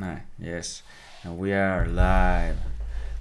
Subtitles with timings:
[0.00, 0.84] Näin, yes.
[1.26, 2.56] And we are live.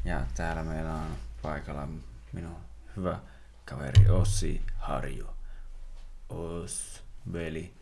[0.05, 1.87] Ja täällä meillä on paikalla
[2.33, 2.55] minun
[2.97, 3.19] hyvä
[3.65, 5.27] kaveri Ossi Harju.
[6.29, 7.03] Os,
[7.33, 7.73] veli,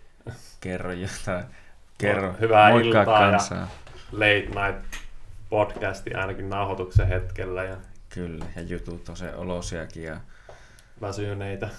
[0.61, 1.45] kerro jotain.
[1.97, 3.67] Kerro, Hyvää moikkaa iltaa ja- kansaa.
[4.11, 4.95] Late Night
[5.49, 7.77] podcasti ainakin nauhoituksen hetkellä ja
[8.09, 10.17] Kyllä, ja jutut on se olosiakin ja
[11.01, 11.69] väsyneitä.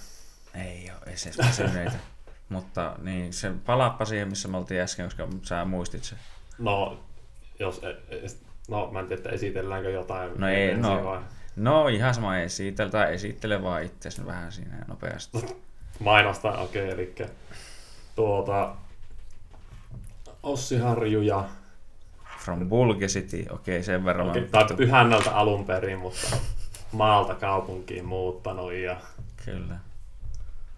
[0.54, 1.96] ei ole edes edes väsyneitä.
[2.48, 6.16] Mutta niin, se palaappa siihen, missä me oltiin äsken, koska sä muistit se.
[6.58, 7.04] No,
[7.58, 8.26] jos, e- e-
[8.68, 10.30] no mä en tiedä, että esitelläänkö jotain.
[10.36, 11.04] No ei, no.
[11.04, 11.20] vai
[11.56, 15.38] No ihan sama esitellä, tai esittele vaan itse vähän siinä nopeasti.
[16.00, 17.14] Mainostaa, okei, okay, eli
[18.16, 18.74] tuota,
[20.42, 21.44] Ossi Harju ja
[22.44, 24.30] From Bulge City, okei sen verran.
[24.30, 26.36] okay, tai Pyhännältä alun perin, mutta
[26.92, 28.96] maalta kaupunkiin muuttanut ja
[29.44, 29.78] Kyllä.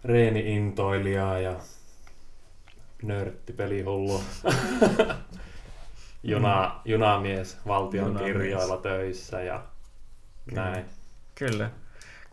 [0.05, 1.55] reeni-intoilija ja
[3.03, 4.23] nörtti pelihullu.
[6.23, 8.33] Juna, junamies valtion Junamies.
[8.33, 9.63] kirjoilla töissä ja
[10.53, 10.85] näin.
[11.35, 11.71] Kyllä.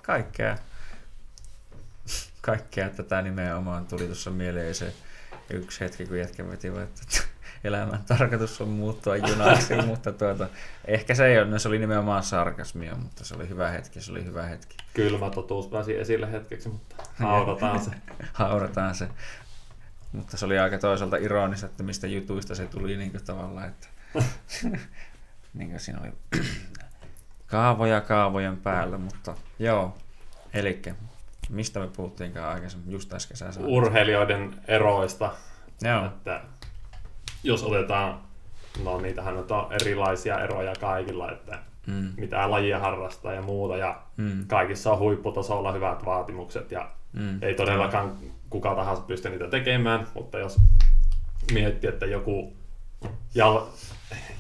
[0.02, 0.58] Kaikkea.
[2.42, 4.94] Kaikkea tätä nimenomaan tuli tuossa mieleen se
[5.50, 7.23] yksi hetki, kun jätkä veti, että
[7.64, 10.50] elämän tarkoitus on muuttua junaksi, mutta tuota,
[10.86, 14.11] ehkä se ei ole, no se oli nimenomaan sarkasmia, mutta se oli hyvä hetki, se
[14.11, 14.78] oli hyvä hetki.
[14.94, 17.92] Kylmä totuus pääsi esille hetkeksi, mutta haudataan se.
[18.33, 19.08] Haurataan se.
[20.11, 23.88] Mutta se oli aika toisaalta ironista, että mistä jutuista se tuli niin kuin tavallaan, että
[25.53, 26.41] niin kuin siinä oli
[27.47, 29.97] kaavoja kaavojen päällä, mutta joo.
[30.53, 30.81] Eli
[31.49, 33.73] mistä me puhuttiinkaan aikaisemmin, just äsken sä sanoit.
[33.73, 35.33] Urheilijoiden eroista,
[35.81, 36.42] Joo, että
[37.44, 38.19] jos otetaan,
[38.83, 39.45] no niitähän on
[39.81, 45.71] erilaisia eroja kaikilla, että mm, mitä lajia harrastaa ja muuta, ja mm, kaikissa on huipputasolla
[45.71, 48.17] hyvät vaatimukset, ja mm, ei todellakaan
[48.50, 50.58] kuka tahansa pysty niitä tekemään, mutta jos
[51.53, 52.53] miettii, että joku
[53.36, 53.66] jal-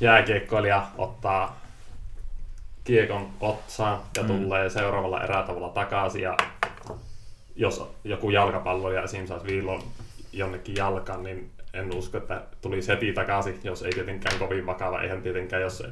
[0.01, 1.59] jääkiekkoilija ottaa
[2.83, 4.27] kiekon otsaan ja Mm.
[4.27, 6.37] tulee seuraavalla erätavalla takaisin ja
[7.55, 9.27] jos joku jalkapalloilija esim.
[9.27, 9.81] saisi viilon
[10.33, 15.21] jonnekin jalkaan, niin en usko, että tulisi heti takaisin, jos ei tietenkään kovin vakava, eihän
[15.21, 15.91] tietenkään, jos ei.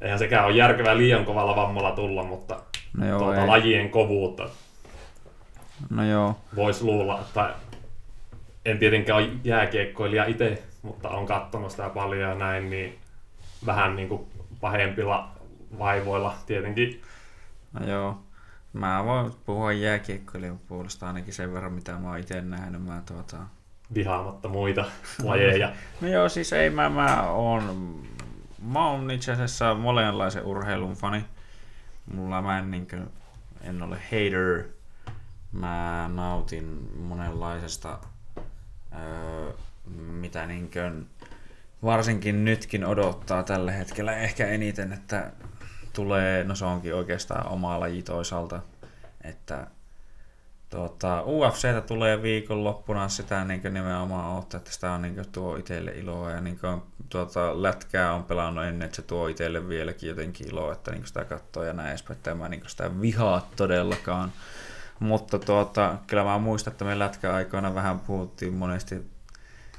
[0.00, 2.60] Eihän sekään ole järkevää liian kovalla vammalla tulla, mutta
[2.96, 3.46] No joo, tuota, ei.
[3.46, 4.48] lajien kovuutta
[5.90, 7.54] no joo, voisi luulla, että
[8.64, 12.98] en tietenkään ole jääkiekkoilija itse, mutta on katsonut sitä paljon ja näin, niin
[13.66, 14.26] vähän niin kuin
[14.60, 15.28] pahempilla
[15.78, 17.02] vaivoilla tietenkin.
[17.72, 18.18] no joo.
[18.72, 22.84] Mä voin puhua jääkiekkoilijan puolesta ainakin sen verran, mitä mä oon itse nähnyt.
[22.84, 23.36] Mä tuota,
[23.94, 24.84] vihaamatta muita
[25.24, 25.72] lajeja.
[26.00, 27.96] No joo, siis ei mä, mä oon,
[28.68, 31.24] mä oon itse asiassa monenlaisen urheilun fani.
[32.14, 33.00] Mulla mä en, niinkö,
[33.60, 34.64] en ole hater.
[35.52, 37.98] Mä nautin monenlaisesta,
[38.98, 39.52] öö,
[39.96, 40.92] mitä niinkö,
[41.82, 45.32] varsinkin nytkin odottaa tällä hetkellä ehkä eniten, että
[45.92, 48.60] tulee, no se onkin oikeastaan oma laji toisaalta,
[49.24, 49.66] että
[50.72, 56.30] Tuota, UFCtä tulee viikonloppuna, sitä niin nimenomaan ottaa, että sitä on niin tuo itselle iloa
[56.30, 60.72] ja niin kuin, tuota, lätkää on pelannut ennen, että se tuo itselle vieläkin jotenkin iloa,
[60.72, 64.32] että niin sitä katsoo ja näin edespäin, että mä niin sitä vihaa todellakaan.
[65.02, 69.10] Mutta tuota, kyllä mä muistan, että me lätkäaikoina vähän puhuttiin monesti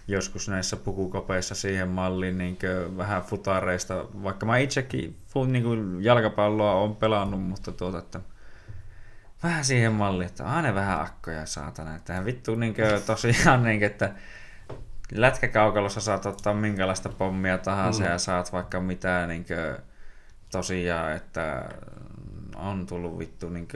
[0.08, 2.58] joskus näissä pukukopeissa siihen malliin niin
[2.98, 5.18] vähän futareista, vaikka mä itsekin
[5.48, 8.20] niin kuin jalkapalloa on pelannut, mutta tuota, että
[9.44, 11.96] vähän siihen malliin, että aina vähän akkoja saatana.
[11.96, 14.12] Että vittu niin tosiaan, niin, että
[15.12, 18.10] lätkäkaukalossa saat ottaa minkälaista pommia tahansa Mm.
[18.10, 19.46] ja saat vaikka mitä niin
[20.52, 21.70] tosiaan, että
[22.56, 23.68] on tullut vittu niin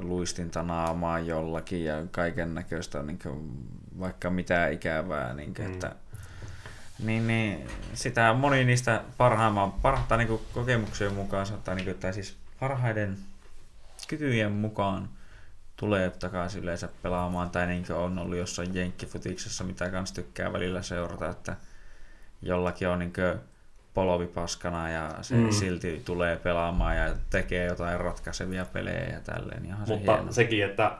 [0.00, 3.18] luistinta naamaan jollakin ja kaiken näköistä niin
[3.98, 5.34] vaikka mitä ikävää.
[5.34, 5.64] Niin Mm.
[5.64, 5.72] mm.
[5.72, 5.92] että,
[6.98, 12.36] niin, niin, sitä moni niistä parhaimman, parhaita niin kokemuksien mukaan saattaa, niin kuin, että siis
[12.60, 13.18] parhaiden
[14.08, 15.08] kykyjen mukaan
[15.76, 20.82] tulee takaisin yleensä pelaamaan, tai niin kuin on ollut jossain jenkkifutiksessa, mitä kans tykkää välillä
[20.82, 21.56] seurata, että
[22.42, 23.53] jollakin on niin polvi
[24.34, 25.50] paskana ja se Mm.
[25.50, 29.62] silti tulee pelaamaan ja tekee jotain ratkaisevia pelejä ja tälleen.
[29.62, 30.32] Niin onhan se Mutta hieno.
[30.32, 30.92] sekin, että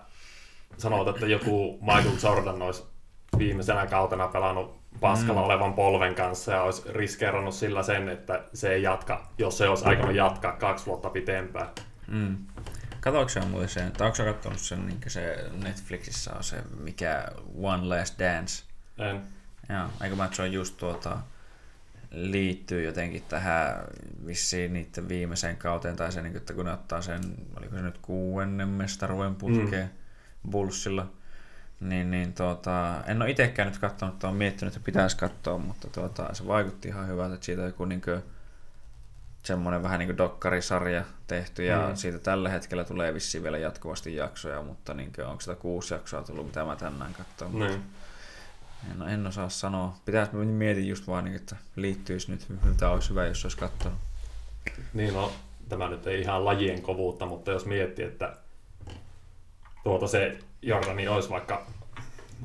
[0.78, 2.84] sanot, että joku Michael Jordan olisi
[3.38, 5.44] viimeisenä kautena pelannut paskalla Mm.
[5.46, 9.84] olevan polven kanssa ja olisi riskeerannut sillä sen, että se ei jatka, jos se olisi
[9.84, 11.68] aikonut jatkaa kaksi vuotta pitempään.
[12.08, 12.36] Mm.
[13.00, 17.24] Katoiko se muuten sen, että onko katsonut sen, niin se Netflixissä on se, mikä
[17.62, 18.64] One Last Dance?
[18.98, 19.22] En.
[19.68, 21.18] Joo, eikö mä, että se on just tuota,
[22.14, 23.84] liittyy jotenkin tähän
[24.26, 27.20] vissiin niiden viimeiseen kauteen, tai se, niin, että kun ne ottaa sen,
[27.56, 29.90] oliko se nyt kuuennen mestaruuden putkeen
[30.44, 30.50] mm.
[30.50, 31.12] Bullsilla,
[31.80, 35.88] Niin, niin tuota, en ole itsekään nyt katsonut, että olen miettinyt, että pitäisi katsoa, mutta
[35.88, 38.22] tuota, se vaikutti ihan hyvältä, että siitä on joku niin kuin,
[39.42, 41.96] semmoinen vähän niin kuin dokkarisarja tehty ja mm.
[41.96, 46.22] siitä tällä hetkellä tulee vissiin vielä jatkuvasti jaksoja, mutta niin kuin, onko sitä kuusi jaksoa
[46.22, 47.52] tullut, mitä mä tänään katsoin.
[47.52, 47.82] Mm.
[48.90, 49.96] En, en osaa sanoa.
[50.04, 53.98] Pitäisi mietin just vaan, niin, että liittyisi nyt, mitä olisi hyvä, jos olisi katsonut.
[54.94, 55.32] Niin no,
[55.68, 58.36] tämä nyt ei ihan lajien kovuutta, mutta jos miettii, että
[59.84, 61.66] tuota se Jordani olisi vaikka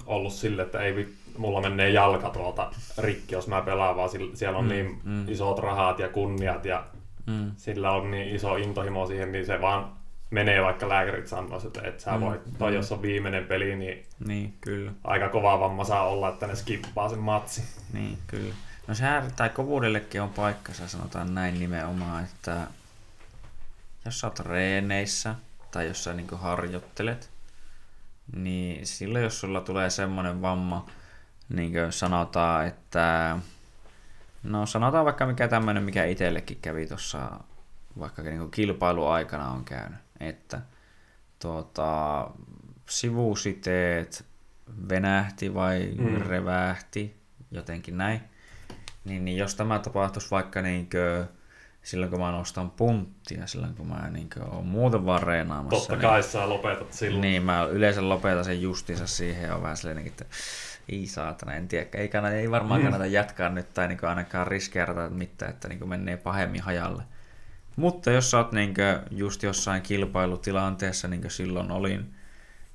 [0.05, 4.65] ollut sille, että ei mulla menee jalka tuolta rikki, jos mä pelaan, vaan siellä on
[4.65, 5.29] mm, niin mm.
[5.29, 6.85] isot rahat ja kunniat ja
[7.25, 7.51] mm.
[7.57, 9.98] sillä on niin iso intohimo siihen, niin se vaan
[10.29, 12.75] menee, vaikka lääkärit sanoisivat, että et sä mm, voit, tai mm.
[12.75, 14.91] jos on viimeinen peli, niin, niin kyllä.
[15.03, 17.63] aika kova vamma saa olla, että ne skippaa sen matsi.
[17.93, 18.53] Niin, kyllä.
[18.87, 22.67] No sehän, tai kovuudellekin on paikkansa, sanotaan näin nimenomaan, että
[24.05, 25.35] jos sä oot reeneissä,
[25.71, 27.29] tai jos sä niin harjoittelet,
[28.35, 30.85] niin silloin jos sulla tulee semmoinen vamma,
[31.49, 33.37] niin kuin sanotaan, että
[34.43, 37.29] no sanotaan vaikka mikä tämmöinen, mikä itsellekin kävi tuossa
[37.99, 40.61] vaikka niin kilpailuaikana on käynyt, että
[41.39, 42.29] tuota,
[42.89, 44.25] sivusiteet
[44.89, 46.21] venähti vai mm.
[46.21, 47.15] revähti,
[47.51, 48.21] jotenkin näin,
[49.05, 51.29] niin, niin jos tämä tapahtuisi vaikka niin kuin,
[51.83, 55.79] silloin kun mä nostan punttia, silloin kun mä niin kuin, olen muuten vaan reenaamassa.
[55.79, 57.21] Totta niin, kai sä lopetat silloin.
[57.21, 60.25] Niin, mä yleensä lopetan sen justiinsa siihen ja on vähän silleen, että
[60.89, 62.83] ei saatana, en tiedä, ei, kannata, ei varmaan mm.
[62.83, 67.03] kannata jatkaa nyt tai niin ainakaan riskeerata mitään, että niin menee pahemmin hajalle.
[67.79, 68.73] Mutta jos sä oot niin
[69.11, 72.13] just jossain kilpailutilanteessa, niin kuin silloin olin,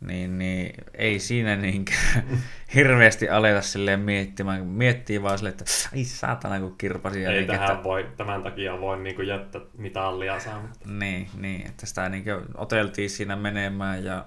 [0.00, 1.84] niin, niin ei siinä niin
[2.74, 4.66] hirveästi aleta silleen miettimään.
[4.66, 7.24] Miettii vaan silleen, että ai saatana kun kirpasi.
[7.24, 7.84] Ei niin, tähän että...
[7.84, 10.88] voi, tämän takia voi niin jättää mitallia saamatta.
[10.88, 12.24] Niin, niin, että sitä niin
[12.54, 14.24] oteltiin siinä menemään ja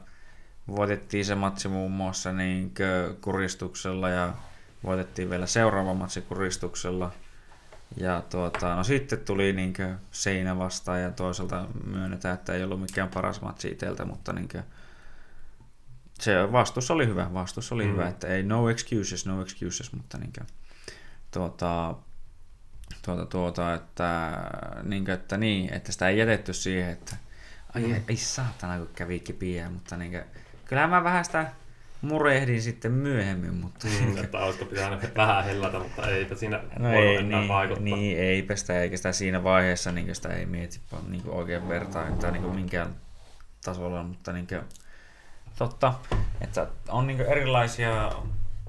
[0.76, 2.74] voitettiin se matsi muun muassa niin
[3.22, 4.34] kuristuksella ja
[4.84, 7.12] voitettiin vielä seuraava matsi kuristuksella.
[7.96, 9.74] Ja tuota, no sitten tuli niin
[10.12, 14.50] seinä vastaan ja toisaalta myönnetään, että ei ollut mikään paras matsi itseltä, mutta niin
[16.20, 17.92] se vastus oli hyvä, vastus oli mm.
[17.92, 20.48] hyvä, että ei no excuses, no excuses, mutta niin kuin,
[21.32, 21.96] tuota,
[23.06, 24.38] tuota, tuota, että,
[24.84, 27.16] niin kuin, että niin, että sitä ei jätetty siihen, että
[27.76, 28.02] ai, mm.
[28.08, 30.24] ei saatana kun kävi kipiä, mutta niin kuin,
[30.68, 31.52] Kyllä mä vähän sitä
[32.02, 33.88] murehdin sitten myöhemmin, mutta...
[33.88, 37.84] Mm, että olisiko pitänyt vähän hellätä, mutta eipä siinä no ei, niin, vaikuttaa.
[37.84, 42.32] Niin, eipä sitä, eikä sitä siinä vaiheessa niin sitä ei mieti niin oikein vertaan tai
[42.32, 42.96] niin minkään
[43.66, 44.62] tasolla, mutta niin kuin,
[45.58, 45.94] totta,
[46.42, 48.12] että on niin erilaisia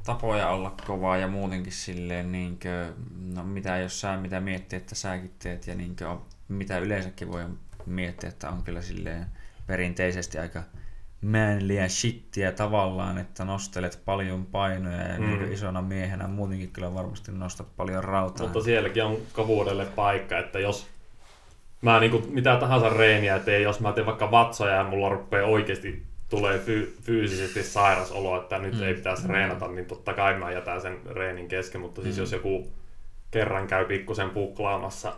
[0.05, 4.95] tapoja olla kovaa ja muutenkin silleen, niin kuin, no mitä jos sä mitä miettii, että
[4.95, 7.45] säkin teet ja niin kuin, mitä yleensäkin voi
[7.87, 9.27] miettiä, että on kyllä silleen
[9.67, 10.63] perinteisesti aika
[11.21, 15.27] manlyä shittiä tavallaan, että nostelet paljon painoja ja mm.
[15.27, 18.47] niin isona miehenä muutenkin kyllä varmasti nostat paljon rautaa.
[18.47, 20.87] Mutta sielläkin on kovuudelle paikka, että jos
[21.83, 25.49] mä niin kuin mitä tahansa reeniä teen, jos mä teen vaikka vatsoja ja mulla rupeaa
[25.49, 28.83] oikeasti tulee fy- fyysisesti sairas olo, että nyt mm.
[28.83, 29.31] ei pitäisi mm.
[29.31, 32.21] reenata, niin totta kai mä jätän sen reenin kesken, mutta siis mm.
[32.21, 32.73] jos joku
[33.31, 35.17] kerran käy pikkusen puklaamassa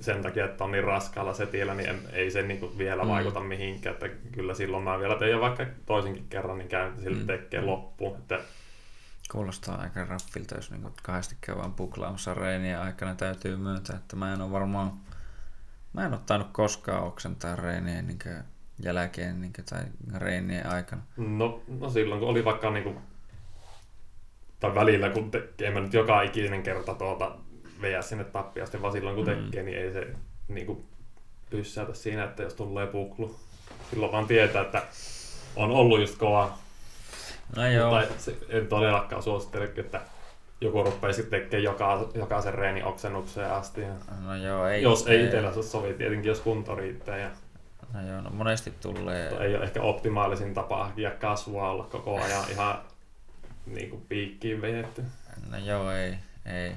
[0.00, 3.08] sen takia, että on niin raskaalla setillä, niin ei se niin vielä mm.
[3.08, 3.92] vaikuta mihinkään.
[3.92, 7.26] Että kyllä silloin mä vielä teen vaikka toisenkin kerran, niin käyn sille mm.
[7.26, 7.66] tekee mm.
[7.66, 8.18] loppuun.
[8.18, 8.40] Että...
[9.32, 13.14] Kuulostaa aika raffilta, jos niin kahdesti käy vaan puklaamassa reeniä aikana.
[13.14, 14.92] Täytyy myöntää, että mä en ole varmaan...
[15.92, 18.18] Mä en ole tainnut koskaan oksentaa reeniä niin
[18.82, 21.02] jälkeen niin kuin, tai reenien aikana.
[21.16, 22.98] No, no silloin kun oli vaikka niin kuin
[24.60, 27.36] tai välillä, kun tekee, mä nyt joka ikinen kerta tuota
[27.82, 29.34] veä sinne tappiasti, vaan silloin kun mm.
[29.34, 29.66] tekee, mm.
[29.66, 30.06] niin ei se
[30.48, 30.84] niin kuin,
[31.50, 33.36] pyssäytä siinä, että jos tulee puklu.
[33.90, 34.82] Silloin vaan tietää, että
[35.56, 36.58] on ollut just kova.
[37.56, 38.00] No joo.
[38.00, 40.00] Mutta se, en todellakaan suosittele, että
[40.60, 43.80] joku rupeaisi tekemään joka, jokaisen reeni oksennukseen asti.
[43.80, 47.18] Ja no joo, ei, jos ei, itsellä se sovi, tietenkin jos kunto riittää.
[47.18, 47.30] Ja
[47.94, 49.28] No joo, no monesti tulee...
[49.28, 52.78] Ei ole ehkä optimaalisin tapa ja kasvua olla koko ajan ihan
[53.66, 55.04] niin kuin piikkiin vejetty.
[55.50, 56.14] No joo, ei,
[56.46, 56.72] ei.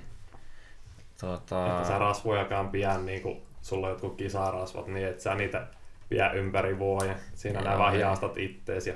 [1.20, 1.78] Tuota...
[1.78, 5.68] Että sä rasvojakaan pian niin kuin sulla on jotkut kisarasvat, niin että sä niitä
[6.10, 7.16] vie ympäri vuoden.
[7.36, 8.94] Siinä nämä vaan hiastat ittees ja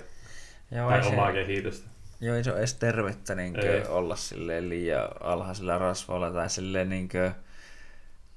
[0.71, 1.33] joo, tai omaa se...
[1.33, 1.89] kehitystä.
[2.21, 3.55] Joo, ei se ole edes tervettä niin
[3.89, 7.31] olla silleen liian alhaisella rasvoilla tai silleen niin kuin,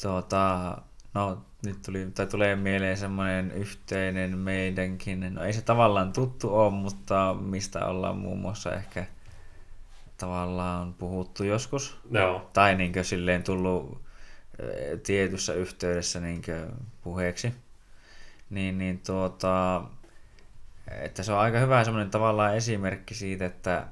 [0.02, 0.76] tuota,
[1.14, 6.70] no nyt tuli, tai tulee mieleen semmoinen yhteinen meidänkin, no ei se tavallaan tuttu ole,
[6.70, 9.06] mutta mistä ollaan muun muassa ehkä
[10.24, 11.96] tavallaan puhuttu joskus.
[12.10, 12.50] Joo.
[12.52, 14.02] Tai niin silleen tullut
[15.06, 16.42] tietyssä yhteydessä niin
[17.02, 17.54] puheeksi.
[18.50, 19.82] Niin, niin tuota,
[20.90, 23.86] että se on aika hyvä semmoinen tavallaan esimerkki siitä, että ää,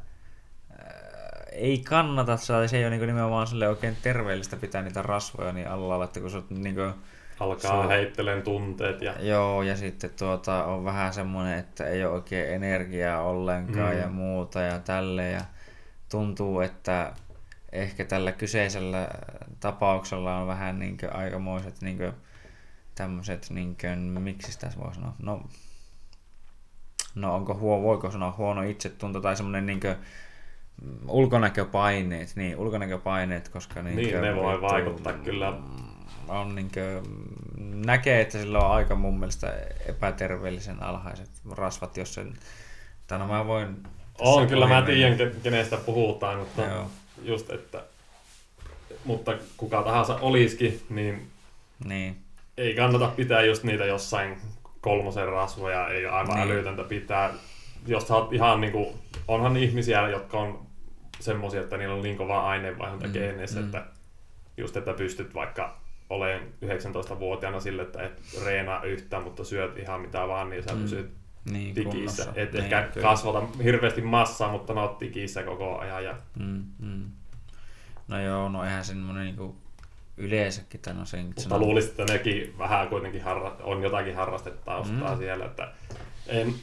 [1.52, 6.04] ei kannata, se ei ole niin nimenomaan sille oikein terveellistä pitää niitä rasvoja niin alla,
[6.04, 6.94] että kun se on niin kuin,
[7.40, 9.02] Alkaa heittelen tunteet.
[9.02, 9.14] Ja...
[9.20, 14.00] Joo, ja sitten tuota, on vähän semmoinen, että ei ole oikein energiaa ollenkaan mm.
[14.00, 15.30] ja muuta ja tälle.
[15.30, 15.40] Ja
[16.12, 17.12] tuntuu, että
[17.72, 19.08] ehkä tällä kyseisellä
[19.60, 21.98] tapauksella on vähän niin aikamoiset niin
[22.94, 25.42] tämmöiset, niin kuin, miksi sitä voi sanoa, no,
[27.14, 29.96] no onko huo, voiko sanoa huono itsetunto tai semmoinen niin kuin,
[31.08, 35.52] ulkonäköpaineet, niin ulkonäköpaineet, koska niin, niin ne voi vaikuttaa kyllä.
[36.28, 37.02] on niin kuin,
[37.86, 39.54] näkee, että sillä on aika mun mielestä
[39.86, 42.34] epäterveellisen alhaiset rasvat, jos sen,
[43.06, 43.82] tai no mä voin...
[44.18, 46.90] On, kyllä mä tiedän, kenestä puhutaan, mutta Joo.
[47.22, 47.84] just, että
[49.04, 51.26] mutta kuka tahansa olisikin, niin,
[51.84, 52.16] niin.
[52.56, 54.36] ei kannata pitää just niitä jossain
[54.80, 56.50] kolmosen rasvoja, ei aivan niin.
[56.50, 57.34] älytöntä pitää.
[57.86, 60.66] Jos sä oot ihan niinku, onhan ihmisiä, jotka on
[61.20, 63.64] semmoisia, että niillä on niin kova aineenvaihdunta mm, geeneissä, mm.
[63.64, 63.86] että
[64.56, 65.76] just, että pystyt vaikka
[66.10, 70.82] olen 19-vuotiaana sille, että et reenaa yhtään, mutta syöt ihan mitä vaan, niin sä mm.
[70.82, 71.10] pysyt
[71.44, 72.32] niin, tikissä.
[72.34, 73.08] Et niin, ehkä kyllä.
[73.08, 76.04] kasvata hirveästi massaa, mutta oot tikissä koko ajan.
[76.04, 76.14] Ja...
[76.38, 77.04] Mm, mm.
[78.08, 79.56] No joo, no eihän semmoinen niinku
[80.16, 81.60] yleensäkin tämän no sen Mutta sanon...
[81.60, 83.56] luulisin, että nekin vähän kuitenkin harra...
[83.62, 85.18] on jotakin harrastetaustaa mm.
[85.18, 85.72] siellä, että
[86.26, 86.54] en,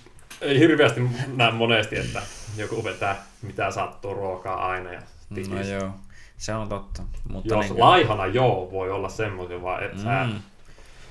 [0.42, 1.02] ei hirveästi
[1.36, 2.22] näe monesti, että
[2.58, 5.02] joku vetää mitä sattuu ruokaa aina ja
[5.36, 5.56] tikissä.
[5.56, 5.92] No joo.
[6.38, 7.04] Se on totta.
[7.30, 10.04] Mutta Jos niin laihana joo, voi olla semmoisia, vaan et mm.
[10.04, 10.28] sä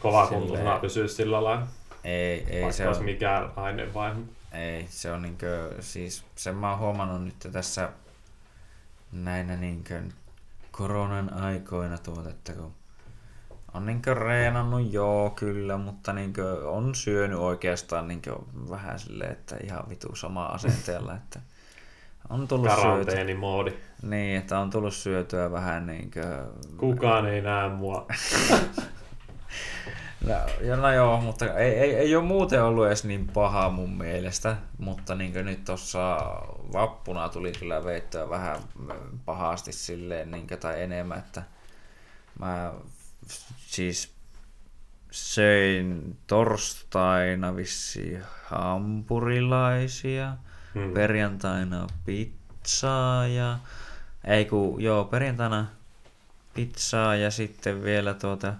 [0.00, 1.66] kova kuntoisena pysyä sillä lailla.
[2.08, 3.04] Ei, ei Vaikka se on...
[3.04, 4.12] mikään aine vai?
[4.52, 7.88] Ei, se on niinkö, siis sen mä oon huomannut nyt tässä
[9.12, 10.02] näinä niinkö
[10.70, 11.94] koronan aikoina
[12.30, 12.72] että kun
[13.74, 18.36] on niinkö reenannut, joo kyllä, mutta niinkö on syönyt oikeastaan niinkö
[18.70, 21.40] vähän silleen, että ihan vitu sama asenteella, että
[22.28, 23.72] on tullut Karanteenimoodi.
[24.02, 26.76] Niin, että on tullut syötyä vähän niin kuin...
[26.76, 28.06] Kukaan ei näe mua.
[30.26, 34.56] no, no joo, mutta ei, ei, ei ole muuten ollut edes niin paha mun mielestä,
[34.78, 36.16] mutta niin nyt tuossa
[36.72, 38.58] vappuna tuli kyllä veittyä vähän
[39.24, 41.42] pahasti silleen, niin tai enemmän, että
[42.38, 42.72] mä
[43.66, 44.14] siis
[45.10, 50.36] söin torstaina vissi hampurilaisia,
[50.74, 50.92] hmm.
[50.92, 53.58] perjantaina pizzaa ja
[54.24, 55.66] ei kun, joo, perjantaina
[56.54, 58.54] pizzaa ja sitten vielä tuota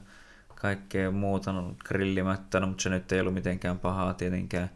[0.60, 4.70] kaikkea muuta no, grillimättänä, mutta se nyt ei ollut mitenkään pahaa tietenkään.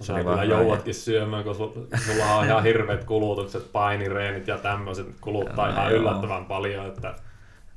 [0.00, 5.66] Se oli kyllä jouatkin syömään, kun sulla on ihan hirveät kulutukset, painireenit ja tämmöiset kuluttaa
[5.66, 6.00] no, ihan joo.
[6.00, 6.86] yllättävän paljon.
[6.86, 7.14] Että...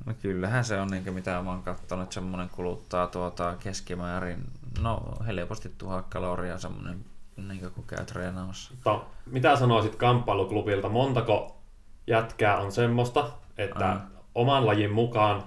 [0.06, 4.44] No kyllähän se on, niin mitä mä oon katsonut, että semmoinen kuluttaa tuota keskimäärin,
[4.80, 7.04] no helposti tuhat kaloria semmoinen,
[7.36, 8.74] niin kun käy treenaamassa.
[8.74, 11.60] Mutta mitä sanoisit kamppailuklubilta, montako
[12.06, 14.00] jätkää on semmoista, että Aina.
[14.34, 15.42] oman lajin mukaan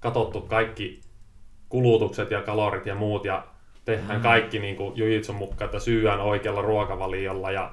[0.00, 1.01] katottu kaikki
[1.72, 3.44] kulutukset ja kalorit ja muut ja
[3.84, 4.22] tehdään mm.
[4.22, 7.72] kaikki niin kuin jujitsun mukaan, että syyään oikealla ruokavaliolla ja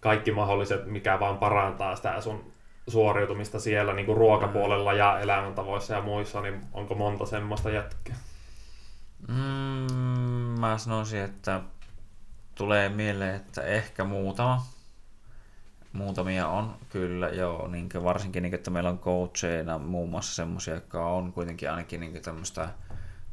[0.00, 2.52] kaikki mahdolliset, mikä vaan parantaa sitä sun
[2.88, 8.16] suoriutumista siellä niin kuin ruokapuolella ja elämäntavoissa ja muissa, niin onko monta semmoista jätkää?
[9.28, 11.60] Mm, mä sanoisin, että
[12.54, 14.66] tulee mieleen, että ehkä muutama.
[15.92, 17.68] Muutamia on, kyllä, joo.
[17.68, 22.22] Niin varsinkin, niin, että meillä on coacheina muun muassa semmoisia, jotka on kuitenkin ainakin niin
[22.22, 22.68] tämmöistä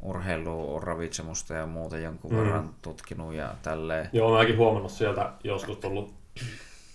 [0.04, 2.38] urheilua, ravitsemusta ja muuta jonkun mm.
[2.38, 4.08] verran tutkinut ja tälleen.
[4.12, 6.14] Joo, mäkin huomannut sieltä joskus tullut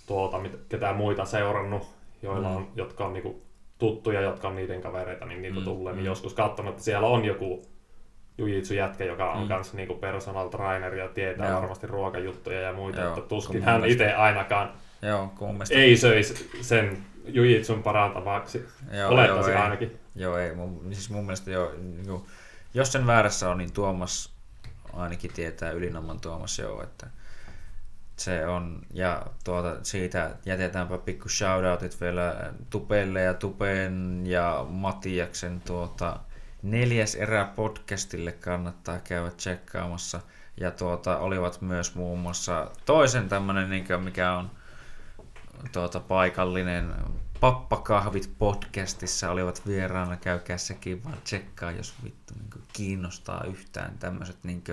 [0.07, 1.87] tuota, ketään muita seurannut,
[2.21, 2.55] joilla mm.
[2.55, 3.41] on, jotka on niinku
[3.77, 5.63] tuttuja, jotka on niiden kavereita, niin niitä mm.
[5.63, 6.05] tulee, niin mm.
[6.05, 7.65] joskus katsonut, että siellä on joku
[8.37, 9.47] jujitsu jätkä, joka on mm.
[9.47, 11.61] kanssa niinku personal trainer ja tietää Joo.
[11.61, 15.33] varmasti ruokajuttuja ja muita, Joo, että tuskin hän itse ainakaan Joo,
[15.71, 18.65] ei söisi sen jujitsun parantavaksi.
[18.91, 19.99] Joo, Olettaisin ainakin.
[20.15, 20.55] Joo, ei.
[20.55, 22.23] Mun, siis mun mielestä jo, niin kuin,
[22.73, 24.33] jos sen väärässä on, niin Tuomas
[24.93, 27.07] ainakin tietää Ylinamman Tuomas joo, että
[28.17, 36.19] se on, ja tuota, siitä jätetäänpä pikku shoutoutit vielä Tupelle ja Tupen ja Matiaksen tuota,
[36.63, 40.21] neljäs erä podcastille kannattaa käydä tsekkaamassa.
[40.57, 44.51] Ja tuota, olivat myös muun muassa toisen tämmönen, niin mikä on
[45.71, 46.93] tuota, paikallinen
[47.39, 54.63] Pappakahvit podcastissa olivat vieraana, käykää sekin vaan tsekkaa, jos vittu niin kiinnostaa yhtään tämmöiset niin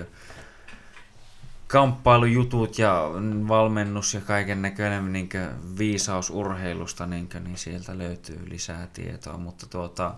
[1.67, 3.01] kamppailujutut ja
[3.47, 5.29] valmennus ja kaiken näköinen niin
[5.77, 10.15] viisaus urheilusta, niin, niin sieltä löytyy lisää tietoa, mutta tuota,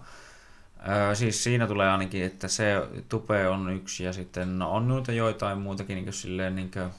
[1.13, 5.57] siis siinä tulee ainakin, että se tupe on yksi ja sitten no, on noita joitain
[5.57, 6.91] muutakin niin silleen, niin kuin,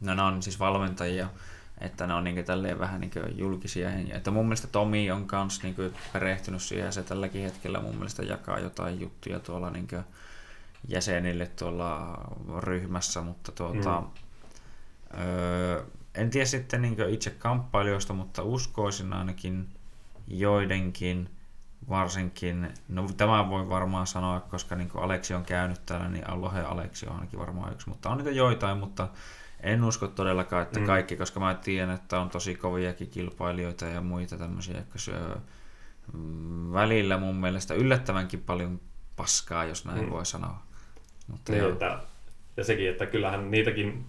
[0.00, 1.28] No ne on siis valmentajia,
[1.80, 3.90] että ne on niin tälleen vähän niin julkisia.
[4.12, 5.76] Että mun mielestä Tomi on kans niin
[6.12, 9.88] perehtynyt siihen ja se tälläkin hetkellä mun mielestä jakaa jotain juttuja tuolla niin
[10.88, 12.18] jäsenille tuolla
[12.58, 14.06] ryhmässä, mutta tuota, mm.
[15.20, 15.82] öö,
[16.14, 19.68] en tiedä sitten niin itse kamppailijoista, mutta uskoisin ainakin
[20.28, 21.30] joidenkin
[21.88, 27.06] varsinkin, no tämä voi varmaan sanoa, koska niin Aleksi on käynyt täällä, niin Alohe Aleksi
[27.06, 29.08] on ainakin varmaan yksi, mutta on niitä joitain, mutta
[29.62, 30.86] en usko todellakaan, että mm.
[30.86, 35.36] kaikki, koska mä tiedän, että on tosi koviakin kilpailijoita ja muita tämmöisiä, jotka syö
[36.12, 38.80] mm, välillä mun mielestä yllättävänkin paljon
[39.16, 40.10] paskaa, jos näin mm.
[40.10, 40.62] voi sanoa.
[41.26, 41.98] Mutta niin, että,
[42.56, 44.04] ja sekin, että kyllähän niitäkin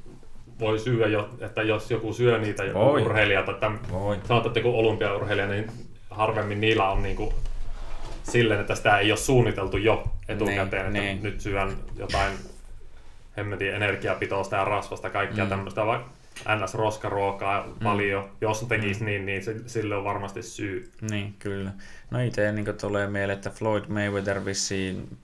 [0.60, 3.02] voi syödä, jo, että jos joku syö niitä voi.
[3.02, 4.16] urheilijat, että voi.
[4.16, 5.72] sanotaan, että joku olympiaurheilija, niin
[6.10, 7.34] harvemmin niillä on niin kuin
[8.24, 11.24] silleen, että sitä ei ole suunniteltu jo etukäteen, niin, että niin.
[11.24, 12.34] nyt syön jotain
[13.38, 15.50] hemmetin energiapitoista ja rasvasta, kaikkea mm.
[15.50, 16.10] tämmöistä, vaikka
[16.46, 17.74] NS-roskaruokaa mm.
[17.84, 18.30] paljon.
[18.42, 19.06] Jos tekisi mm.
[19.06, 20.92] niin, niin se, sille on varmasti syy.
[21.12, 21.72] Niin, kyllä.
[22.12, 25.18] No itse niin tulee mieleen, että Floyd Mayweather vissiin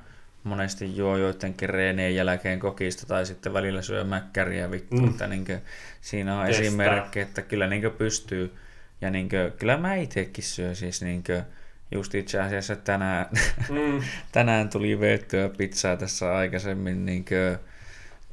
[0.44, 4.96] monesti juo joidenkin reenien jälkeen kokista tai sitten välillä syö mäkkäriä vittu.
[4.96, 5.10] Mm.
[5.10, 5.62] Että niin kuin,
[6.02, 6.68] siinä on Kestää.
[6.68, 8.54] esimerkki, että kyllä niin pystyy.
[9.02, 11.44] Ja niin kuin, kyllä mä itsekin syön siis niin kuin,
[11.92, 13.26] just itse asiassa tänään,
[13.70, 14.02] mm.
[14.32, 17.60] tänään tuli veettyä pizzaa tässä aikaisemmin niin kuin,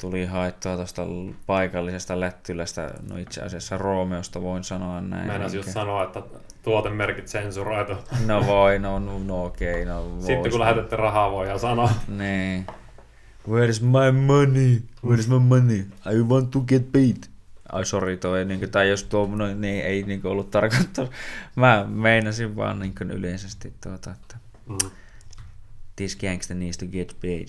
[0.01, 1.03] tuli haettua tuosta
[1.47, 5.27] paikallisesta lättylästä, no itse asiassa Roomeosta voin sanoa näin.
[5.27, 6.23] Mä en just sanoa, että
[6.63, 7.93] tuotemerkit sensuroitu.
[8.27, 9.83] No voi, no, no, no okei.
[9.83, 11.91] Okay, no, Sitten kun lähetätte rahaa voidaan sanoa.
[12.09, 12.67] Niin.
[13.49, 14.83] Where is my money?
[15.05, 15.87] Where is my money?
[16.13, 17.17] I want to get paid.
[17.73, 21.11] Ai sorry, toi, niin kuin, tai jos tuo no, niin, ei niin kuin, ollut tarkoittanut.
[21.57, 24.37] Mä meinasin vaan niin kuin, yleisesti tuota, että
[24.67, 24.91] mm.
[25.97, 27.49] this gangster needs to get paid.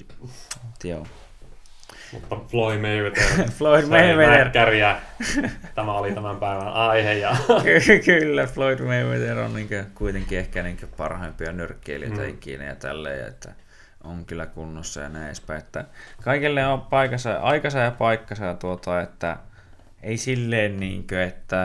[0.84, 1.08] Joo.
[2.12, 4.50] Mutta Floyd Mayweather, Floyd Mayweather.
[4.50, 4.98] Kärjä.
[5.76, 7.14] Tämä oli tämän päivän aihe.
[7.14, 7.36] Ja...
[8.06, 12.30] Kyllä, Floyd Mayweather on niin kuitenkin ehkä niin parhaimpia nyrkkeilijöitä mm.
[12.30, 13.54] ikinä ja tälleen, että
[14.04, 15.60] on kyllä kunnossa ja näin edespäin.
[15.60, 15.86] Että
[16.24, 19.38] kaikille on paikassa, aikansa ja paikkansa tuota, että
[20.04, 21.58] ei silleen, niin kuin, että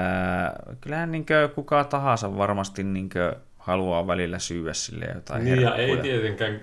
[0.81, 5.87] kyllähän niin kuin, kuka tahansa varmasti niin kuin, haluaa välillä syyä sille jotain Niin herkkuja.
[5.87, 6.61] ja ei tietenkään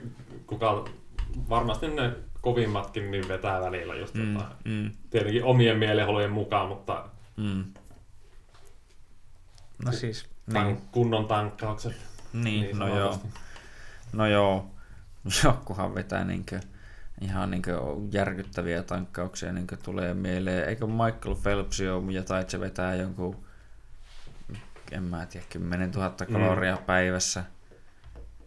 [0.47, 0.86] kuka,
[1.49, 4.91] varmasti ne kovimmatkin niin vetää välillä just mm, tota, mm.
[5.10, 7.63] tietenkin omien mielihalujen mukaan, mutta mm.
[9.86, 10.88] no siis, tank, niin.
[10.91, 11.95] kunnon tankkaukset.
[12.34, 13.19] Niin, niin no joo.
[14.13, 14.65] No joo,
[15.43, 16.60] jokkuhan vetää niinkö
[17.21, 17.80] ihan niinkö
[18.12, 20.69] järkyttäviä tankkauksia niinkö tulee mieleen.
[20.69, 23.45] Eikö Michael Phelps ole jotain, että se vetää jonkun,
[24.91, 26.84] en mä tiedä, 10 000 kaloria mm.
[26.84, 27.43] päivässä–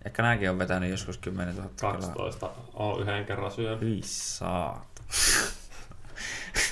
[0.04, 3.80] Ehkä nämäkin on vetänyt joskus 10 000 12 on yhden kerran syönyt.
[3.80, 5.02] Hyi saat.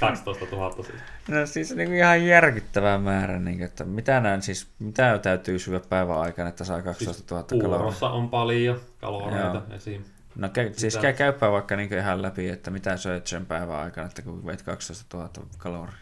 [0.01, 1.03] 12 000 siis.
[1.29, 6.19] No siis niin ihan järkyttävä määrä, niin, että mitä, näin, siis, mitä täytyy syödä päivän
[6.19, 8.09] aikana, että saa 12 000 siis kaloria?
[8.09, 10.05] on paljon kaloreita esim.
[10.37, 14.07] No käy, siis käy, käypä vaikka niin ihan läpi, että mitä söit sen päivän aikana,
[14.07, 15.95] että kun veit 12 000 kaloria?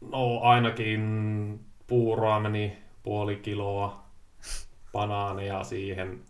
[0.00, 4.07] No ainakin puuroa meni puoli kiloa,
[4.92, 6.20] banaaneja siihen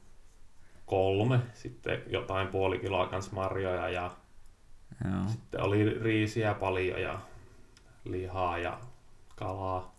[0.87, 4.11] kolme, sitten jotain puoli kiloa kans marjoja ja
[5.05, 5.29] Joo.
[5.29, 7.19] sitten oli riisiä paljon ja
[8.05, 8.79] lihaa ja
[9.37, 9.95] kalaa,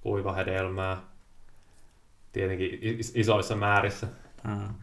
[0.00, 0.96] kuivahedelmää,
[2.32, 2.80] tietenkin
[3.14, 4.06] isoissa määrissä.
[4.48, 4.74] Hmm.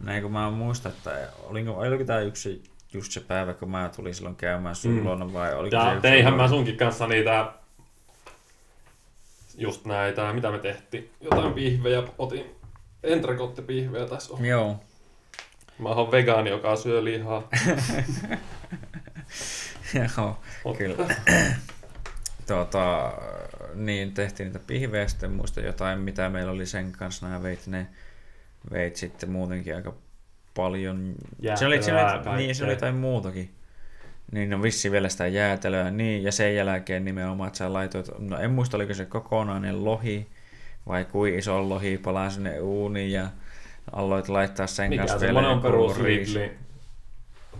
[0.00, 4.14] Näin kun mä muistan, että olinko, oliko tämä yksi just se päivä, kun mä tulin
[4.14, 5.04] silloin käymään sun mm.
[5.04, 7.52] luona vai oliko ja se teihän mä sunkin kanssa niitä
[9.56, 11.10] just näitä, mitä me tehtiin.
[11.20, 12.44] Jotain pihvejä otin.
[13.04, 14.44] Entrecôte-pihvejä tässä on.
[14.44, 14.80] Joo.
[15.78, 17.48] Mä oon vegaani, joka syö lihaa.
[19.94, 20.36] Joo,
[20.78, 20.96] kyllä.
[22.46, 23.12] tuota,
[23.74, 27.86] niin, tehtiin niitä pihvejä, sitten muista jotain, mitä meillä oli sen kanssa, nämä veit, ne
[28.72, 29.94] veit sitten muutenkin aika
[30.54, 31.14] paljon.
[31.40, 33.54] Jäätelöä, se oli, se oli, niin, se oli jotain muutakin.
[34.32, 38.38] Niin, no vissi vielä sitä jäätelöä, niin, ja sen jälkeen nimenomaan, että sä laitoit, no
[38.38, 40.28] en muista, oliko se kokonainen lohi,
[40.86, 43.28] vai kuin iso lohi palaa sinne uuniin, ja
[43.92, 46.50] aloit laittaa sen Mikä kanssa vielä on perus Ridley,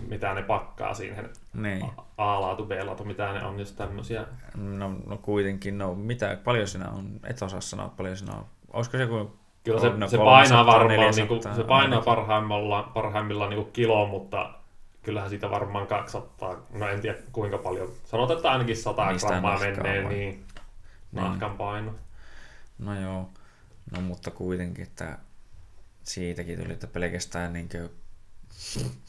[0.07, 1.85] mitä ne pakkaa siihen, niin.
[2.17, 4.25] A-laatu, B-laatu, mitä ne on, just tämmöisiä.
[4.57, 8.45] No, no kuitenkin, no mitä, paljon siinä on, et osaa sanoa paljon siinä on.
[8.73, 9.27] Olisiko se kuin
[9.63, 14.49] Kyllä se, no, se painaa varmaan, niin kuin, se painaa parhaimmillaan, parhaimmillaan niin kilo, mutta
[15.03, 19.59] kyllähän siitä varmaan 200, no en tiedä kuinka paljon, sanotaan, että ainakin 100 Mistä grammaa
[19.59, 20.45] menee, niin, niin
[21.11, 21.95] nahkan paino.
[22.79, 23.29] No joo,
[23.91, 25.17] no mutta kuitenkin, että
[26.03, 27.89] siitäkin tuli, että pelkästään niin kuin,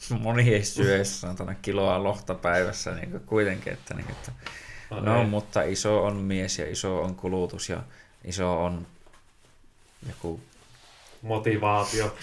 [0.21, 4.31] moni ei syö, sanotaan kiloa lohta päivässä niin kuin kuitenkin, että, niin kuin, että
[4.89, 5.25] No, No, ei.
[5.25, 7.83] mutta iso on mies ja iso on kulutus ja
[8.23, 8.87] iso on
[10.07, 10.39] joku...
[11.21, 12.15] Motivaatio.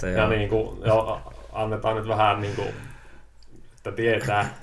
[0.00, 2.68] Tai Ja niin kuin, jo, annetaan nyt vähän niin kuin,
[3.76, 4.58] että tietää.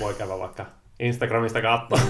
[0.00, 0.66] Voi käydä vaikka
[0.98, 2.00] Instagramista katsoa.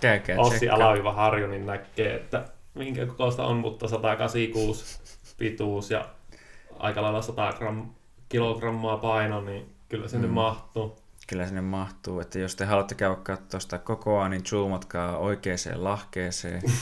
[0.00, 0.68] Käykää Ossi.
[0.68, 5.00] Alaviva Harju, niin näkee, että minkä kokoista on, mutta 186
[5.38, 6.08] pituus ja
[6.78, 7.90] aika lailla 100 gram,
[8.28, 10.32] kilogrammaa paino, niin kyllä sinne mm.
[10.32, 10.98] mahtuu.
[11.26, 16.62] Kyllä sinne mahtuu, että jos te haluatte käydä katsoa sitä kokoa, niin zoomatkaa oikeaan lahkeeseen.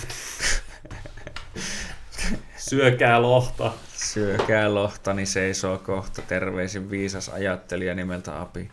[2.56, 3.72] Syökää lohta.
[3.94, 6.22] Syökää lohta, niin seisoo kohta.
[6.22, 8.70] Terveisin viisas ajattelija nimeltä Api.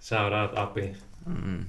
[0.00, 0.96] Shout out Api.
[1.26, 1.64] Mm.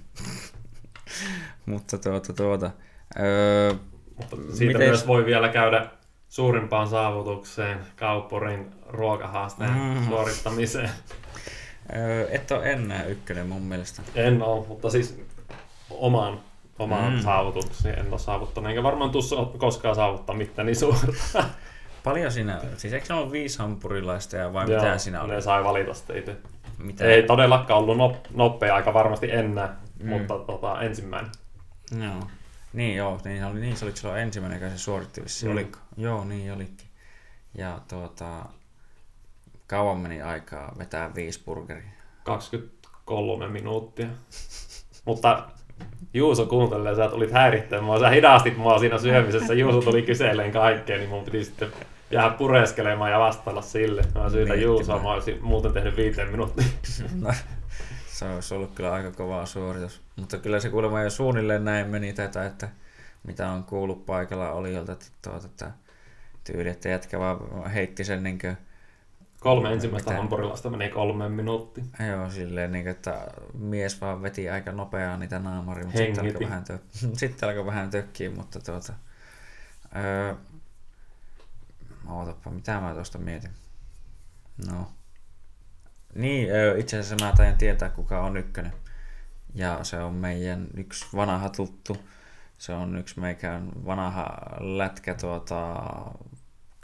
[1.65, 2.71] Mutta tuota, tuota.
[3.19, 3.73] Öö,
[4.17, 5.85] Mutta siitä Mites- myös voi vielä käydä
[6.29, 10.05] suurimpaan saavutukseen, Kaupporin ruokahaasteen mm.
[10.09, 10.89] suorittamiseen.
[11.95, 14.01] öö, et ole enää ykkönen mun mielestä.
[14.15, 15.21] En ole, mutta siis
[15.89, 16.39] oman,
[16.79, 17.19] omaan Mm.
[17.19, 21.07] saavutukseen en ole saavuttanut, enkä varmaan tuossa koskaan saavuttaa mitään niin suurta.
[22.03, 25.33] Paljon siinä, siis eikö se ole viisi hampurilaista ja vai Joo, mitä siinä oli?
[25.33, 26.37] Ne sai valita sitä itse.
[26.77, 27.03] Mitä?
[27.05, 30.09] Ei todellakaan ollut nop, nopea aika varmasti enää, Mm.
[30.09, 31.31] mutta tota, ensimmäinen.
[32.03, 32.23] Joo.
[32.73, 35.51] Niin joo, niin, oli, niin se oli silloin ensimmäinen, joka se suoritti Mm.
[35.51, 35.79] oliko?
[35.97, 36.87] Joo, niin olikin.
[37.57, 38.45] Ja tuota,
[39.67, 41.83] kauan meni aikaa vetää viisi burgeria.
[42.23, 44.07] 23 minuuttia.
[45.05, 45.47] Mutta
[46.13, 50.97] Juuso kuuntelee, sä tulit häirittämään mua, sä hidastit mua siinä syömisessä, Juuso tuli kyseleen kaikkea,
[50.97, 51.69] niin mun piti sitten
[52.11, 54.01] jäädä pureskelemaan ja vastailla sille.
[54.01, 54.61] Mä syytän Miettimään.
[54.61, 56.65] Juusoa, mä olisin muuten tehnyt viiteen minuuttia.
[57.21, 57.33] No,
[58.07, 60.01] se olisi ollut kyllä aika kova suoritus.
[60.15, 62.69] Mutta kyllä se kuulemma jo suunnilleen näin meni tätä, että
[63.23, 65.71] mitä on kuullut paikalla olijoilta, että, tuota, että
[66.43, 68.57] tyyli, että jätkä vaan heitti sen niin kuin,
[69.45, 70.17] Kolme ensimmäistä Mitä?
[70.21, 71.89] hampurilasta meni kolmeen minuuttiin.
[72.07, 76.63] Joo, silleen niin, että mies vaan veti aika nopeaa niitä naamaria, mutta sitten alkoi vähän,
[76.63, 78.93] tö- sitten alkoi vähän tökkiä, mutta tuota...
[79.95, 80.33] Öö,
[82.09, 83.51] ootappa, mitä mä tuosta mietin?
[84.71, 84.91] No.
[86.15, 88.73] Niin, öö, itse asiassa mä taidan tietää, kuka on ykkönen.
[89.55, 91.97] Ja se on meidän yksi vanha tuttu.
[92.57, 95.81] Se on yksi meikään vanha lätkä tuota,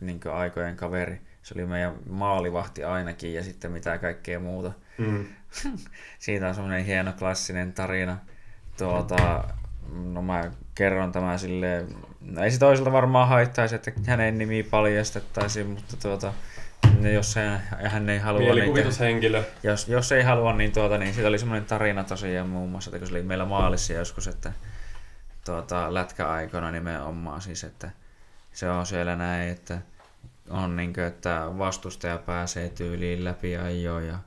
[0.02, 1.31] niin aikojen kaveri.
[1.44, 4.72] Se oli meidän maalivahti ainakin ja sitten mitä kaikkea muuta.
[4.98, 5.26] Mm.
[6.20, 8.18] Siitä on semmoinen hieno klassinen tarina.
[8.78, 9.44] Tuota,
[10.14, 15.68] no mä kerron tämän silleen, no ei se toiselta varmaan haittaisi, että hänen nimi paljastettaisiin,
[15.68, 16.34] mutta tuota,
[17.00, 19.44] no jos hän, hän ei halua Mielikuvitushenkilö.
[19.64, 23.00] jos, jos ei halua, niin, tuota, niin siitä oli semmoinen tarina tosiaan muun muassa, että
[23.00, 24.54] kun se oli meillä maalissa joskus, että
[25.46, 27.90] tuota, lätkäaikana nimenomaan siis, että
[28.54, 29.78] se on siellä näin, että
[30.52, 34.18] on niin kuin, että vastustaja pääsee tyyliin läpi ajoon ja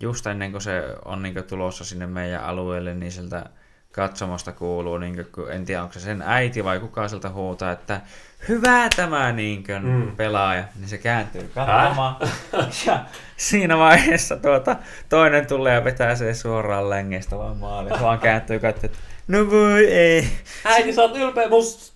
[0.00, 3.46] just ennen kuin se on niin kuin, tulossa sinne meidän alueelle, niin sieltä
[3.92, 7.72] katsomosta kuuluu, niin kuin, kun en tiedä onko se sen äiti vai kuka sieltä huutaa,
[7.72, 8.00] että
[8.48, 9.90] hyvä tämä niin kuin, mm.
[9.90, 10.16] Mm.
[10.16, 12.16] pelaaja, niin se kääntyy katsomaan.
[12.86, 13.04] Ja
[13.36, 14.76] siinä vaiheessa tuota,
[15.08, 19.86] toinen tulee ja vetää se suoraan längestä vaan maaliin, vaan kääntyy katsomaan, että no voi
[19.86, 20.28] ei.
[20.64, 21.91] Äiti, sä oot ylpeä musta.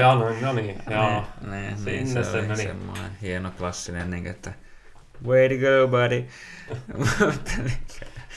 [0.00, 1.24] Ja no, no niin, joo.
[1.40, 2.62] Ne, ne, ne, Sinne se, se oli meni.
[2.62, 4.52] semmoinen hieno klassinen, niin, että
[5.26, 6.24] way to go buddy.
[7.58, 7.70] Niin,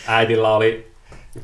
[0.08, 0.92] Äitillä oli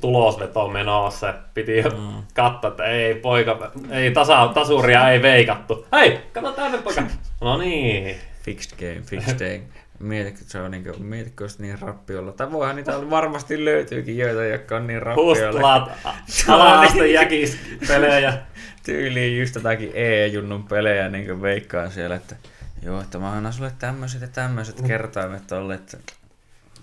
[0.01, 1.33] tulosveto menossa.
[1.53, 2.23] Piti jo Mm.
[2.33, 5.87] katsoa, että ei poika, ei tasa, tasuria ei veikattu.
[5.91, 7.03] Hei, kato tänne poika.
[7.41, 8.15] No niin.
[8.43, 9.61] fixed game, fixed game.
[9.99, 12.31] Mietitkö, se on niin kuin, mietitkö olisi niin rappiolla.
[12.31, 15.51] Tai voihan niitä varmasti löytyykin joita, jotka on niin rappiolla.
[15.51, 15.91] Hustlaat,
[16.47, 18.33] ala-aste jäkis pelejä.
[18.83, 22.35] Tyyliin just jotakin E-junnun pelejä niin veikkaan siellä, että
[22.81, 25.97] joo, että mä annan sulle tämmöiset ja tämmöiset kertaimet tolle, että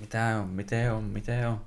[0.01, 1.61] mitä on, miten on, miten on.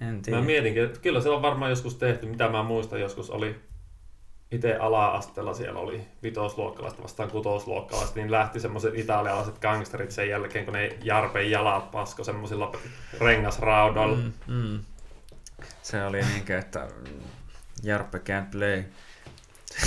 [0.00, 0.38] En tiedä.
[0.38, 3.56] Mä mietinkin, että kyllä se on varmaan joskus tehty, mitä mä muistan joskus oli
[4.50, 10.74] itse ala-asteella siellä oli vitosluokkalaista vastaan kutosluokkalaista, niin lähti semmoiset italialaiset gangsterit sen jälkeen, kun
[10.74, 12.72] ne Jarpen jalat pasko semmoisilla
[13.20, 14.16] rengasraudoilla.
[14.16, 14.32] Mm.
[14.46, 14.80] Mm, mm.
[15.82, 16.88] Se oli niinkö, että
[17.82, 18.82] Jarppe can't play.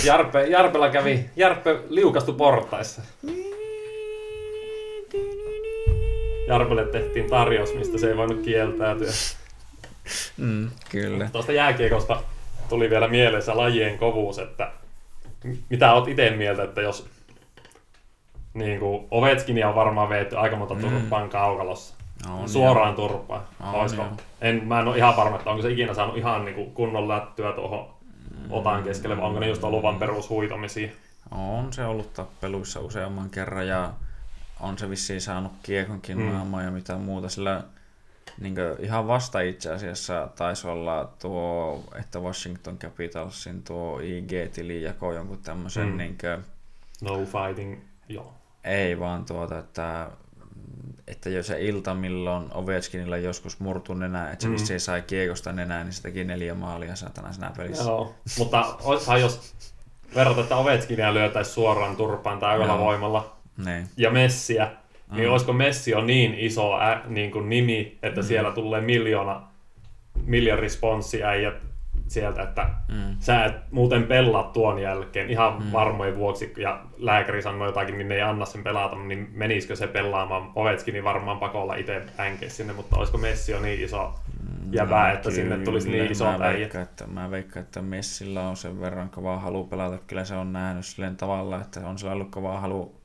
[0.04, 3.02] Jarpe, Jarpella kävi, Jarpe liukastui portaissa.
[6.48, 9.10] Jarpelle tehtiin tarjous, mistä se ei voinut kieltäytyä.
[10.36, 11.28] Mm, kyllä.
[11.32, 12.20] Tuosta jääkiekosta
[12.68, 14.70] tuli vielä mielessä lajien kovuus, että
[15.70, 17.06] mitä oot itse mieltä, että jos
[18.54, 20.80] niin kuin Ovechkinia on varmaan veetty aika monta Mm.
[20.80, 21.94] turpaan kaukalossa.
[22.30, 23.42] On, Suoraan turpaan.
[23.60, 24.02] On, Olisiko?
[24.02, 24.10] joo.
[24.40, 27.08] En, mä en ole ihan varma, että onko se ikinä saanut ihan niin kuin kunnon
[27.08, 27.86] lättyä tuohon
[28.50, 30.90] otan keskelle, vai onko ne just ollut vaan perushuitomisia.
[31.30, 33.92] On se ollut tappeluissa useamman kerran ja
[34.60, 36.24] on se vissiin saanut kiekonkin Mm.
[36.24, 36.32] mm.
[36.32, 37.62] naamaan ja mitä muuta, sillä
[38.40, 45.38] niin ihan vasta itse asiassa taisi olla tuo, että Washington Capitalsin tuo IG-tili jakoi jonkun
[45.38, 45.96] tämmöisen mm.
[45.96, 46.44] niin kuin,
[47.00, 48.34] No fighting, joo.
[48.64, 50.10] Ei vaan tuota, että
[51.06, 54.56] että jos se ilta, milloin Ovechkinilla joskus murtu nenä, että se mm.
[54.56, 57.84] se sai kiekosta nenää, niin se teki neljä maalia satana siinä pelissä.
[57.84, 59.54] Joo, mutta oishan jos
[60.14, 63.88] verrata, että Ovechkinia lyötäisi suoraan turpaan tai voimalla niin.
[63.96, 64.70] ja Messiä,
[65.10, 65.16] mm.
[65.16, 68.26] niin olisiko Messi on niin iso ä, niin kuin nimi, että mm.
[68.26, 69.42] siellä tulee miljoona,
[70.24, 71.71] miljoona responssiäijät
[72.12, 73.16] sieltä, että mm.
[73.18, 75.72] sä et muuten pelaa tuon jälkeen ihan mm.
[75.72, 79.86] varmojen vuoksi, ja lääkäri sanoi jotakin, niin ne ei anna sen pelata, niin menisikö se
[79.86, 84.72] pelaamaan Ovechkin, niin varmaan pakolla itse änkeä sinne, mutta olisiko Messi on niin iso mm,
[84.72, 88.48] jäbä, no, että kyllä, sinne tulisi niin iso mä veikkaan, että, mä veikkaan, että Messillä
[88.48, 92.12] on sen verran kova halu pelata, kyllä se on nähnyt silleen tavalla, että on sillä
[92.12, 93.02] ollut kova halu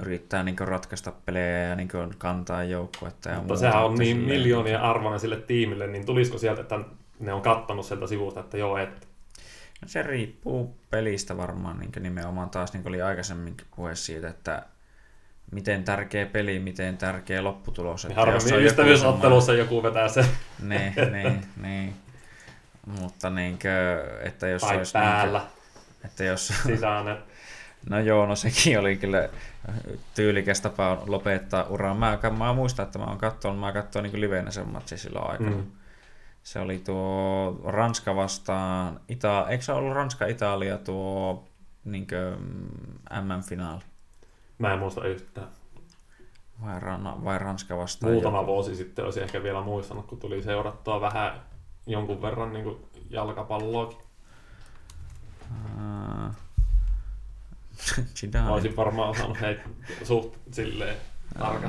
[0.00, 1.88] yrittää niin ratkaista pelejä ja niin
[2.18, 3.28] kantaa joukkuetta.
[3.28, 6.80] Ja Mutta muuta, sehän on niin miljoonia arvoinen sille tiimille, niin tulisiko sieltä, että
[7.20, 9.06] ne on kattanut sieltä sivusta, että joo, että
[9.82, 14.62] No se riippuu pelistä varmaan niin nimenomaan taas, niin kuin oli aikaisemminkin puhe siitä, että
[15.52, 18.04] miten tärkeä peli, miten tärkeä lopputulos.
[18.04, 20.24] Niin harvemmin ystävyysottelussa joku vetää se.
[20.62, 21.94] Niin, niin, niin.
[22.86, 24.92] Mutta niin kuin, että jos tai olisi...
[24.92, 25.38] päällä.
[25.38, 26.52] Niin, että jos...
[26.66, 27.16] Sisäinen.
[27.90, 29.28] No joo, no sekin oli kyllä
[30.14, 31.94] tyylikäs tapa lopettaa uraa.
[31.94, 35.50] Mä, mä muistan, että mä oon katsonut, mä katsoin niin livenä sen matsin silloin aikana.
[35.50, 35.66] Mm.
[36.42, 41.44] Se oli tuo Ranska vastaan, Ita- eikö se ollut Ranska-Italia tuo
[41.84, 42.06] niin
[43.22, 43.80] MM-finaali?
[44.58, 45.48] Mä en muista yhtään.
[46.64, 48.12] Vai, Ran- vai Ranska vastaan?
[48.12, 48.46] Muutama joku.
[48.52, 51.42] vuosi sitten olisi ehkä vielä muistanut, kun tuli seurattua vähän
[51.86, 52.76] jonkun verran niin
[53.10, 53.98] jalkapalloakin.
[55.50, 56.34] Uh,
[58.34, 59.62] Mä olisin varmaan osannut heitä
[60.04, 60.96] suht silleen.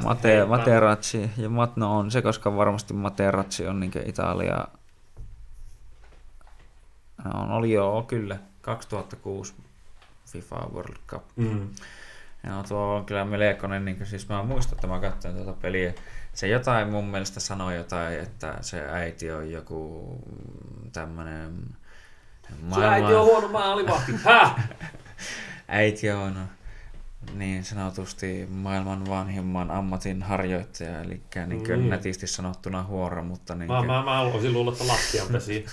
[0.03, 4.67] Mate, Materazzi, ja Mat, no on se, koska varmasti Materazzi on niin Italia.
[7.23, 9.53] No, oli joo, kyllä, 2006
[10.25, 11.23] FIFA World Cup.
[11.35, 11.69] Mm.
[12.43, 15.93] Ja tuo on kyllä melkoinen, niin siis mä muistan, että mä katsoin tuota peliä.
[16.33, 20.15] Se jotain mun mielestä sanoi jotain, että se äiti on joku
[20.93, 21.75] tämmönen...
[22.61, 22.79] Maailman...
[22.79, 24.11] Se äiti on huono maalivahti.
[24.23, 24.69] Häh?
[25.67, 26.47] äiti on
[27.33, 31.89] niin sanotusti maailman vanhimman ammatin harjoittaja, eli niin mm.
[31.89, 33.55] nätisti sanottuna huora, mutta...
[33.55, 35.65] Niin mä, mä, mä haluaisin luulla, että lattianpesi.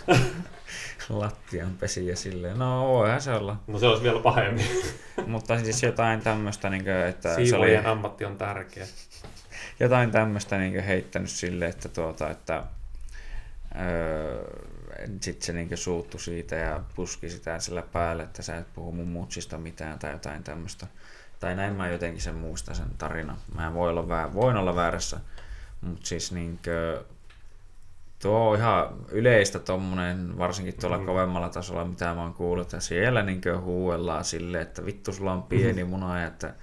[1.09, 3.57] lattianpesi ja silleen, no voihan se olla.
[3.67, 4.67] No se olisi vielä pahemmin.
[5.27, 7.77] mutta siis jotain tämmöistä, niin kuin, että se oli...
[7.77, 8.87] ammatti on tärkeä.
[9.81, 12.65] Jotain tämmöistä niin heittänyt silleen, että tuota, että
[13.81, 14.45] öö,
[15.21, 19.09] sitten se niin suuttu siitä ja puski sitä sillä päälle, että sä et puhu mun
[19.09, 20.87] mutsista mitään tai jotain tämmöistä.
[21.41, 23.37] Tai näin mä jotenkin sen muistan sen tarina.
[23.55, 25.21] Mä en voi olla, väär, voin olla väärässä,
[25.81, 27.05] mutta siis niinkö,
[28.23, 31.07] tuo on ihan yleistä tommonen, varsinkin tuolla mm.
[31.07, 35.43] kovemmalla tasolla, mitä mä oon kuullut, että siellä niinkö huuellaan silleen, että vittu sulla on
[35.43, 35.91] pieni mm.
[35.91, 36.55] muna ja että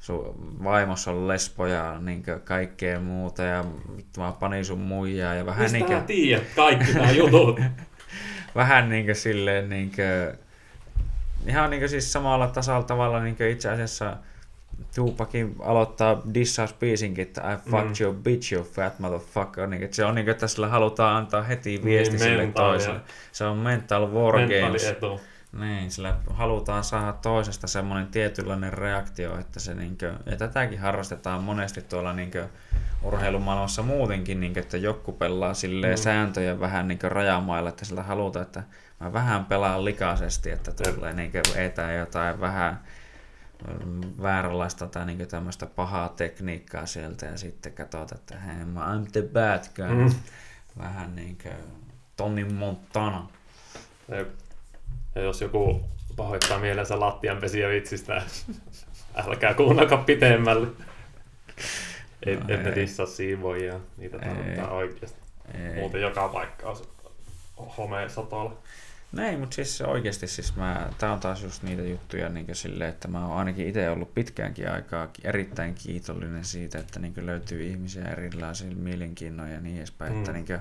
[0.00, 3.64] sun vaimossa on lesboja niin kaikkea muuta ja
[3.96, 6.00] vittu mä panin sun muijaa ja vähän Mistä niinkö...
[6.00, 7.60] tiedät kaikki nämä jutut?
[8.54, 10.36] vähän niinkö silleen niinkö
[11.46, 14.16] ihan niin siis samalla tasalla tavalla niin itse asiassa
[14.94, 17.94] Tupakin aloittaa dissausbiisinkin, että I fucked mm.
[18.00, 19.66] your bitch, you fat motherfucker.
[19.66, 23.00] Niin, että se on niin, että sillä halutaan antaa heti viesti niin, sille toiselle.
[23.32, 24.84] Se on mental war games.
[24.84, 25.20] Etu.
[25.52, 31.82] Niin, sillä halutaan saada toisesta semmoinen tietynlainen reaktio, että se niinkö, ja tätäkin harrastetaan monesti
[31.82, 32.48] tuolla niinkö
[33.02, 36.02] urheilumaailmassa muutenkin, niinkö, että joku pelaa silleen mm.
[36.02, 38.62] sääntöjä vähän niinkö rajamailla, että sillä halutaan, että
[39.00, 42.80] mä vähän pelaan likaisesti, että tulee niinkö etä jotain vähän
[43.84, 49.10] mm, vääränlaista tai niin tämmöistä pahaa tekniikkaa sieltä ja sitten katsot, että hei, mä I'm
[49.12, 49.94] the bad guy.
[49.94, 50.14] Mm.
[50.78, 51.54] Vähän niin kuin
[52.16, 53.28] Tony Montana.
[54.08, 54.24] Ja,
[55.14, 55.84] ja jos joku
[56.16, 58.22] pahoittaa mielensä lattianpesiä vitsistä,
[59.26, 60.68] älkää kuunnelko pitemmälle.
[62.26, 65.18] Ei, no emme dissaa siivoja, niitä tarvitaan oikeasti.
[65.54, 65.74] Ei.
[65.74, 66.76] Muuten joka paikka
[67.56, 68.56] on homesatolla.
[69.12, 73.08] Näin, mutta siis oikeasti siis mä, tää on taas just niitä juttuja niin sille, että
[73.08, 78.74] mä oon ainakin itse ollut pitkäänkin aikaa erittäin kiitollinen siitä, että niin löytyy ihmisiä erilaisilla
[78.74, 80.12] mielenkiinnoilla ja niin edespäin.
[80.12, 80.18] Mm.
[80.18, 80.60] Että niin kuin...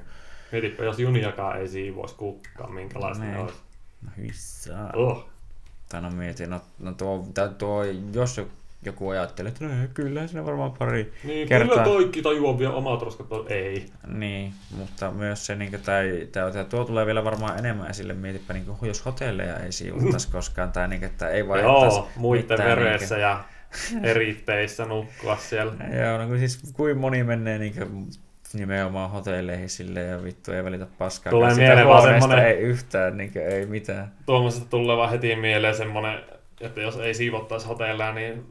[0.52, 3.58] Mietipä, jos juniakaan ei siivoisi kukkaa, minkälaista ne olisi.
[4.02, 4.92] No hyssää.
[4.94, 5.30] Oh.
[5.90, 7.84] Tai no mietin, no, no tuo, tuo,
[8.14, 8.52] jos joku
[9.10, 11.70] ajattelee, että no, kyllä siinä varmaan pari niin, kertaa.
[11.70, 13.86] kyllä toikki tajuaa vielä omat roskat, ei.
[14.08, 18.54] Niin, mutta myös se, niin kuin, tai, tai, tuo tulee vielä varmaan enemmän esille, mietipä,
[18.54, 23.16] niin kuin, jos hotelleja ei siivottaisi koskaan, tai niin, että ei vaihdettaisi Joo, muiden veressä
[23.16, 23.44] niin, ja
[24.04, 25.74] eritteissä nukkua siellä.
[26.04, 28.08] Joo, no siis kuin moni menee niin kuin,
[28.54, 31.32] nimenomaan hotelleihin sille ja vittu ei välitä paskaa.
[31.32, 34.12] Tulee mieleen vaan semmonen- Ei yhtään, niin ei mitään.
[34.26, 36.20] Tuommoisesta tulee vaan heti mieleen semmonen,
[36.62, 38.46] että jos ei siivottaisi hotelleja, niin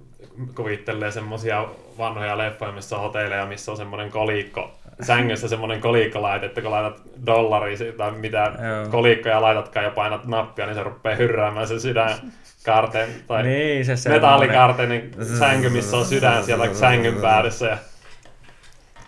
[0.55, 1.67] kuvittelee semmosia
[1.99, 7.03] vanhoja leffoja, missä on hotelleja, missä on semmonen kolikko, sängyssä semmonen kolikkolaite, että kun laitat
[7.27, 8.91] dollari tai mitä Joo.
[8.91, 12.33] kolikkoja laitatkaan ja painat nappia, niin se rupeaa hyrräämään se sydän
[12.65, 17.67] kaarteen tai Niin, se semmonen- metallikarteenin sänky, missä on sydän siellä sängyn päädyssä.
[17.67, 17.79] Ja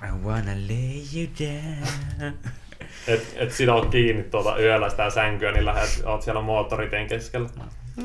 [0.09, 2.33] I wanna lay you down.
[3.09, 7.49] et, et sidot kiinni tuota yöllä sitä sänkyä, niin lähdet, oot siellä moottoritien keskellä.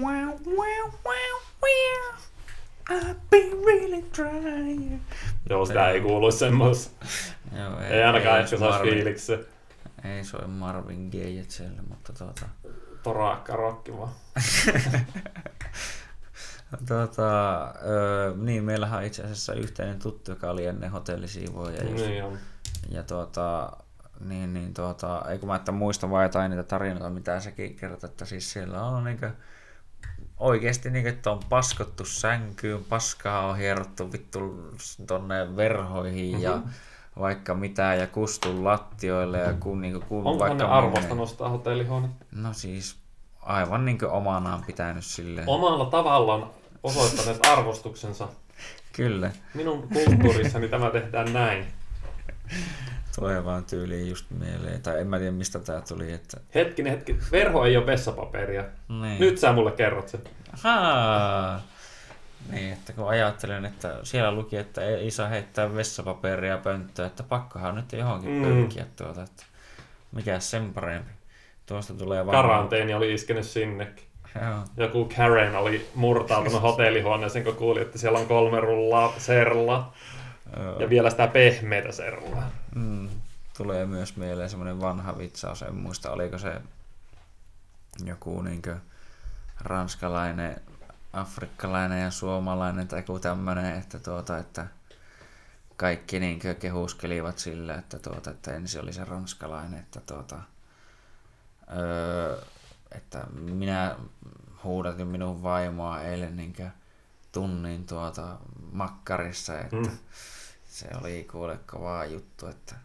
[0.02, 0.14] Wow,
[0.46, 2.20] wow, wow, wow.
[2.90, 5.02] I've been really trying.
[5.50, 6.92] Joo, sitä ei kuulu semmos.
[7.58, 9.34] Joo, Ei ainakaan ehkä jos saisi fiiliksi.
[10.04, 12.46] Ei soi Marvin Gaye siellä, mutta tuota...
[13.04, 14.12] Torakka rokki vaan.
[16.88, 21.84] tuota öö, niin, meillähän on itse asiassa yhteinen tuttu, joka oli ennen hotellisiivoja.
[21.84, 22.38] Niin on.
[22.90, 23.78] Ja tuota,
[24.20, 28.10] niin, niin tuota, ei kun mä että muistan vaan jotain niitä tarinoita, mitä sekin kertoo,
[28.10, 29.32] että siis siellä on niinkö
[30.44, 34.40] oikeesti niin, että on paskottu sänkyyn, paskaa on hierottu vittu
[35.08, 36.44] tonne verhoihin mm-hmm.
[36.44, 36.70] ja Mhm.
[37.20, 41.50] vaikka mitä ja kustu lattioille ja kun, niin kuin, kun Onkohan vaikka ne arvosta nostaa
[41.50, 42.26] hotellihuonetta?
[42.32, 42.96] No siis
[43.42, 45.50] aivan niin kuin omanaan pitänyt silleen.
[45.50, 46.50] Omalla tavallaan
[46.84, 48.28] osoittaneet arvostuksensa.
[48.94, 49.32] Kyllä.
[49.54, 51.66] Minun kulttuurissani tämä tehdään näin.
[53.20, 54.82] Tulee vaan tyyliin just mieleen.
[54.82, 56.12] Tai en mä tiedä mistä tää tuli.
[56.12, 56.38] Että...
[56.56, 57.18] Hetkinen, hetki.
[57.32, 58.64] Verho ei ole vessapaperia.
[59.02, 59.20] Niin.
[59.20, 60.22] Nyt sä mulle kerrot sen.
[60.52, 61.62] Haa.
[62.52, 67.76] Niin, että kun ajattelen, että siellä luki, että ei saa heittää vessapaperia pönttöön, että pakkohan
[67.76, 68.44] nyt johonkin Mm.
[68.44, 69.44] pyrkiä tuota, että
[70.12, 71.12] mikä sen parempi.
[71.66, 72.36] Tuosta tulee vaan...
[72.42, 74.06] Karanteeni oli iskenyt sinnekin.
[74.42, 74.60] Joo.
[74.78, 79.94] Joku Karen oli murtautunut hotellihuoneeseen, kun kuuli, että siellä on kolme rullaa serlaa.
[80.80, 82.52] Ja vielä sitä pehmeitä serlaa.
[82.76, 83.10] Mm,
[83.58, 86.62] tulee myös mieleen semmoinen vanha vitsaus, en muista oliko se
[88.06, 88.78] joku niinkö
[89.62, 90.62] ranskalainen,
[91.14, 94.68] afrikkalainen ja suomalainen tai joku tämmöinen, että, tuota, että
[95.78, 100.40] kaikki niinkö kehuskelivat sillä, että, tuota, että ensin oli se ranskalainen, että, tuota,
[101.78, 102.42] öö,
[102.92, 103.96] että minä
[104.64, 106.70] huudatin minun vaimoa eilen niinkö
[107.32, 108.38] tunnin tuota
[108.72, 109.98] makkarissa, että Mm.
[110.74, 112.76] Se oli kuule kovaa juttu, että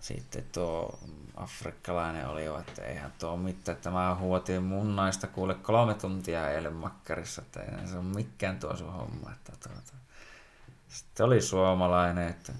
[0.00, 0.98] sitten tuo
[1.36, 6.50] afrikkalainen oli jo, että eihän tuo mitään, että mä huotin mun naista kuule kolme tuntia
[6.50, 9.32] eilen makkarissa, että ei se ole mikään tuo sun homma.
[9.32, 9.92] Että tuota.
[10.88, 12.52] Sitten oli suomalainen, että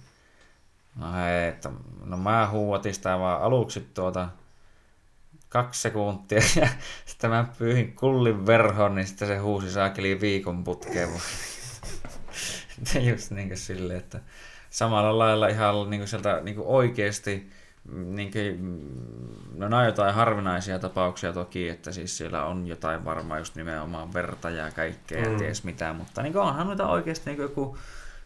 [0.97, 1.71] no hei, että
[2.05, 4.29] no mä huuatin sitä vaan aluksi tuota
[5.49, 6.69] kaksi sekuntia ja
[7.07, 11.09] sitten mä pyyhin kullin verhon, niin sitten se huusi saakeli viikon putkeen.
[13.11, 14.21] Just niin kuin silleen, että
[14.71, 17.51] samalla lailla ihan niin kuin sieltä niin kuin oikeasti,
[17.93, 18.59] niin kuin,
[19.55, 24.15] no nämä on jotain harvinaisia tapauksia toki, että siis siellä on jotain varmaan just nimenomaan
[24.15, 25.33] verta ja kaikkea mm.
[25.33, 27.79] Ja ties mitä, mutta niin kuin onhan noita oikeasti niin kuin joku,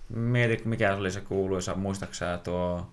[0.09, 2.87] mieti mikä oli se kuuluisa, muistaaksä tuo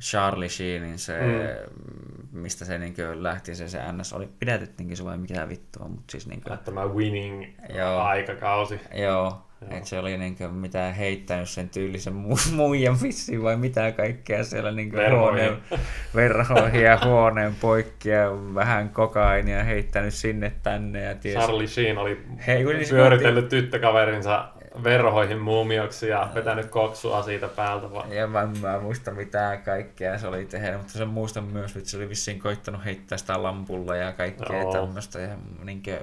[0.00, 2.40] Charlie Sheenin se, mm.
[2.40, 6.26] mistä se niin lähti se, se NS, oli pidätettiinkin se vai mikä vittua, mutta siis
[6.26, 8.00] niin kuin, Tämä winning Joo.
[8.00, 8.80] aikakausi.
[8.94, 9.45] Joo.
[9.70, 14.72] Että se oli niinkö mitä heittänyt sen tyylisen mu- muijan vissiin vai mitä kaikkea siellä
[14.72, 15.20] niinkö Verhoihin.
[15.20, 15.82] huoneen
[16.14, 21.34] verhoihin ja huoneen poikki ja vähän kokainia heittänyt sinne tänne ja ties.
[21.34, 24.48] Charlie Sheen oli Hei, kun niin pyöritellyt tyttökaverinsa
[24.84, 28.12] verhoihin muumioksi ja vetänyt koksua siitä päältä vaan.
[28.12, 31.90] Ja mä en mä muista mitään kaikkea se oli tehnyt, mutta sen muistan myös, että
[31.90, 34.72] se oli vissiin koittanut heittää sitä lampulla ja kaikkea Joo.
[34.72, 35.20] tämmöistä.
[35.20, 36.00] Ja niinkö...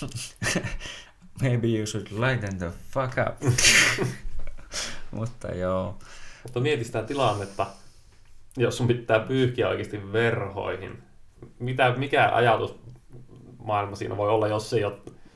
[1.42, 3.54] Maybe you should lighten the fuck up.
[5.10, 5.98] mutta joo.
[6.42, 7.66] Mutta mieti sitä tilannetta,
[8.56, 11.02] jos sun pitää pyyhkiä oikeasti verhoihin.
[11.58, 12.74] Mitä, mikä ajatus
[13.64, 14.94] maailma siinä voi olla, jos ei ole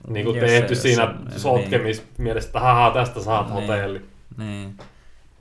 [0.08, 3.54] niin kuin Jos tehty se- siinä se- sotkemismielessä, että haha, tästä saat Niin.
[3.54, 4.02] hotelli.
[4.36, 4.76] Niin.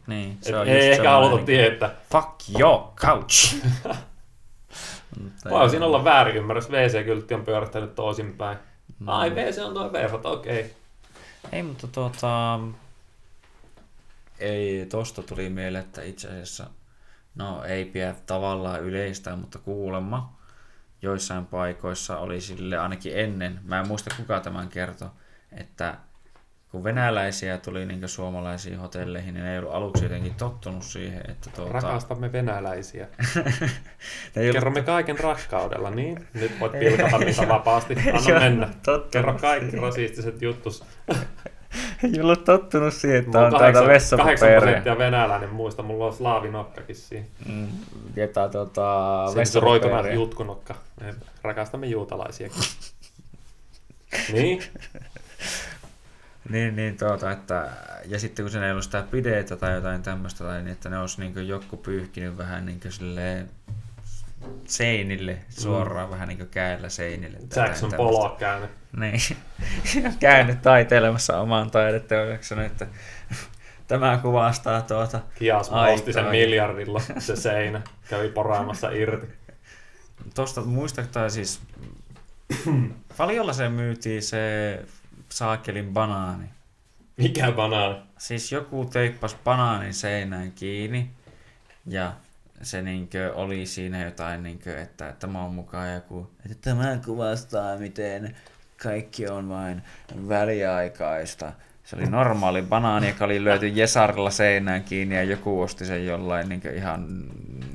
[0.07, 1.95] Niin, Et on ei ehkä haluta niinku- tietää.
[2.11, 3.55] Fuck your couch!
[5.49, 6.69] Voi siinä olla väärinymmärrys.
[6.69, 8.57] WC-kyltti on pyörähtänyt toisinpäin.
[8.99, 9.07] Mm.
[9.07, 10.75] Ai, WC on tuo verhot, okei.
[11.51, 12.59] Ei, mutta tuota...
[14.39, 16.69] Ei, tosta tuli mieleen, että itse asiassa...
[17.35, 20.37] No, ei pidä tavallaan yleistää, mutta kuulemma
[21.01, 25.09] joissain paikoissa oli sille ainakin ennen, mä en muista kuka tämän kertoi,
[25.51, 25.97] että
[26.71, 31.49] kun venäläisiä tuli niin suomalaisiin hotelleihin, niin ne ei ollut aluksi jotenkin tottunut siihen, että
[31.55, 33.07] tuota, Rakastamme venäläisiä.
[33.35, 33.51] ne
[34.35, 36.27] ei ollut Kerromme kaiken rakkaudella, niin?
[36.33, 37.95] Nyt voit pilkata niitä vapaasti.
[38.27, 38.69] Anna mennä.
[38.85, 39.09] totta.
[39.11, 40.83] Kerro kaikki rasistiset juttus.
[42.03, 44.59] Ei ollut tottunut siihen, että on täältä 8, 8 vessapaperia.
[44.61, 47.25] prosenttia venäläinen, muista, mulla on slaavinokkakin siinä.
[47.49, 47.67] Mm,
[48.15, 50.15] Jota tota, Sensuroituna vessapaperia.
[50.15, 50.75] jutkunokka.
[51.01, 52.61] Me rakastamme juutalaisiakin.
[54.33, 54.63] niin?
[56.49, 57.69] Niin, niin tuota, että,
[58.05, 60.99] ja sitten kun se ei ollut sitä pidetä tai jotain tämmöistä, tai niin, että ne
[60.99, 63.49] olisi niin joku pyyhkinyt vähän niin silleen
[64.65, 66.11] seinille, suoraan mm.
[66.11, 67.37] vähän niin kuin käellä seinille.
[67.55, 68.69] Jackson Pollock käynyt.
[68.99, 69.21] Niin,
[70.19, 72.87] käynyt taiteilemassa omaan taideteoksena, että
[73.87, 75.19] tämä kuvastaa tuota
[75.71, 75.93] Aikaa.
[75.93, 77.81] osti sen miljardilla se seinä.
[78.09, 79.27] Kävi poraamassa irti.
[80.35, 81.61] Tuosta muistaktaa siis,
[83.17, 84.79] paljolla se myytiin se
[85.29, 86.45] saakelin banaani.
[87.17, 87.95] Mikä banaani?
[88.17, 91.09] Siis joku teippas banaanin seinään kiinni
[91.85, 92.13] ja
[92.61, 98.35] se niinkö oli siinä jotain, niinkö, että tämä on mukaan joku, että tämä kuvastaa miten
[98.83, 99.81] kaikki on vain
[100.29, 101.51] väliaikaista.
[101.83, 106.49] Se oli normaali banaani, joka oli löyty Jesarilla seinään kiinni ja joku osti sen jollain
[106.49, 107.27] niinkö ihan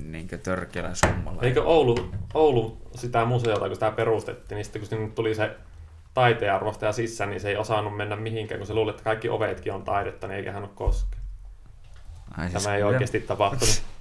[0.05, 1.43] niinkö törkeällä summalla.
[1.43, 5.57] Eikö Oulu, Oulu sitä museota, kun sitä perustettiin, niin sitten kun tuli se
[6.15, 9.83] taiteenarvostaja sisään, niin se ei osannut mennä mihinkään, kun se luuli, että kaikki ovetkin on
[9.83, 11.23] taidetta, niin eikä hän ole koskaan.
[12.39, 13.83] Ai siis Tämä ei mitä- oikeasti tapahtunut.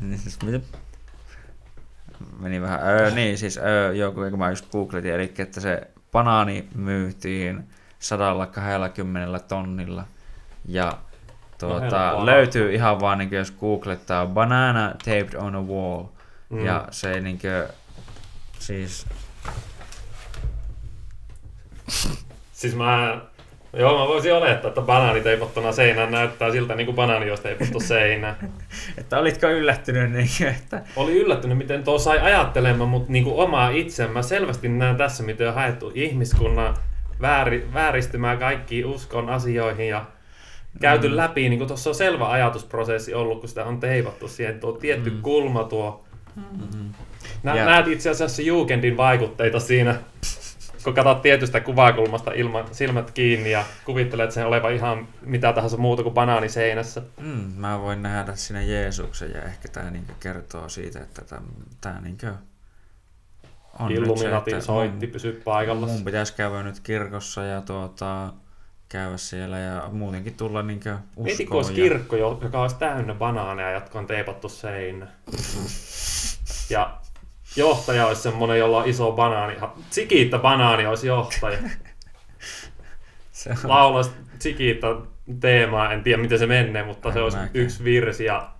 [0.00, 0.60] Niin siis mitä?
[2.38, 6.68] Meni vähän, öö, niin siis, öö, joo, kun mä just googletin, eli että se banaani
[6.74, 7.64] myytiin
[7.98, 10.04] 120 tonnilla
[10.68, 10.98] ja
[11.62, 16.04] No, tuota, helppoa löytyy ihan vaan, niin jos googlettaa banana taped on a wall
[16.50, 16.64] mm.
[16.64, 17.74] ja se niin kuin,
[18.58, 19.06] siis,
[22.52, 23.20] Siis mä...
[23.72, 27.80] Joo, mä voisin olettaa, että banaani teipattuna seinään näyttää siltä, niin kuin banaani olisi teipattu
[27.80, 28.36] seinään.
[28.98, 33.70] että olitko yllättynyt, niin että Oli yllättynyt, miten tuo sai ajattelemaan, mutta niin kuin omaa
[33.70, 34.12] itseään.
[34.12, 36.76] Mä selvästi näen tässä, miten on haettu ihmiskunnan
[37.20, 40.04] vääri, vääristymään kaikkiin uskon asioihin ja
[40.80, 41.16] käyty mm.
[41.16, 41.48] läpi.
[41.48, 45.22] Niin kuin tuossa on selvä ajatusprosessi ollut, kun sitä on teipattu siihen tuo tietty mm.
[45.22, 46.04] kulma, tuo...
[46.36, 46.92] mm-hmm.
[47.42, 49.94] Nä, Ja- Näet itse asiassa Jugendin vaikutteita siinä,
[50.86, 56.02] kun katsot tietystä kuvakulmasta ilman silmät kiinni ja kuvittelet sen olevan ihan mitä tahansa muuta
[56.02, 57.02] kuin banaani seinässä.
[57.20, 61.22] mm, mä voin nähdä siinä Jeesuksen ja ehkä tämä niin kertoo siitä, että
[61.80, 62.18] tämä niin
[63.78, 64.18] on nyt
[64.50, 65.86] se, soitti, mun- pysy paikalla.
[65.86, 68.32] Mun pitäisi käydä nyt kirkossa ja tuota,
[68.88, 71.76] käydä siellä ja muutenkin tulla niinkö Mieti, kun olisi uskoon.
[71.76, 71.82] Ja...
[71.82, 75.06] kirkko, jo- joka olisi täynnä banaaneja, jotka on teipattu seinä.
[76.70, 76.98] Ja
[77.56, 79.56] johtaja olisi semmonen, jolla on iso banaani.
[79.90, 81.58] Tsikiitta banaani olisi johtaja.
[83.32, 84.96] Se on, Laulaisi Tsikiitta
[85.40, 87.56] teemaa, en tiedä miten se menee, mutta se En olisi mäkään.
[87.64, 88.50] yksi virsi ja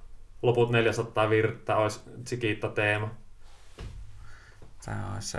[0.42, 3.10] loput 400 virttä olisi Tsikiitta teema.
[4.84, 5.38] tää on se,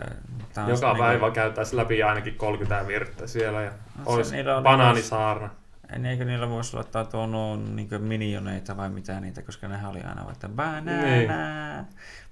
[0.58, 5.49] on Joka se päivä käytäisi läpi ainakin 30 virttä siellä ja No se olisi banaanisaarna.
[5.96, 10.26] En eikö niillä voisi laittaa tuon niinkö minioneita vai mitä niitä, koska nehän oli aina
[10.26, 11.02] vaikka banana.
[11.02, 11.30] Niin.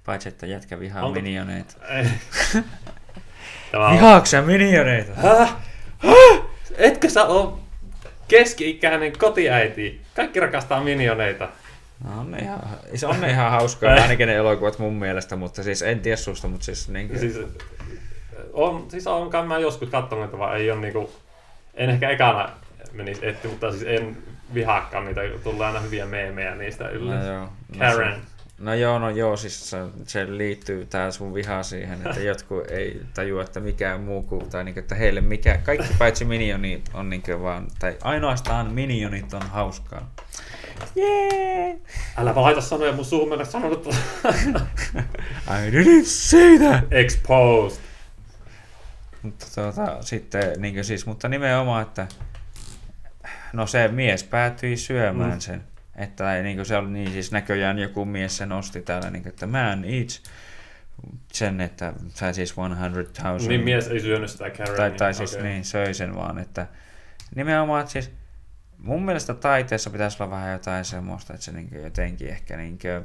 [0.06, 1.74] Paitsi että jätkä vihaa Onko- minioneita.
[1.88, 2.06] Ei.
[3.72, 5.12] Tämä on Vihaatko sä minioneita?
[5.14, 5.56] Häh?
[5.98, 6.42] Häh?
[6.78, 7.60] Etkö sä oo
[8.28, 10.00] keski-ikäinen kotiäiti?
[10.14, 11.48] Kaikki rakastaa minioneita.
[12.04, 12.60] No, on ne ihan,
[12.94, 16.48] se on ne ihan hauskaa, ainakin ne elokuvat mun mielestä, mutta siis en tiedä susta,
[16.48, 17.36] mutta siis niin Siis
[18.52, 21.10] on, siis on kai mä joskus katsonut, vaan ei ole niinku,
[21.74, 22.48] en ehkä ekana
[22.92, 24.16] menisi etti, mutta siis en
[24.54, 27.14] vihaakaan niitä, tulee aina hyviä meemejä niistä yllä.
[27.14, 28.14] no, joo, no, Karen.
[28.14, 28.20] Se,
[28.58, 33.00] no joo, no joo, siis se, se liittyy tää sun viha siihen, että jotkut ei
[33.14, 37.22] tajua, että mikään muu kuin, tai niin, että heille mikä, kaikki paitsi minionit on niin
[37.42, 40.10] vaan, tai ainoastaan minionit on hauskaa.
[40.94, 41.78] Jee!
[42.16, 43.86] Älä vaan laita sanoja mun suuhun mennä sanonut
[45.46, 46.84] I didn't say that!
[46.90, 47.80] exposed.
[49.22, 52.06] Mutta tuota, sitten, niin siis, mutta nimenomaan, että
[53.56, 55.40] no se mies päätyi syömään Mm.
[55.40, 55.62] sen.
[55.96, 59.46] Että niin se oli niin, siis näköjään joku mies sen osti täällä, niin kuin, että
[59.46, 60.22] man eats
[61.32, 63.38] sen, että sai siis 100 000.
[63.48, 64.76] Niin mies ei syönyt sitä Karenia.
[64.76, 65.46] tai, tai siis Okei.
[65.48, 66.66] niin, söi sen vaan, että
[67.34, 68.10] nimenomaan, että siis
[68.78, 73.02] mun mielestä taiteessa pitäisi olla vähän jotain semmoista, että se niin jotenkin ehkä niin kuin,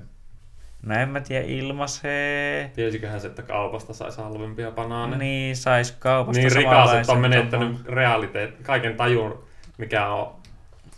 [0.86, 5.18] no en mä tiedä, ilmaisee, Tiesiköhän se, että kaupasta saisi halvempia banaaneja?
[5.20, 9.44] niin sais kaupasta Niin rikas, että on menettänyt realiteet, kaiken tajun,
[9.78, 10.41] mikä on,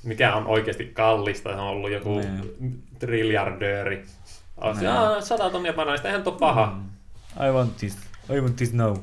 [0.04, 1.50] mikä on oikeasti kallista.
[1.50, 2.84] Se on ollut joku Niin.
[3.00, 3.96] triljardööri.
[4.80, 4.88] Niin.
[4.90, 6.66] "Aa, sata tonnia banaanista, eihän tuo paha.
[6.66, 7.46] Mm.
[7.48, 7.98] I want this.
[8.30, 8.96] I want this now.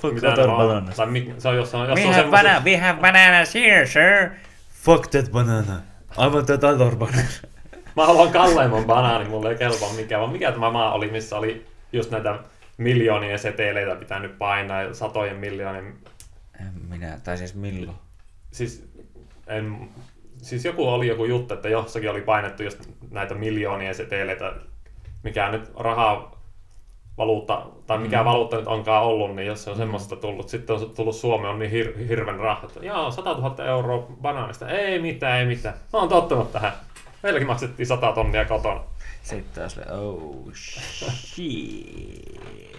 [0.00, 0.56] Fuck Mitä on?
[0.68, 0.96] bananas.
[0.96, 4.30] Tai mi- se on jos We on have, semmoiset, bana- we have bananas here, sir.
[4.82, 5.80] Fuck that banana.
[6.18, 7.22] I want that other banana.
[7.96, 11.66] mä haluan kalleimman banaanin, mulle ei kelpaa mikään, vaan mikä tämä maa oli, missä oli
[11.92, 12.38] just näitä
[12.78, 15.94] miljoonien seteleitä pitänyt painaa ja satojen miljoonien
[16.60, 17.96] En minä, tai siis milloin?
[18.52, 18.92] Siis,
[19.46, 19.88] en,
[20.36, 22.78] siis joku oli joku juttu, että jossakin oli painettu just
[23.10, 24.52] näitä miljoonia seteleitä,
[25.22, 26.42] mikä nyt rahaa
[27.18, 28.24] valuutta, tai mikä mm.
[28.24, 29.80] valuutta nyt onkaan ollut, niin jos se on mm.
[29.80, 32.78] semmoista tullut, sitten on tullut Suomeen, on niin hir- hirven rahat.
[32.82, 34.68] Joo, 100 000 euroa banaanista.
[34.68, 35.74] Ei mitään, ei mitään.
[35.92, 36.72] Mä oon tottunut tähän.
[37.22, 38.80] Meilläkin maksettiin 100 tonnia kotona.
[39.22, 42.71] Sitten taas oh shit.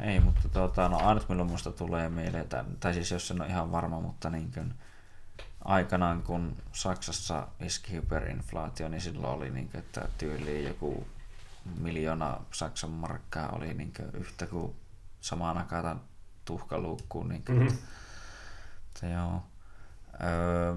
[0.00, 3.48] Ei, mutta tota, no ainut milloin musta tulee mieleen, tai, tai siis jos en ole
[3.48, 4.74] ihan varma, mutta niin kuin,
[5.64, 11.06] aikanaan kun Saksassa iski hyperinflaatio, niin silloin oli niin kuin, että tyyliin joku
[11.78, 14.74] miljoona Saksan markkaa oli niin kuin, yhtä kuin
[15.20, 16.00] samaan aikaan
[16.44, 17.28] tuhkaluukkuun.
[17.28, 17.78] Niin kuin, mm-hmm.
[18.88, 19.42] että, joo.
[20.24, 20.74] Öö,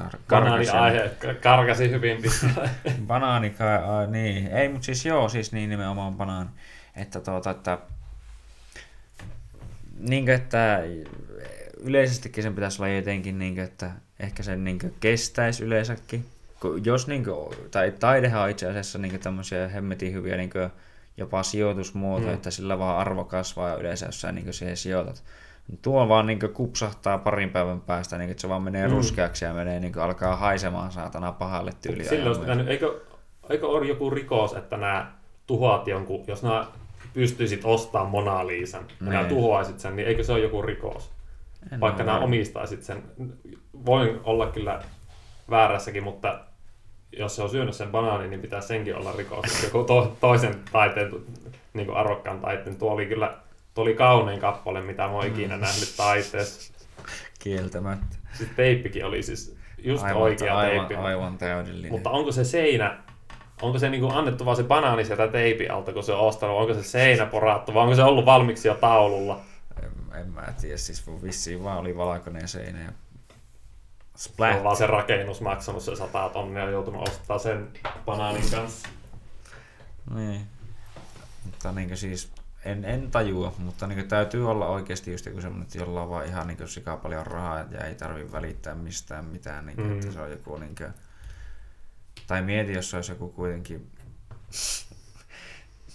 [0.00, 1.10] kar- Banaani aihe
[1.42, 2.70] karkasi hyvin pitkälle.
[3.06, 4.46] banaani, ka- niin.
[4.46, 6.50] Ei, mutta siis joo, siis niin nimenomaan banaani.
[6.96, 7.78] Että tuota, että
[9.98, 10.80] niin kuin, että
[11.80, 13.90] yleisestikin sen pitäisi olla jotenkin, niin kuin, että
[14.20, 16.26] ehkä sen niin kuin, kestäisi yleensäkin.
[16.84, 20.70] Jos, niin kuin, tai taidehan on itse asiassa niin kuin, tämmöisiä hemmetin hyviä niin kuin,
[21.16, 22.34] jopa sijoitusmuotoja, mm.
[22.34, 25.22] että sillä vaan arvo kasvaa yleensä jos sä niin siihen sijoitat.
[25.82, 28.92] Tuo vaan niin kupsahtaa parin päivän päästä, niin että se vaan menee mm.
[28.92, 32.08] ruskeaksi ja menee, niin alkaa haisemaan saatana pahalle tyyliin.
[32.08, 33.00] Silloin eikö,
[33.48, 35.12] eikö ole joku rikos, että nämä
[35.46, 36.66] tuhoat jonkun, jos nämä
[37.14, 39.28] pystyisit ostamaan Mona Liisan ja nämä niin.
[39.28, 41.10] tuhoaisit sen, niin eikö se ole joku rikos?
[41.72, 43.02] En Vaikka nämä omistaisit sen.
[43.86, 44.82] Voin olla kyllä
[45.50, 46.40] väärässäkin, mutta
[47.12, 49.62] jos se on syönyt sen banaanin, niin pitää senkin olla rikos.
[49.64, 51.10] Joku to, toisen taiteen,
[51.74, 53.34] niin kuin arvokkaan taiteen, tuo oli kyllä
[53.80, 55.30] oli kaunein kappale, mitä mä oon mm.
[55.30, 56.72] ikinä nähnyt taiteessa.
[57.38, 58.16] Kieltämättä.
[58.32, 61.04] Sitten teippikin oli siis just aivan, oikea aivan, teippi.
[61.04, 61.92] Aivan täydellinen.
[61.92, 62.98] Mutta onko se seinä,
[63.62, 66.74] onko se niinku annettu vaan se banaani sieltä teipin alta, kun se on ostanut, onko
[66.74, 69.40] se seinä porattu, vai onko se ollut valmiiksi jo taululla?
[69.82, 72.92] En, en mä tiedä, siis vissiin vaan oli valkoinen seinä ja
[74.20, 74.52] Splat.
[74.52, 77.68] Se on vaan se rakennus maksanut se 100 tonnia ja joutunut ostaa sen
[78.06, 78.88] banaanin kanssa.
[80.14, 80.40] Niin.
[81.44, 82.32] Mutta niin siis
[82.64, 86.26] en, en tajua, mutta niin täytyy olla oikeasti just joku semmoinen, että jolla on vaan
[86.26, 89.94] ihan niin sikaa paljon rahaa ja ei tarvi välittää mistään mitään, niin kuin, mm.
[89.94, 90.92] että se on joku niin kuin,
[92.26, 93.90] tai mieti, jos se olisi joku kuitenkin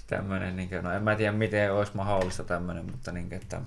[0.08, 3.62] tämmöinen, niin kuin, no en mä tiedä miten olisi mahdollista tämmöinen, mutta niin kuin, että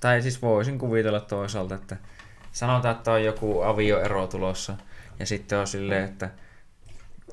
[0.00, 1.96] tai siis voisin kuvitella toisaalta, että
[2.52, 4.76] sanotaan, että on joku avioero tulossa
[5.18, 6.30] ja sitten on silleen, että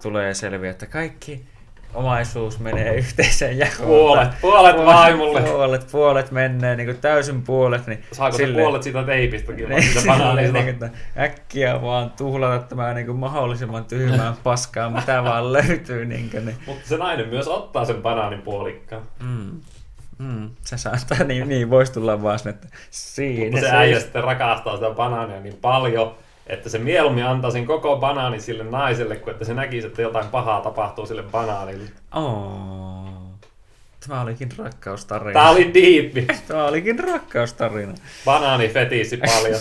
[0.01, 1.45] tulee selviä, että kaikki
[1.93, 3.87] omaisuus menee yhteiseen jakoon.
[3.87, 5.41] Puolet, puolet vaimolle.
[5.41, 7.87] Puolet, puolet menee, niin kuin täysin puolet.
[7.87, 10.57] Niin Saako sille, se puolet siitä teipistäkin niin, siitä banaanista?
[10.57, 16.05] Niin, niin, äkkiä vaan tuhlata tämä niin kuin mahdollisimman tyhmään paskaa, mitä vaan löytyy.
[16.05, 16.57] Niin, kuin, niin.
[16.65, 19.03] Mutta se nainen myös ottaa sen banaanin puolikkaan.
[19.19, 19.61] Mm.
[20.17, 23.51] Mm, se saattaa, niin, niin voisi tulla vaan että siinä.
[23.51, 26.15] Mutta se, se äijä sitten rakastaa sitä banaania niin paljon,
[26.51, 30.61] että se mieluummin antaisin koko banaani sille naiselle, kuin että se näkisi, että jotain pahaa
[30.61, 31.89] tapahtuu sille banaanille.
[32.11, 33.01] Oh.
[34.07, 35.33] Tämä olikin rakkaustarina.
[35.33, 36.27] Tämä oli diippi.
[36.47, 37.93] Tämä olikin rakkaustarina.
[38.25, 39.59] Banaani fetiisi paljon.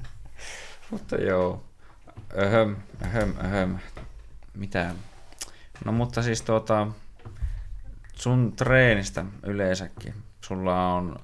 [0.90, 1.64] mutta joo.
[2.38, 3.78] Öhöm, öhöm, öhöm.
[4.54, 4.94] Mitä?
[5.84, 6.86] No mutta siis tuota,
[8.14, 10.14] sun treenistä yleensäkin.
[10.40, 11.16] Sulla on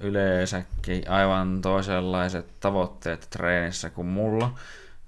[0.00, 4.54] yleensäkin aivan toisenlaiset tavoitteet treenissä kuin mulla,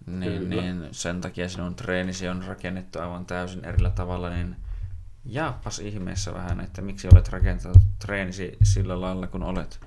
[0.07, 4.57] niin, niin sen takia sinun treenisi on rakennettu aivan täysin erillä tavalla, niin
[5.25, 9.81] jaapas ihmeessä vähän, että miksi olet rakentanut treenisi sillä lailla kun olet.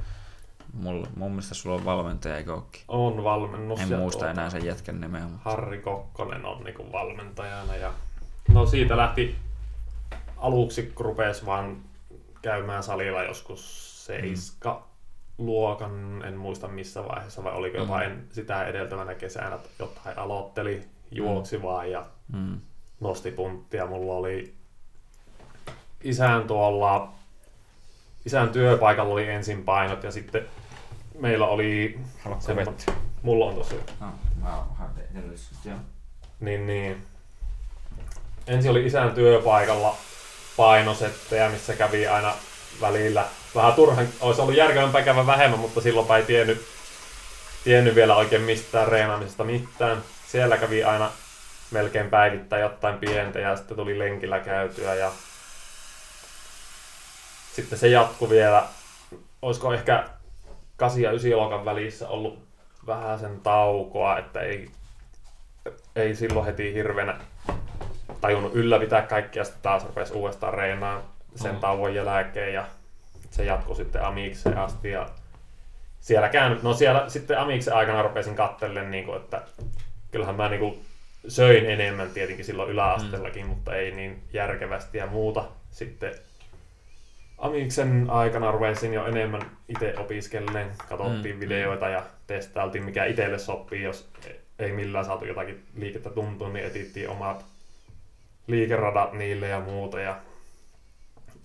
[0.73, 2.81] Mulla, mun mielestä sulla on valmentaja, eikö ookin?
[2.87, 3.79] On valmennus.
[3.79, 5.21] En muista tuota, enää sen jätkän nimeä.
[5.21, 5.49] Mutta...
[5.49, 7.75] Harri Kokkonen on niinku valmentajana.
[7.75, 7.93] Ja...
[8.49, 9.35] No siitä lähti
[10.37, 11.77] aluksi, kun rupesi vaan
[12.41, 14.94] käymään salilla joskus seiska, mm
[15.37, 18.03] luokan, en muista missä vaiheessa, vai oliko jopa mm.
[18.03, 21.63] en, sitä edeltävänä kesänä jotain aloitteli, juoksi mm.
[21.63, 22.59] vaan ja mm.
[22.99, 23.85] nosti punttia.
[23.85, 24.53] Mulla oli
[26.03, 27.13] isän tuolla,
[28.25, 30.45] isän työpaikalla oli ensin painot ja sitten
[31.19, 31.99] meillä oli...
[32.39, 32.75] Semmoinen,
[33.21, 33.75] mulla on tossa.
[33.99, 34.63] Ah, mä
[36.39, 37.03] Niin, niin.
[38.47, 39.95] Ensin oli isän työpaikalla
[40.57, 42.33] painosettejä, missä kävi aina
[42.81, 46.65] välillä vähän turhan, olisi ollut järkevämpää käydä vähemmän, mutta silloin ei tiennyt,
[47.63, 50.03] tiennyt vielä oikein mistään reenaamisesta mitään.
[50.27, 51.11] Siellä kävi aina
[51.71, 55.11] melkein päivittäin jotain pientä ja sitten tuli lenkillä käytyä ja
[57.53, 58.67] sitten se jatkui vielä,
[59.41, 60.09] olisiko ehkä
[60.77, 62.39] 8 ja 9 luokan välissä ollut
[62.87, 64.69] vähän sen taukoa, että ei,
[65.95, 67.15] ei silloin heti hirveänä
[68.21, 71.03] tajunnut ylläpitää kaikkia, sitten taas rupesi uudestaan reenaan
[71.35, 71.61] sen Oh.
[71.61, 72.65] tauon jälkeen ja
[73.35, 75.09] se jatkui sitten Amikseen asti ja
[75.99, 79.41] sielläkään, no siellä sitten Amiksen aikana rupesin kattellen, niin kuin, että
[80.11, 80.85] kyllähän mä niin kuin
[81.27, 83.49] söin enemmän tietenkin silloin yläasteellakin, mm.
[83.49, 85.43] mutta ei niin järkevästi ja muuta.
[85.71, 86.13] Sitten
[87.37, 91.39] Amiksen aikana rupesin jo enemmän itse opiskellen, katsottiin Mm, mm.
[91.39, 94.09] videoita ja testailtiin mikä itselle sopii, jos
[94.59, 97.45] ei millään saatu jotakin liikettä tuntua, niin etittiin omat
[98.47, 99.99] liikeradat niille ja muuta.
[99.99, 100.17] Ja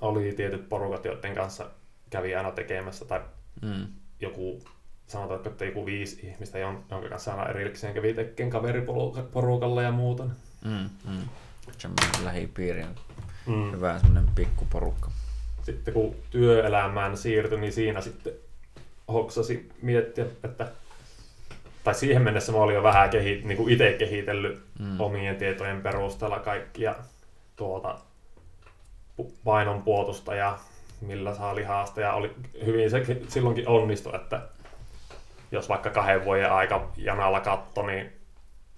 [0.01, 1.67] oli tietyt porukat, joiden kanssa
[2.11, 3.21] kävi aina tekemässä, tai
[3.63, 3.87] Mm.
[4.21, 4.63] joku,
[5.07, 10.25] sanotaan, että joku viisi ihmistä, jon- jonka kanssa aina erikseen kävi tekemään kaveriporukalla ja muuta.
[10.65, 10.91] Mm.
[11.09, 11.29] Mm.
[11.79, 12.95] Semmoinen lähipiiri on
[13.47, 13.73] Mm.
[13.73, 15.11] hyvä semmoinen pikkuporukka.
[15.63, 18.33] Sitten kun työelämään siirtyi, niin siinä sitten
[19.13, 20.69] hoksasi miettiä, että
[21.85, 25.01] tai siihen mennessä mä olin jo vähän kehi, niin kuin itse kehitellyt Mm.
[25.01, 26.95] omien tietojen perusteella kaikkia
[27.57, 27.99] tuota,
[29.45, 30.59] painon puotusta ja
[31.01, 32.01] millä saa lihasta.
[32.01, 32.35] Ja oli
[32.67, 34.43] hyvin se silloinkin onnistui, että
[35.53, 38.13] jos vaikka kahden vuoden aika janalla katto, niin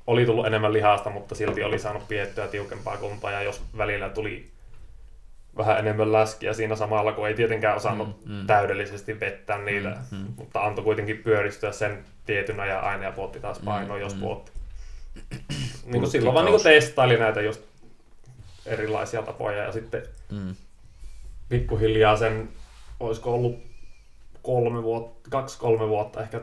[0.06, 3.30] oli tullut enemmän lihasta, mutta silti oli saanut piettyä tiukempaa kuntoa.
[3.30, 4.50] Ja jos välillä tuli
[5.56, 8.46] vähän enemmän läskiä siinä samalla, kun ei tietenkään osannut Mm, mm.
[8.46, 10.26] täydellisesti vettää niitä, Mm, mm.
[10.36, 14.20] mutta antoi kuitenkin pyöristyä sen tietyn ajan aina ja puotti taas painoa, Mm, jos mm.
[14.20, 14.52] puotti.
[15.84, 17.62] Niin kuin silloin vaan niin kuin testaili näitä just
[18.66, 20.54] erilaisia tapoja ja sitten Mm.
[21.52, 22.48] Pikkuhiljaa sen,
[23.00, 23.56] olisiko ollut
[24.42, 26.40] kolme vuotta, kaksi-kolme vuotta ehkä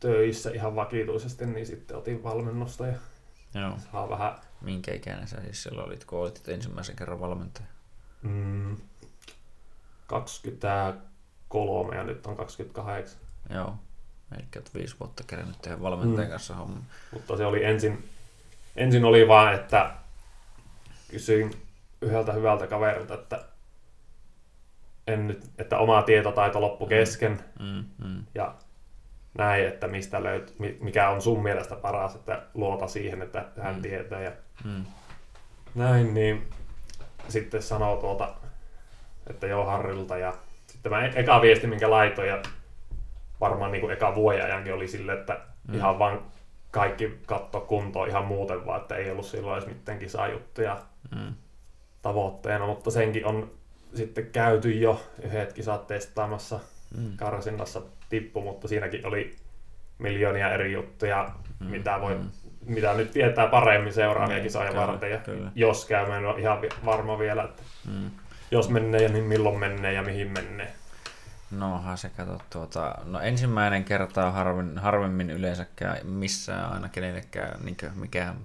[0.00, 2.94] töissä ihan vakituisesti, niin sitten otin valmennusta ja
[3.54, 3.72] Joo.
[3.92, 7.66] saa vähän Minkä ikäinen sä siis silloin olit, kun olit ensimmäisen kerran valmentaja?
[8.22, 8.76] mm,
[10.06, 13.20] 23 ja nyt on 28.
[13.50, 13.74] Joo.
[14.36, 16.30] Eli oot viisi vuotta kerännyt tehdä valmentajan Mm.
[16.30, 16.80] kanssa homma.
[17.12, 18.08] Mutta se oli ensin,
[18.76, 19.90] ensin oli vaan, että
[21.10, 21.50] kysyin
[22.00, 23.44] yhdeltä hyvältä kaverilta, että
[25.12, 27.84] en nyt, että oma tietotaito loppu kesken Mm.
[28.08, 28.24] Mm.
[28.34, 28.54] ja
[29.38, 33.74] näin, että mistä löyt, mi- mikä on sun mielestä paras, että luota siihen, että hän
[33.74, 33.82] Mm.
[33.82, 34.32] tietää ja
[34.64, 34.84] Mm.
[35.74, 36.48] näin, niin
[37.28, 38.34] sitten sanoo tuota,
[39.30, 40.32] että joo Harrilta ja
[40.66, 42.42] sitten mä e- eka viesti, minkä laitoin ja
[43.40, 45.72] varmaan niin kuin eka vuoden ajankin oli sille, että Mm.
[45.72, 45.78] mm.
[45.78, 46.22] ihan vaan
[46.70, 50.76] kaikki katto kuntoon ihan muuten vaan, että ei ollut silloin edes mitään kisajuttuja
[51.16, 51.34] Mm.
[52.02, 53.50] tavoitteena, mutta senkin on
[53.94, 56.60] sitten käyty jo yhdet kisat testaamassa
[56.96, 57.16] Mm.
[57.16, 59.36] karsinnassa tippu, mutta siinäkin oli
[59.98, 61.30] miljoonia eri juttuja,
[61.60, 61.70] Mm, mm.
[61.70, 62.20] mitä, voi, mm.
[62.20, 62.30] mm.
[62.74, 65.10] mitä nyt tietää paremmin seuraavia Niin, kisoja kyllä, varten.
[65.10, 65.52] Ja kyllä.
[65.54, 68.10] jos käy, mä en ole ihan varma vielä, että Mm.
[68.50, 70.72] jos menee, niin milloin menee ja mihin menee.
[71.50, 77.76] Nohan se kato tuota, no ensimmäinen kerta on harvin, harvemmin yleensäkään missään aina kenellekään niin
[77.94, 78.36] mikään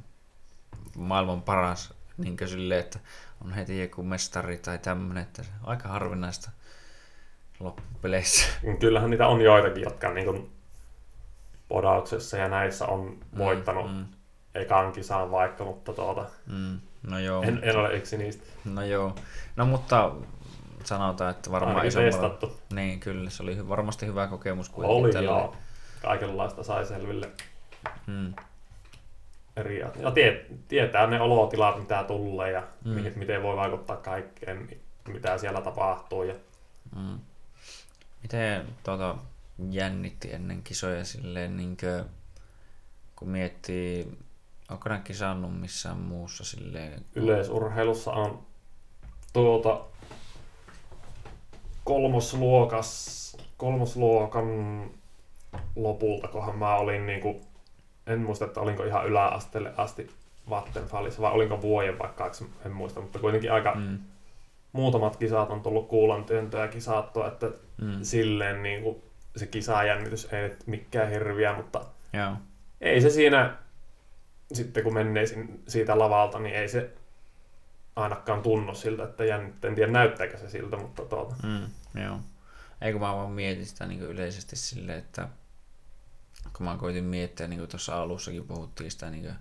[0.95, 2.99] maailman paras niin silleen, että
[3.41, 6.51] on heti joku mestari tai tämmöinen, että aika harvinaista
[7.59, 8.47] loppupeleissä.
[8.63, 10.49] Niin Kyllähän niitä on joitakin, jotka niin kuin
[11.67, 13.97] podauksessa ja näissä on voittanut mm.
[13.97, 14.05] Mm,
[14.55, 16.79] ekan kisan vaikka, mutta tuota, mm,
[17.09, 18.43] no joo, en, en ole yksi niistä.
[18.65, 19.15] no joo.
[19.55, 20.11] No mutta
[20.83, 22.29] sanotaan, että varmaan Ainakin isommalla...
[22.29, 22.59] testattu.
[22.73, 25.55] Niin, kyllä, se oli varmasti hyvä kokemus kuin Oli joo.
[26.01, 27.29] Kaikenlaista sai selville
[28.07, 28.33] Mm,
[29.57, 32.91] eri ja tie, tietää ne olotilat, mitä tulee ja Mm.
[33.15, 34.79] miten voi vaikuttaa kaikkeen, mi-
[35.13, 36.23] mitä siellä tapahtuu.
[36.23, 36.35] Ja
[36.95, 37.19] Mm.
[38.21, 39.15] Miten tuota,
[39.69, 42.03] jännitti ennen kisoja silleen, niin kuin,
[43.15, 44.17] kun miettii,
[44.71, 47.05] onko ne kisannut missään muussa silleen?
[47.15, 48.45] yleisurheilussa on
[49.33, 49.81] tuota
[51.83, 54.45] kolmosluokas, kolmosluokan
[55.75, 57.41] lopulta, kohan mä olin niinku,
[58.07, 60.11] en muista, että olinko ihan yläasteelle asti
[60.49, 62.31] Vattenfallissa vai olinko vuoden vaikka
[62.65, 63.99] en muista, mutta kuitenkin aika Mm,
[64.71, 67.51] muutamat kisat on tullut kuulan työntöä kisattua, että
[67.81, 69.03] mm, silleen niin kuin
[69.35, 72.33] se kisajännitys ei nyt mikään hirviä, mutta joo,
[72.81, 73.57] ei se siinä,
[74.53, 75.25] sitten kun menee
[75.67, 76.89] siitä lavalta, niin ei se
[77.95, 79.67] ainakaan tunnu siltä, että jännittä.
[79.67, 81.35] En tiedä näyttääkö se siltä, mutta tuota.
[81.43, 82.19] mm, joo.
[82.81, 85.27] Eikö mä vaan mietin sitä niin yleisesti silleen, että
[86.53, 89.33] kun mä koitin miettiä, niin kuin tuossa alussakin puhuttiin sitä niin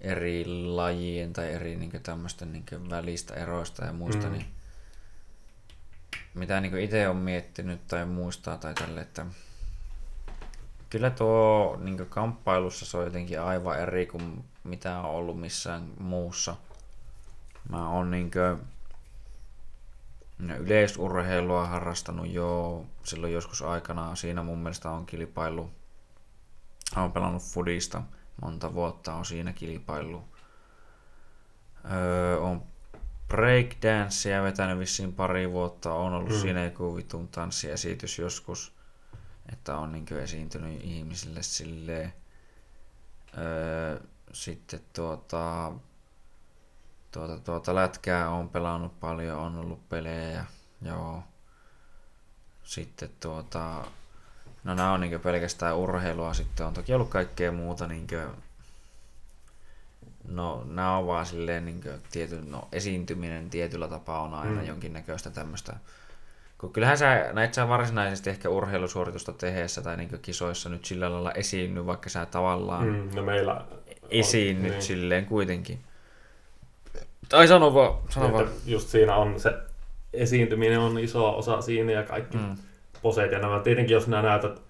[0.00, 4.32] eri lajien tai eri niin tämmöisten niin välistä eroista ja muista, mm.
[4.32, 4.32] Mm.
[4.32, 4.46] niin
[6.34, 9.26] mitä niin itse on miettinyt tai muistaa tai tälle, että
[10.90, 16.56] kyllä tuo niin kamppailussa se on jotenkin aivan eri kuin mitä on ollut missään muussa.
[17.68, 18.30] Mä oon niin
[20.58, 24.16] yleisurheilua harrastanut jo silloin joskus aikana.
[24.16, 25.70] Siinä mun mielestä on kilpailu.
[26.96, 28.02] Olen pelannut fudista
[28.42, 30.24] monta vuotta, on siinä kilpailu.
[31.92, 32.62] Öö, on
[33.28, 35.94] breakdancea vetänyt vissiin pari vuotta.
[35.94, 36.40] On ollut mm.
[36.40, 38.74] siinä joku vitun tanssiesitys joskus.
[39.52, 42.12] Että on niin esiintynyt ihmisille silleen.
[43.38, 44.00] Öö,
[44.32, 45.72] sitten tuota,
[47.12, 50.44] tuota, tuota lätkää on pelannut paljon, on ollut pelejä.
[50.82, 51.22] Joo.
[52.62, 53.84] Sitten tuota,
[54.64, 58.06] no nämä on niin pelkästään urheilua, sitten on toki ollut kaikkea muuta niin
[60.28, 61.80] No, nämä on vaan silleen niin
[62.12, 64.66] tiety, no, esiintyminen tietyllä tapaa on aina Mm.
[64.66, 65.76] jonkinnäköistä tämmöistä.
[66.58, 71.32] Kun kyllähän sä näit sä varsinaisesti ehkä urheilusuoritusta tehdessä tai niin kisoissa nyt sillä lailla
[71.32, 73.08] esiinny, vaikka sä tavallaan mm.
[73.14, 73.64] No meillä on-
[74.10, 74.72] esiinnyt niin.
[74.72, 74.82] niin.
[74.82, 75.78] silleen kuitenkin.
[77.28, 78.48] Tai sano vaan, sano vaan.
[78.66, 79.52] Just siinä on se
[80.12, 82.56] esiintyminen on iso osa siinä ja kaikki mm.
[83.02, 83.60] Poseet ja nämä.
[83.60, 84.62] Tietenkin jos nämä näytät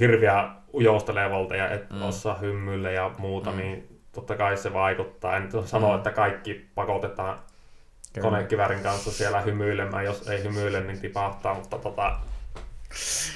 [0.00, 2.02] hirviä ujostelevalta ja et mm.
[2.02, 3.56] Osaa hymyillä ja muuta, mm.
[3.56, 5.36] Niin totta kai se vaikuttaa.
[5.36, 5.96] En sano, Mm.
[5.96, 7.38] että kaikki pakotetaan
[8.12, 8.28] Kyllä.
[8.30, 10.04] konekivärin kanssa siellä hymyilemään.
[10.04, 12.16] Jos ei hymyile, niin tipahtaa, mutta tota,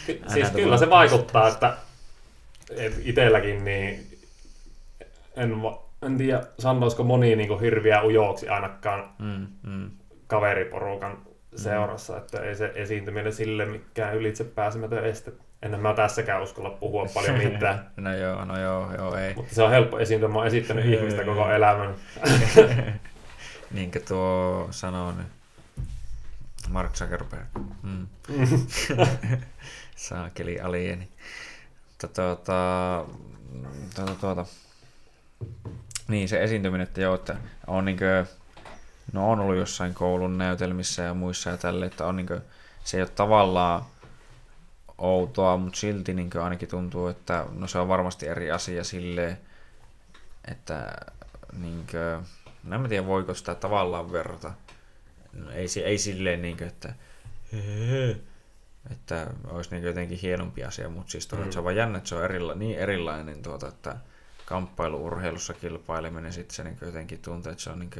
[0.07, 1.77] ky- Älä siis kyllä se vaikuttaa, että
[2.77, 4.07] et itselläkin niin
[5.37, 9.91] en, va- en tiedä, sanoisiko moni niin hirviä ujoksi ainakaan Mm, mm.
[10.27, 11.19] kaveriporukan
[11.57, 15.33] seurassa, että ei se esiintyminen sille mikään ylitse pääsemätön este.
[15.63, 17.91] En mä tässäkään uskalla puhua paljon mitään.
[17.97, 19.35] No joo, no joo, joo, ei.
[19.35, 20.29] Mutta se on helppo esiintyä.
[20.29, 21.95] Mä oon esittänyt ihmistä koko elämän.
[23.71, 25.27] Niinkö tuo sanoo nyt
[26.69, 27.47] Mark Zuckerberg.
[27.83, 28.07] Mm.
[29.97, 31.09] Saakeli alieni.
[32.01, 34.47] Tuota, tuota, tuota.
[36.09, 37.37] Niin se esiintyminen, että joo, että
[37.67, 38.27] on niinkö,
[39.13, 42.41] no on ollut jossain koulun näytelmissä ja muissa ja tälle, että on niinkö,
[42.85, 43.85] se ei ole tavallaan
[44.99, 49.39] outoa, mutta silti niinkö ainakin tuntuu, että no se on varmasti eri asia silleen,
[50.51, 50.97] että
[51.61, 52.21] niinkö,
[52.65, 54.53] no en mä tiedä voiko sitä tavallaan verrata.
[55.33, 56.95] No, ei, si- ei silleen niinkö, että
[58.91, 61.49] että olisi niin jotenkin hienompi asia, mutta siis tuota, Mm.
[61.49, 61.53] mm.
[61.53, 63.97] se on vaan jännä, että se on erila- niin erilainen, tuota, että
[64.47, 67.91] kamppailuurheilussa kilpaileminen sitten se niin jotenkin tuntuu, että se on niin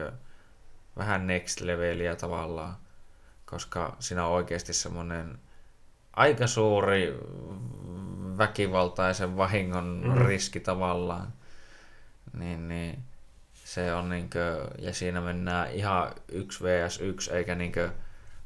[0.97, 2.77] vähän next leveliä tavallaan,
[3.47, 5.39] koska siinä on oikeasti semmoinen
[6.17, 7.19] aika suuri
[8.39, 10.27] väkivaltaisen vahingon Mm.
[10.27, 11.33] riski tavallaan.
[12.39, 12.99] Niin, niin
[13.55, 17.91] se on niinkö, ja siinä mennään ihan 1 vs 1, eikä niinkö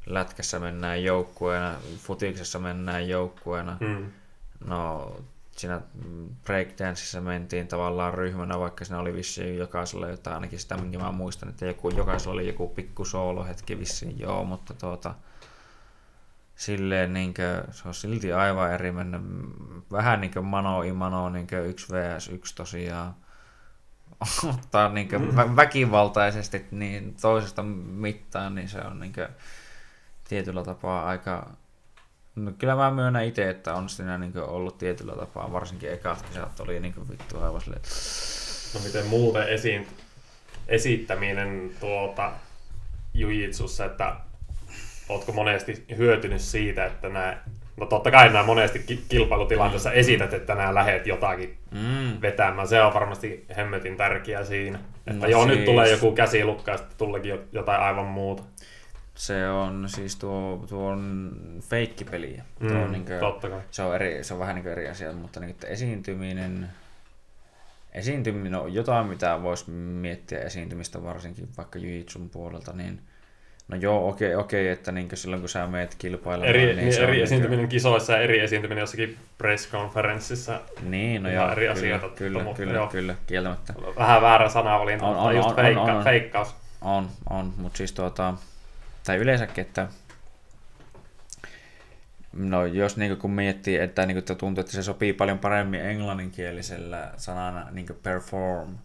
[0.07, 3.77] lätkässä mennään joukkueena, futiksessa mennään joukkueena.
[3.81, 4.13] Mm.
[4.65, 5.17] No,
[5.59, 5.81] siinä
[6.45, 11.49] breakdanceissa mentiin tavallaan ryhmänä, vaikka siinä oli vissiin jokaisella jotain, ainakin sitä minkä mä muistan,
[11.49, 15.15] että joku, jokaisella oli joku pikku soolohetki vissiin, joo, mutta tuota,
[16.57, 19.21] silleen niinkö, se on silti aivan eri mennä,
[19.93, 23.15] vähän niinkö mano i mano, niinkö 1 vs 1 tosiaan,
[24.55, 29.29] ottaa niinkö vä- väkivaltaisesti niin toisesta mittaan, niin se on niinkö
[30.29, 31.51] tietyllä tapaa aika
[32.45, 36.61] No kyllä mä myönnän itse, että on siinä niin ollut tietyllä tapaa, varsinkin ekat kisat
[36.61, 37.82] oli niin vittu aivan silleen,
[38.74, 39.86] No miten muuten esiin,
[40.68, 42.32] esittäminen tuota
[43.14, 44.16] jujitsussa, että
[45.09, 47.36] ootko monesti hyötynyt siitä, että nämä,
[47.76, 52.68] no totta kai nämä monesti ki- kilpailutilanteessa esität, että nämä lähet jotakin mm, vetämään.
[52.68, 54.78] Se on varmasti hemmetin tärkeää siinä.
[55.07, 58.43] Että No joo, nyt siis- tulee joku käsilukka ja sitten tuleekin jo- jotain aivan muuta.
[59.19, 62.45] Se on siis tuo, tuo on feikkipeliä.
[62.61, 63.61] Mm, tuo on niin kuin, totta kai.
[63.71, 66.69] se, on eri, se on vähän niin eri asia, mutta niin, että esiintyminen,
[67.93, 73.01] esiintyminen on jotain, mitä voisi miettiä esiintymistä varsinkin vaikka jujitsun puolelta, niin
[73.69, 77.05] no joo, okei, okei että niin silloin kun sä meet kilpailemaan, Eri, niin, niin eri
[77.05, 80.61] on niin esiintyminen kisoissa ja eri esiintyminen jossakin press-konferenssissa.
[80.83, 82.87] Niin, no joo, eri kyllä, asioita, kyllä, mutta kyllä, joo.
[82.87, 83.75] kyllä, kieltämättä.
[83.97, 86.05] Vähän väärä sanavalinta, On, mutta on, just on, feikka, on, on.
[86.05, 86.55] feikkaus.
[86.81, 88.35] On, on, mutta siis tuota,
[89.05, 89.89] tai yleensäkin, että
[92.33, 97.13] no jos niinku kun miettii, että niinku että tuntuu, että se sopii paljon paremmin englanninkielisellä
[97.17, 98.79] sanana niinku perform,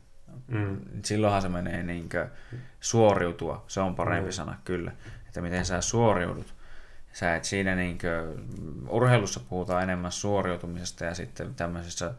[0.47, 0.77] Mm.
[1.05, 2.17] silloinhan se menee niinku
[2.81, 4.33] suoriutua, se on parempi Mm.
[4.33, 4.91] sana kyllä,
[5.27, 6.53] että miten sä suoriudut.
[7.13, 8.07] Sä et siinä niinku,
[8.89, 12.13] urheilussa puhutaan enemmän suoriutumisesta ja sitten tämmöisessä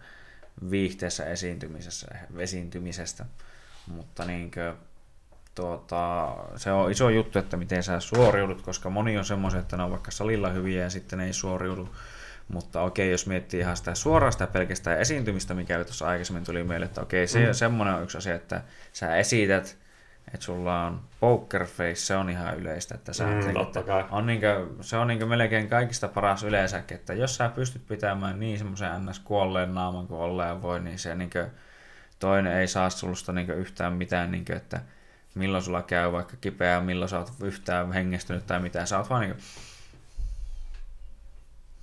[0.70, 2.06] viihteessä esiintymisessä,
[2.38, 3.24] esiintymisestä,
[3.86, 4.74] mutta niinkö,
[5.54, 9.82] tuota, se on iso juttu, että miten sä suoriudut, koska moni on semmoisia, että ne
[9.82, 11.88] on vaikka salilla hyviä ja sitten ne ei suoriudu.
[12.48, 16.86] Mutta okei, jos miettii ihan sitä suoraan sitä pelkästään esiintymistä, mikä tuossa aikaisemmin tuli meille,
[16.86, 17.46] että okei, se, Mm.
[17.46, 17.52] mm.
[17.54, 19.76] semmoinen on yksi asia, että sä esität,
[20.34, 24.26] että sulla on poker face, se on ihan yleistä, että sä Mm, totta että on
[24.26, 29.06] niinkö, se on niinkö melkein kaikista paras yleensäkin, että jos sä pystyt pitämään niin semmoisen
[29.06, 29.18] ns.
[29.18, 31.48] kuolleen naaman kuin olleen voi, niin se niinkö,
[32.18, 34.80] toinen ei saa sulusta niinkö yhtään mitään, niinkö, että
[35.34, 38.86] milloin sulla käy vaikka kipeää, milloin sä oot yhtään hengestynyt tai mitä.
[38.86, 39.42] Sä oot vaan niinku...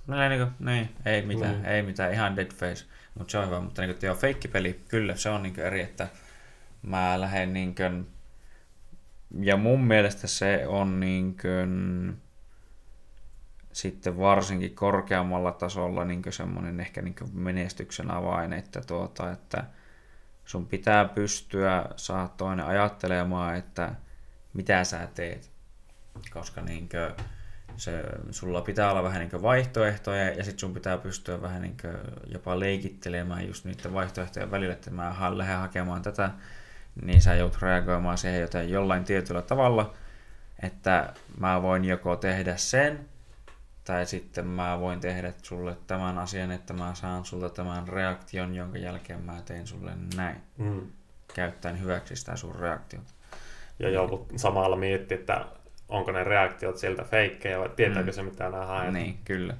[0.06, 1.64] No ei, niinku, niin, ei mitään, mm.
[1.64, 2.84] ei mitään, ihan dead face.
[3.18, 6.08] Mutta se on hyvä, mutta niinku, joo, feikkipeli, kyllä se on niinku eri, että
[6.82, 7.82] mä lähden niinku,
[9.40, 11.48] ja mun mielestä se on niinku,
[13.72, 19.64] sitten varsinkin korkeammalla tasolla niin semmoinen ehkä niin menestyksen avain, että, tuota, että
[20.44, 23.94] sun pitää pystyä saa toinen ajattelemaan, että
[24.52, 25.50] mitä sä teet.
[26.30, 27.26] Koska niin kuin,
[27.76, 31.76] se, sulla pitää olla vähän niin vaihtoehtoja ja sitten sun pitää pystyä vähän niin
[32.26, 36.30] jopa leikittelemään just niiden vaihtoehtojen välillä, että mä lähden hakemaan tätä,
[37.02, 39.94] niin sä joudut reagoimaan siihen joten jollain tietyllä tavalla,
[40.62, 43.08] että mä voin joko tehdä sen,
[43.84, 48.78] tai sitten mä voin tehdä sulle tämän asian, että mä saan sulta tämän reaktion, jonka
[48.78, 50.36] jälkeen mä teen sulle näin.
[50.58, 50.86] Mm.
[51.34, 53.12] Käyttäen hyväksi sitä sun reaktiota.
[53.78, 55.44] Ja joudut samalla miettiä, että
[55.88, 58.14] onko ne reaktiot sieltä feikkejä vai tietääkö mm.
[58.14, 58.92] se mitä mä haen.
[58.92, 59.54] Niin, kyllä.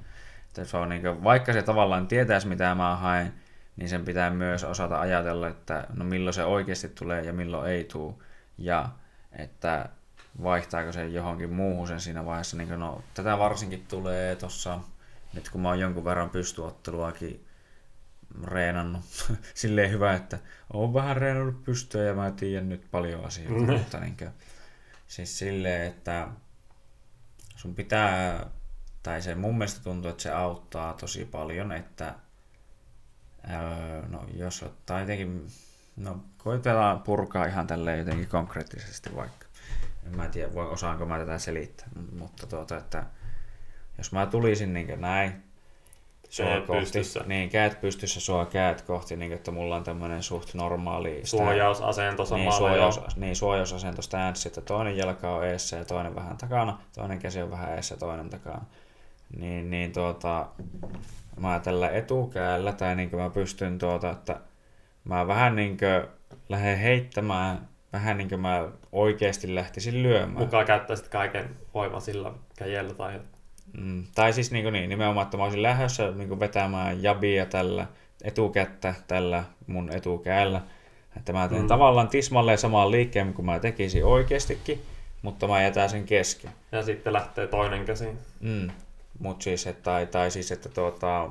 [0.47, 3.33] Että se on niin kuin, vaikka se tavallaan tietäisi mitä mä haen,
[3.75, 7.83] niin sen pitää myös osata ajatella, että no milloin se oikeasti tulee ja milloin ei
[7.83, 8.13] tule.
[8.57, 8.89] Ja
[9.31, 9.89] että
[10.43, 12.57] vaihtaako se johonkin muuhun sen siinä vaiheessa.
[12.57, 14.79] Niin no, tätä varsinkin tulee tuossa,
[15.33, 17.45] nyt kun mä oon jonkun verran pystyotteluakin
[18.43, 19.03] reenannut
[19.53, 20.39] silleen hyvä, että
[20.73, 23.73] oon vähän reenannut pystyä ja mä tiedän nyt paljon asioita, mm-hmm.
[23.73, 24.29] mutta niin kuin,
[25.07, 26.27] siis silleen, että
[27.55, 28.45] sun pitää,
[29.03, 32.15] tai se mun mielestä tuntuu, että se auttaa tosi paljon, että
[33.51, 35.47] öö, no jos ottaa jotenkin,
[35.95, 39.42] no koitetaan purkaa ihan tälleen jotenkin konkreettisesti vaikka
[40.05, 41.87] en mä tiedä, voi, osaanko mä tätä selittää,
[42.19, 43.03] mutta tuota, että
[43.97, 45.43] jos mä tulisin niin näin,
[46.33, 47.23] sua kohti, pystyssä.
[47.25, 52.53] niin käät pystyssä sua käät kohti, niin että mulla on tämmöinen suht normaali suojausasento niin,
[52.53, 57.41] suojaus, niin, suojausasento stance, että toinen jalka on eessä ja toinen vähän takana, toinen käsi
[57.41, 58.61] on vähän eessä ja toinen takana.
[59.37, 60.47] Niin, niin tuota,
[61.39, 64.39] mä tällä etukäällä, tai niin mä pystyn tuota, että
[65.03, 65.77] mä vähän niin
[66.49, 70.45] lähden heittämään vähän niin kuin mä oikeasti lähtisin lyömään.
[70.45, 73.19] Mukaan käyttäisit kaiken voiman sillä käjellä tai...
[73.77, 77.87] Mm, tai siis niin, kuin niin nimenomaan, että mä olisin lähdössä niin vetämään jabia tällä
[78.23, 80.61] etukättä tällä mun etukäällä.
[81.17, 81.67] Että mä teen mm.
[81.67, 84.81] tavallaan tismalleen samaan liikkeen kuin mä tekisin oikeastikin,
[85.21, 86.51] mutta mä jätän sen kesken.
[86.71, 88.07] Ja sitten lähtee toinen käsi.
[88.39, 88.69] Mm.
[89.19, 91.29] Mut siis, että, tai, tai siis, että tuota,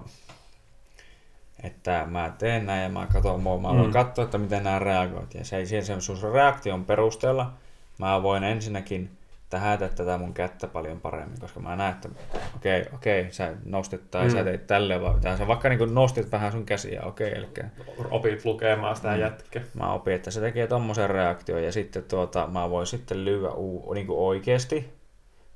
[1.63, 3.93] että mä teen näin ja mä katson, mä voin mm.
[3.93, 5.35] katsoa, että miten nämä reagoit.
[5.35, 7.53] Ja se, sen, sen sun reaktion perusteella
[7.99, 9.11] mä voin ensinnäkin
[9.51, 12.09] tähätä tätä mun kättä paljon paremmin, koska mä näen, että
[12.57, 14.33] okei, okay, okei, okay, sä nostit tai mm.
[14.33, 18.07] sä teit tälleen, tai sä vaikka niin nostit vähän sun käsiä, okei, okay, eli...
[18.11, 19.21] Opit lukemaan sitä mm.
[19.21, 19.61] jätkä.
[19.75, 23.93] Mä opin, että se tekee tommosen reaktion, ja sitten tuota, mä voin sitten lyödä u,
[23.95, 24.93] niin oikeasti,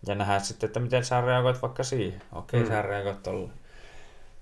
[0.07, 2.23] ja nähdä sitten, että miten sä reagoit vaikka siihen.
[2.33, 2.77] Okei, okay, mm.
[2.77, 3.53] sä reagoit tolleen.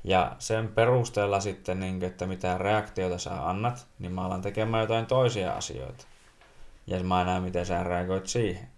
[0.04, 5.06] Ja sen perusteella sitten, niin, että mitä reaktiota sä annat, niin mä alan tekemään jotain
[5.06, 6.06] toisia asioita.
[6.86, 8.68] Ja mä näen, miten sä reagoit siihen.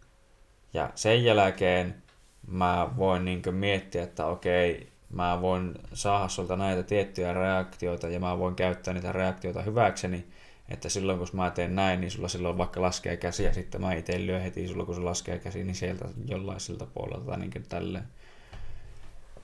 [0.75, 2.03] Ja sen jälkeen
[2.47, 8.39] mä voin niin miettiä, että okei, mä voin saada sulta näitä tiettyjä reaktioita ja mä
[8.39, 10.27] voin käyttää niitä reaktioita hyväkseni,
[10.69, 13.95] että silloin kun mä teen näin, niin sulla silloin vaikka laskee käsi ja sitten mä
[13.95, 17.67] itse lyön heti sulla kun se laskee käsi, niin sieltä jollain siltä puolelta tai niin
[17.69, 18.05] tälleen.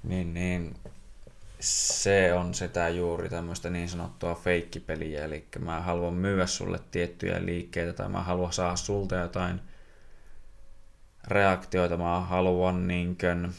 [0.03, 0.75] Niin, niin
[1.63, 7.93] se on sitä juuri tämmöistä niin sanottua feikkipeliä, eli mä haluan myyä sulle tiettyjä liikkeitä
[7.93, 9.61] tai mä haluan saada sulta jotain
[11.29, 13.53] reaktioita, mä haluan niinkön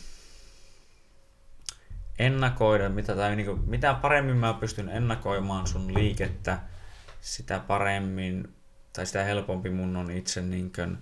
[2.19, 6.59] ennakoida, mitä, tai niin kuin, mitä paremmin mä pystyn ennakoimaan sun liikettä,
[7.21, 8.53] sitä paremmin
[8.93, 10.97] tai sitä helpompi mun on itse niinkön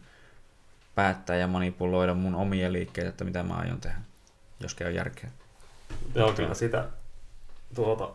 [0.96, 4.02] päättää ja manipuloida mun omia liikkeitä, että mitä mä aion tehdä,
[4.60, 5.32] jos käy järkeä.
[6.16, 6.86] Joo, kyllä sitä
[7.76, 8.10] tuota,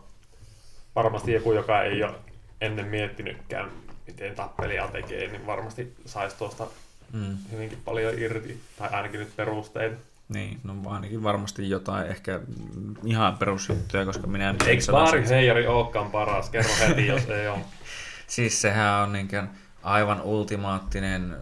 [0.95, 2.15] varmasti joku, joka ei ole
[2.61, 3.69] ennen miettinytkään,
[4.07, 6.67] miten tappelia tekee, niin varmasti saisi tuosta
[7.13, 7.37] mm.
[7.51, 9.95] hyvinkin paljon irti, tai ainakin nyt perusteita.
[10.29, 12.39] Niin, no ainakin varmasti jotain ehkä
[13.05, 16.49] ihan perusjuttuja, koska minä nyt Eikö Baari Heijari olekaan paras?
[16.49, 17.59] Kerro heti, jos ei ole.
[18.27, 19.29] siis sehän on niin
[19.83, 21.35] aivan ultimaattinen,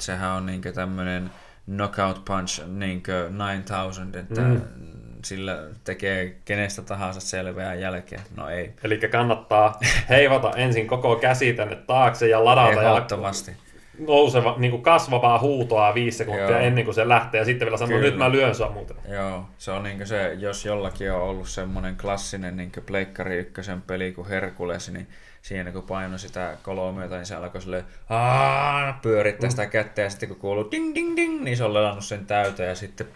[0.00, 1.30] sehän on niin tämmöinen
[1.64, 4.89] knockout punch niin 9000, että mm
[5.24, 8.20] sillä tekee kenestä tahansa selveää jälkeä.
[8.36, 8.72] No ei.
[8.84, 12.82] Eli kannattaa heivata ensin koko käsi tänne taakse ja ladata.
[12.82, 13.52] Ehdottomasti.
[13.98, 16.58] nouseva, niin kuin kasvavaa huutoa viisi sekuntia Joo.
[16.60, 18.10] ennen kuin se lähtee ja sitten vielä sanoo, Kyllä.
[18.10, 18.96] nyt mä lyön sua muuten.
[19.08, 24.12] Joo, se on niinku se, jos jollakin on ollut semmonen klassinen niinku Pleikkari ykkösen peli
[24.12, 25.06] kuin Herkules, niin
[25.42, 30.28] siinä kun painoi sitä kolmiota, niin se alkoi silleen "Aa", pyörittää sitä kättä ja sitten
[30.28, 33.06] kun kuuluu ding ding ding, niin se on lelannut sen täyteen ja sitten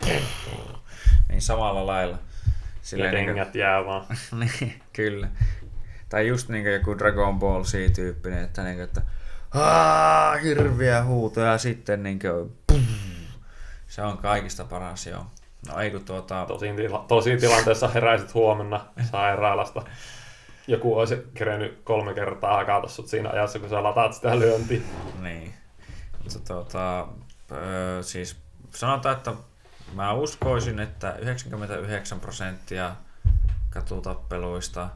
[1.28, 2.18] niin samalla lailla.
[2.92, 4.06] Ja niinku- kengät jää vaan.
[4.40, 5.28] niin, kyllä.
[6.08, 9.02] Tai just niinku joku Dragon Ball Z-tyyppinen, että, niinku, että
[9.54, 12.84] Aa, hirviä huuto ja sitten niinku, pum.
[13.88, 15.26] se on kaikista paras joo.
[15.68, 19.82] No ei kun tuota, Tosin, tila- tosi tilanteessa heräisit huomenna sairaalasta.
[20.66, 24.80] Joku olisi kerennyt kolme kertaa hakata sut siinä ajassa, kun sä lataat sitä lyöntiä.
[25.22, 25.54] niin.
[26.22, 27.08] Mutta tuota,
[27.52, 28.36] öö, siis
[28.70, 29.32] sanotaan, että
[29.94, 32.96] mä uskoisin, että 99 prosenttia
[33.70, 34.88] katutappeluista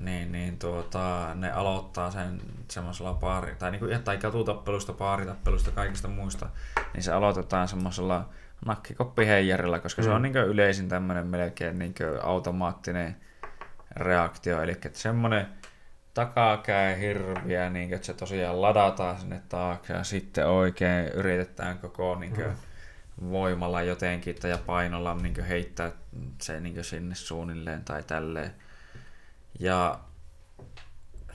[0.00, 6.48] niin, niin tuota, ne aloittaa sen semmoisella paari, tai, niinku, tai katutappelusta, paaritappelusta, kaikista muista,
[6.94, 8.28] niin se aloitetaan semmoisella
[8.66, 10.06] nakkikoppiheijarilla, koska mm.
[10.06, 13.16] se on niin yleisin tämmöinen melkein niin automaattinen
[13.96, 15.46] reaktio, eli että semmoinen
[16.14, 22.34] takakäy hirviä, niin että se tosiaan ladataan sinne taakse ja sitten oikein yritetään koko niin
[22.34, 22.46] kuin,
[23.30, 25.92] voimalla jotenkin tai painolla niin heittää
[26.42, 28.54] se niin sinne suunnilleen tai tälleen.
[29.60, 30.00] Ja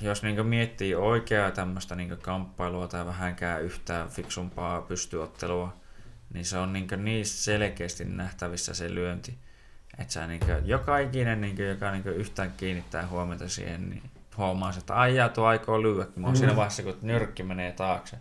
[0.02, 5.78] jos niin miettii oikeaa tämmöistä niin kamppailua tai vähänkään yhtään fiksumpaa pystyottelua,
[6.34, 9.38] niin se on niin, niin selkeästi nähtävissä se lyönti.
[9.98, 14.04] Että sä niin joka ikinen, niin joka niin yhtään kiinnittää huomiota siihen, niin
[14.38, 16.36] huomaa, että ai jaa, tuo aikoo lyödä, kun mm.
[16.36, 18.18] siinä vaiheessa, kun nyrkki menee taakse,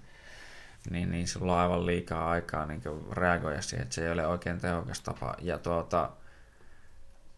[0.90, 4.60] niin, niin sulla on aivan liikaa aikaa niin reagoida siihen, että se ei ole oikein
[4.60, 5.34] tehokas tapa.
[5.40, 6.10] Ja tuota,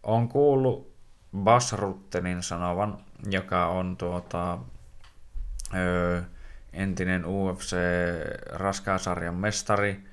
[0.03, 0.91] on kuullut
[1.37, 2.97] Bas Ruttenin sanovan,
[3.29, 4.57] joka on tuota,
[5.75, 6.21] öö,
[6.73, 7.75] entinen UFC
[8.51, 10.03] raskaasarjan mestari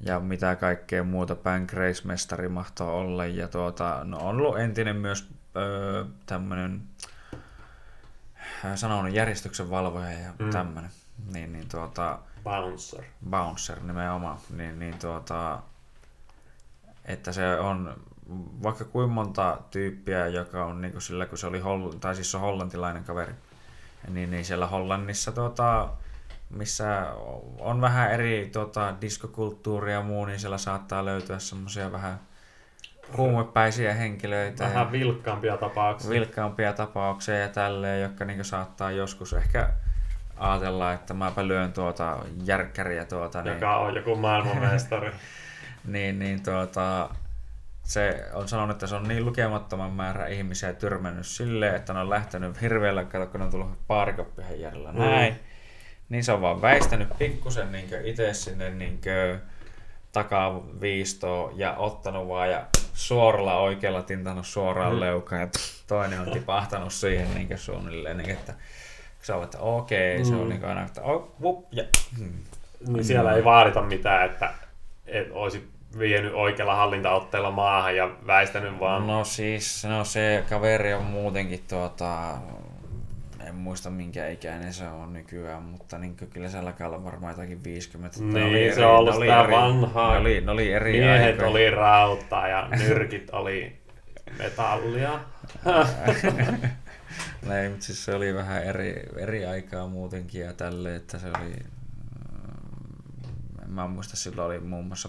[0.00, 3.26] ja mitä kaikkea muuta Pancrase-mestari mahtoo olla.
[3.26, 6.82] Ja tuota, no on ollut entinen myös öö, tämmöinen
[8.74, 10.50] sanonut järjestyksen valvoja ja mm.
[10.50, 10.90] tämmöinen.
[11.32, 13.04] Niin, niin tuota, Bouncer.
[13.30, 14.38] Bouncer nimenomaan.
[14.56, 15.58] Niin, niin tuota,
[17.04, 17.96] että se on
[18.62, 22.34] vaikka kuin monta tyyppiä, joka on niin kuin sillä, kun se oli Holl- tai siis
[22.34, 23.34] on hollantilainen kaveri,
[24.08, 25.88] niin, niin siellä Hollannissa tuota,
[26.50, 27.06] missä
[27.58, 32.20] on vähän eri tuota, diskokulttuuria ja muu, niin siellä saattaa löytyä semmoisia vähän
[33.16, 34.64] huumepäisiä henkilöitä.
[34.64, 36.10] Vähän vilkkaampia tapauksia.
[36.10, 39.70] Vilkkaampia tapauksia ja tälleen, jotka niin saattaa joskus ehkä
[40.36, 43.38] ajatella, että mäpä lyön tuota järkkäriä tuota.
[43.38, 45.10] Joka niin, on joku maailmanmestari.
[45.84, 47.10] niin, niin tuota,
[47.82, 52.10] se on sanonut, että se on niin lukemattoman määrä ihmisiä tyrmännyt silleen, että ne on
[52.10, 54.98] lähtenyt hirveällä, kato, kun ne on tullut paarikoppiheijärjellä mm.
[54.98, 55.40] näin.
[56.08, 59.00] Niin se on vaan väistänyt pikkusen niin itse sinne niin
[60.12, 65.00] takaviistoon ja ottanut vaan ja suoralla oikealla tintannut suoraan mm.
[65.00, 65.48] leukaan ja
[65.86, 68.54] toinen on tipahtanut siihen niin suunnilleen, niin että
[69.26, 70.28] se on, että okei, okay, mm.
[70.28, 71.84] se on niin aina, että oh, wup, ja,
[72.18, 72.32] hmm.
[72.86, 74.50] Niin siellä ei vaadita mitään, että
[75.06, 75.68] et olisi
[75.98, 79.06] vienyt oikealla hallintaotteella maahan ja väistänyt vaan.
[79.06, 82.34] No siis, no se kaveri on muutenkin tuota,
[83.46, 87.64] en muista minkä ikäinen se on nykyään, mutta niin kyllä se alkaa olla varmaan jotakin
[87.64, 88.20] 50.
[88.20, 90.12] Niin, oli se on ollut sitä eri, vanhaa.
[90.12, 91.48] Ne oli, ne oli eri Miehet aikoja.
[91.48, 93.76] oli rautaa ja nyrkit oli
[94.38, 95.20] metallia.
[97.60, 101.56] Ei, mutta siis se oli vähän eri, eri aikaa muutenkin ja tälle, että se oli...
[103.62, 105.08] En mä muista, silloin oli muun muassa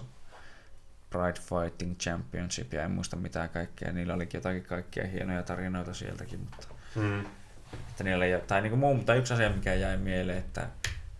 [1.10, 3.92] Pride Fighting Championship ja en muista mitä kaikkea.
[3.92, 6.68] Niillä olikin jotakin kaikkia hienoja tarinoita sieltäkin, mutta...
[6.94, 7.24] Hmm.
[7.72, 10.68] Että niillä ei, tai niinku muu, mutta yksi asia, mikä jäi mieleen, että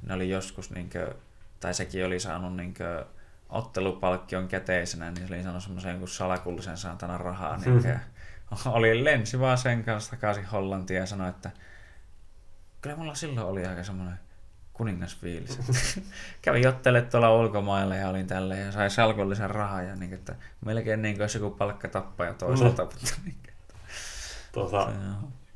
[0.06, 1.14] ne oli joskus, niinkö,
[1.60, 3.06] tai sekin oli saanut niinkö,
[3.48, 7.56] ottelupalkkion käteisenä, niin se oli saanut semmoisen jonkun salakullisen saatana rahaa.
[7.56, 7.98] Niinkö,
[8.66, 11.50] oli lensi vaan sen kanssa takaisin Hollantiin ja sanoi, että
[12.80, 14.20] kyllä mulla silloin oli aika semmoinen
[14.72, 15.58] kuningasfiilis.
[16.42, 20.34] Kävin jottele tuolla ulkomailla ja olin tälle ja sai salkullisen rahaa ja niin, että
[20.64, 22.82] melkein niin kuin olisi joku palkkatappaja toisaalta.
[22.82, 22.90] No.
[22.90, 23.34] Mutta, niin,
[24.52, 24.92] Tuossa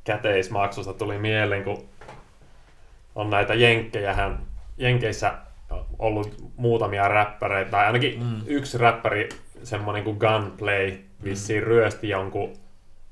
[0.03, 1.85] käteismaksusta tuli mieleen, kun
[3.15, 4.39] on näitä jenkkejähän,
[4.77, 5.33] Jenkeissä
[5.99, 8.41] ollut muutamia räppäreitä, tai ainakin mm.
[8.45, 9.29] yksi räppäri,
[9.63, 11.67] semmoinen kuin Gunplay, vissiin mm.
[11.67, 12.53] ryösti jonkun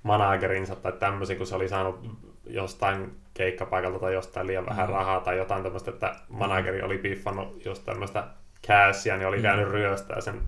[0.04, 4.93] managerinsa tai tämmöisen, kun se oli saanut jostain keikkapaikalta tai jostain liian vähän mm.
[4.93, 8.24] rahaa tai jotain tämmöistä, että manageri oli piffannut just tämmöistä
[8.68, 9.41] cashia, niin oli mm.
[9.41, 10.41] käynyt ryöstää sen,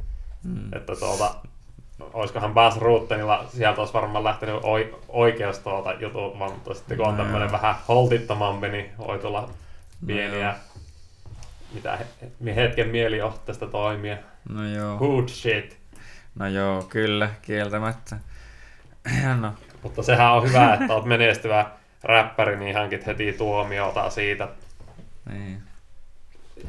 [0.44, 0.74] mm.
[0.74, 1.36] että tuota,
[2.14, 4.56] olisikohan Bas Ruttenilla, sieltä olisi varmaan lähtenyt
[5.08, 9.50] oikeus tuolta jutut, mutta sitten kun on tämmöinen vähän holtittomampi, niin voi tulla
[10.08, 10.56] pieniä
[11.74, 14.18] mitä he, hetken mielijohteesta toimia.
[14.50, 14.98] No joo.
[14.98, 15.78] Hood shit.
[16.36, 18.18] No joo, kyllä, kieltämättä.
[19.42, 19.54] No.
[19.84, 21.72] Mutta sehän on hyvä, että oot menestyvä
[22.04, 24.48] räppäri, niin hankit heti tuomiota siitä.
[25.32, 25.62] Niin.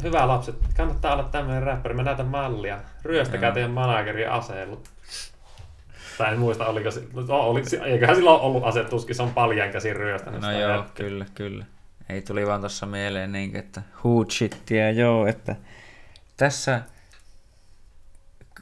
[0.03, 1.95] Hyvä lapset, kannattaa olla tämmöinen räppäri.
[1.95, 2.79] Mä näytän mallia.
[3.05, 3.55] Ryöstäkää Joo.
[3.55, 4.77] teidän managerin aseella.
[6.19, 9.71] Tai en muista, oliko se, no, oli, eiköhän silloin ollut ase, tuskin se on paljan
[9.71, 11.07] käsin ryöstänyt No joo, jätkää.
[11.07, 11.65] kyllä, kyllä.
[12.09, 15.57] Ei tuli vaan tuossa mieleen niin, että hood shittiä, joo, että
[16.37, 16.81] tässä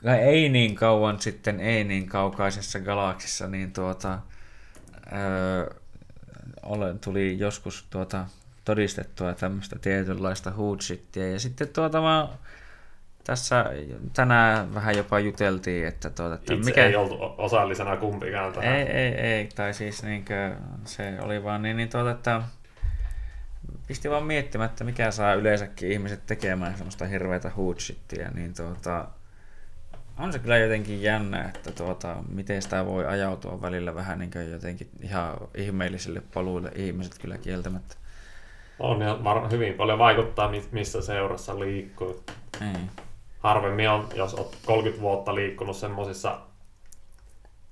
[0.05, 4.19] ei niin kauan sitten, ei niin kaukaisessa galaksissa, niin tuota,
[5.13, 5.75] öö,
[6.63, 8.27] ole, tuli joskus tuota,
[8.65, 11.29] todistettua tämmöistä tietynlaista hood shittiä.
[11.29, 12.29] Ja sitten tuota mä
[13.25, 13.65] tässä
[14.13, 16.87] tänään vähän jopa juteltiin, että, tuota, että Itse mikä...
[16.87, 18.75] ei oltu osallisena kumpikaan tähän.
[18.75, 22.43] Ei, ei, ei, tai siis niinkö, se oli vaan niin, niin tuota, että
[23.87, 29.09] pisti vaan miettimään, että mikä saa yleensäkin ihmiset tekemään semmoista hirveätä hood shittiä, niin tuota,
[30.19, 34.51] on se kyllä jotenkin jännä, että tuota, miten sitä voi ajautua välillä vähän niin kuin
[34.51, 37.95] jotenkin ihan ihmeellisille poluille ihmiset kyllä kieltämättä.
[38.79, 42.23] On ja var- hyvin paljon vaikuttaa, mi- missä seurassa liikkuu.
[42.61, 42.81] Ei.
[43.39, 46.39] Harvemmin on, jos olet 30 vuotta liikkunut semmoisissa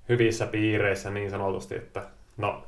[0.09, 2.03] hyvissä piireissä niin sanotusti, että
[2.36, 2.66] no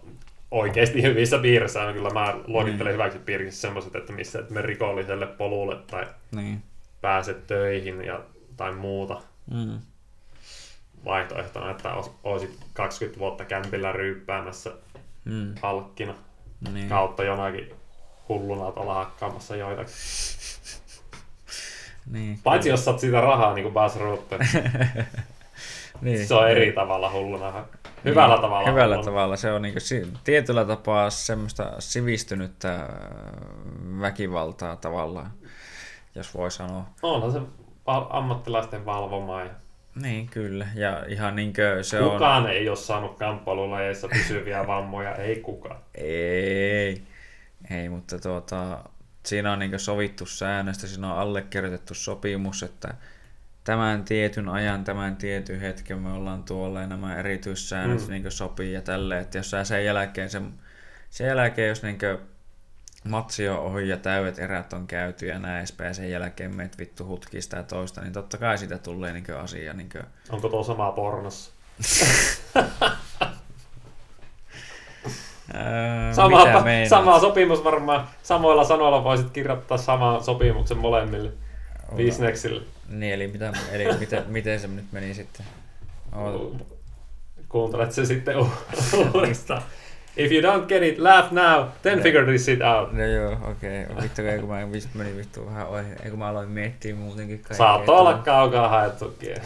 [0.51, 5.27] oikeasti hyvissä piireissä on kyllä mä luokittelen hyväksi piiriksi semmoiset, että missä et mene rikolliselle
[5.27, 6.63] polulle tai Niin.
[7.01, 8.21] pääset töihin ja,
[8.57, 9.21] tai muuta
[9.51, 9.79] Mm.
[11.05, 14.73] vaihtoehtona, että olisit 20 vuotta kämpillä ryyppäämässä
[15.25, 15.55] Mm.
[15.63, 16.15] halkkina
[16.73, 16.89] Niin.
[16.89, 17.75] kautta jonakin
[18.29, 19.95] hulluna tuolla hakkaamassa joitakin.
[22.11, 22.39] Niin.
[22.45, 24.41] Paitsi jos saat siitä rahaa niin kuin Bas Rutten.
[26.03, 26.27] niin.
[26.27, 27.65] Se on eri tavalla hulluna.
[28.05, 28.71] Hyvällä tavalla.
[28.71, 29.11] Hyvällä hulluna.
[29.13, 29.37] tavalla.
[29.37, 32.89] Se on niin kuin, tietyllä tapaa semmoista sivistynyttä
[34.01, 35.31] väkivaltaa tavallaan,
[36.15, 36.85] jos voi sanoa.
[37.03, 37.41] Onhan se
[37.87, 39.43] ammattilaisten valvomaa.
[39.43, 39.51] Ja
[39.95, 40.67] Niin, kyllä.
[40.75, 42.11] Ja ihan niin kuin se on...
[42.11, 45.81] kukaan ei ole saanut kamppailulajeissa pysyviä vammoja, ei kukaan.
[45.95, 47.03] Ei,
[47.71, 48.79] ei, mutta tuota,
[49.27, 52.95] siinä on niin sovittu säännöstä, siinä on allekirjoitettu sopimus, että
[53.65, 58.05] tämän tietyn ajan, tämän tietyn hetken me ollaan tuolla ja nämä erityissäännöt Mm.
[58.05, 58.11] mm.
[58.11, 60.53] niin sopii ja tälleen, että jos sä sen jälkeen, sen,
[61.11, 61.99] sen jälkeen jos niin
[63.05, 66.79] matsi on ohi ja täydet erät on käyty ja näin edespäin, ja sen jälkeen meet
[66.79, 69.73] vittu hutkii sitä toista, niin totta kai siitä tulee niin asia.
[69.73, 71.51] Niin kuin, Onko tuo sama pornossa?
[75.55, 76.45] öö, Sama,
[76.89, 78.09] sama sopimus varmaan.
[78.23, 81.33] Samoilla sanoilla voisit kirjoittaa saman sopimuksen molemmille.
[81.97, 82.63] Bisneksille.
[82.89, 85.47] Niin, eli, mitä, eli miten, miten se nyt meni sitten?
[86.13, 86.65] Oota.
[87.49, 88.37] Kuuntelet se sitten
[89.15, 89.63] uudestaan.
[90.17, 92.93] If you don't get it, laugh now, then figure this shit out.
[92.93, 93.85] No joo, okei.
[93.85, 94.03] Okay.
[94.03, 96.11] Vittu, kun mä vist meni vittu vähän ohi.
[96.11, 97.57] Kun mä aloin miettiä muutenkin kaikkea.
[97.57, 99.37] Saattoi olla kaukaa haettukin.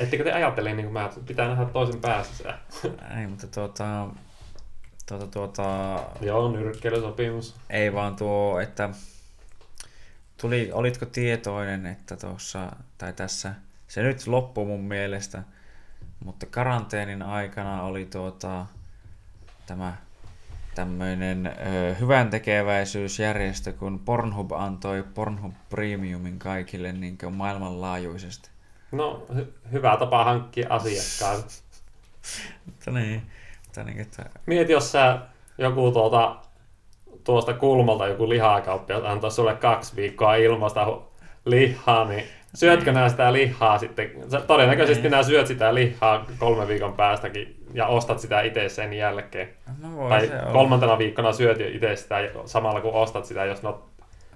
[0.00, 2.58] Ettekö te ajattele niin kuin mä, että pitää nähdä toisen päässä?
[3.20, 4.08] Ei, mutta tuota...
[5.08, 5.98] Tuota, tuota...
[6.20, 7.56] Joo, nyrkkeilysopimus.
[7.70, 8.90] Ei vaan tuo, että...
[10.40, 13.54] Tuli, olitko tietoinen, että tuossa, tai tässä,
[13.88, 15.42] se nyt loppui mun mielestä,
[16.24, 18.66] mutta karanteenin aikana oli tuota,
[19.70, 19.92] tämä
[20.74, 21.52] tämmöinen
[22.00, 28.50] hyvän tekeväisyysjärjestö, kun Pornhub antoi Pornhub Premiumin kaikille niin kuin maailmanlaajuisesti.
[28.92, 31.62] No, hy- hyvä tapa hankkia asiakkaat.
[32.66, 33.22] Mutta niin,
[33.64, 35.18] mutta niin, että, Mieti, jos sä
[35.58, 36.36] joku tuota,
[37.24, 40.86] tuosta kulmalta joku lihakauppias antaa sulle kaksi viikkoa ilmasta
[41.44, 44.10] lihaa, niin syötkö nää sitä lihaa sitten?
[44.30, 45.10] Sä todennäköisesti Niin.
[45.10, 49.48] nää syöt sitä lihaa kolme viikon päästäkin ja ostat sitä itse sen jälkeen.
[49.82, 50.52] no voi tai se olla.
[50.52, 53.82] kolmantena viikkona syöt itse sitä samalla kun ostat sitä, jos no,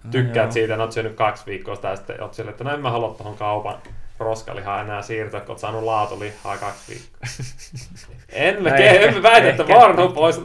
[0.05, 0.53] No tykkäät joo.
[0.53, 2.91] siitä, ja oot syönyt kaksi viikkoa sitä, ja sitten oot sille, että no en mä
[2.91, 3.75] halua tuohon kaupan
[4.19, 7.21] roskalihaa enää siirtyä, kun oot saanut laatulihaa kaksi viikkoa.
[8.33, 10.41] en mä, No ke- ehkä- en mä väitä, että Pornhub olisi...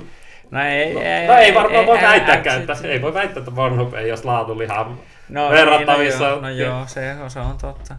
[0.51, 3.51] No ei, No, ei, no ei varmaan voi ää, väittääkään, että ei voi väittää, että
[3.51, 4.97] Pornhub ei olisi laatulihaa.
[5.29, 7.95] no, verrattavissa- Niin, no, joo, no joo, se, se on totta.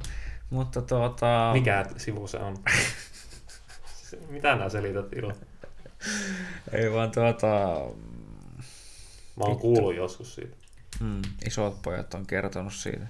[0.50, 1.50] Mutta tuota...
[1.52, 2.56] Mikä sivu se on?
[4.28, 5.32] Mitä nää selität Ilo?
[6.72, 7.46] Ei vaan tuota...
[9.36, 10.56] Mä oon kuullut joskus siitä.
[11.00, 13.06] Mm, isot pojat on kertonut siitä.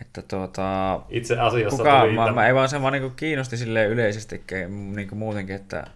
[0.00, 1.00] Että tuota...
[1.08, 2.12] Itse asiassa Kuka, tuli...
[2.12, 4.44] mä, mä, ei vaan se vaan niinku kiinnosti silleen yleisesti
[4.94, 5.86] niinku muutenkin, että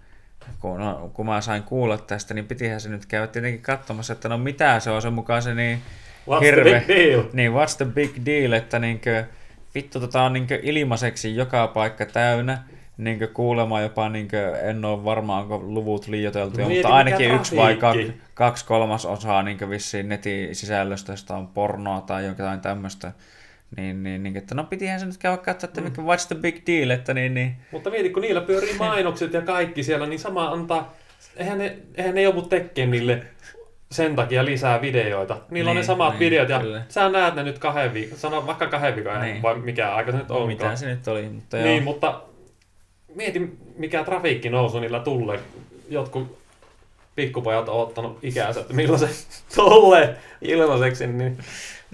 [0.61, 4.29] kun, no, kun mä sain kuulla tästä, niin pitihän se nyt käydä tietenkin katsomassa, että
[4.29, 5.83] no mitä se on sen mukaan se niin
[6.31, 6.71] What's hirve.
[6.71, 7.25] the big deal?
[7.33, 9.25] Niin, what's the big deal, että niinkö,
[9.75, 12.63] vittu tota on niinkö ilmaiseksi joka paikka täynnä.
[12.97, 17.57] Niin kuulemma jopa, niin kuin, en ole varma, onko luvut liioiteltu, Mieti, mutta ainakin yksi
[17.57, 23.13] vai kaksi, kaksi kolmasosaa niin vissiin netin sisällöstä josta on pornoa tai jotain tämmöistä.
[23.77, 26.57] Niin, niin, niin, että no pitihän se nyt käydä katsoa, että mikä, what's the big
[26.67, 27.57] deal, että niin, niin.
[27.73, 30.95] Mutta mieti, kun niillä pyörii mainokset ja kaikki siellä, niin sama antaa...
[31.37, 33.23] Eihän ne, eihän ne joudu tekemään niille
[33.91, 35.41] sen takia lisää videoita.
[35.51, 36.83] Niillä on ne Niin, samat niin, videot ja kyllä.
[36.89, 39.43] sä näet ne nyt kahden viikon, sano vaikka kahden viikon Niin.
[39.43, 40.49] vai mikä aika se nyt onkaan.
[40.49, 41.67] Mitä se nyt oli, mutta joo.
[41.67, 42.21] Niin, mutta
[43.17, 45.41] mieti mikä trafiikki nousu niillä tulee.
[45.89, 46.39] Jotkut
[47.15, 49.09] pikkupojat on ottanut ikänsä, että milloin se
[49.55, 51.39] tulee ilmaiseksi, niin,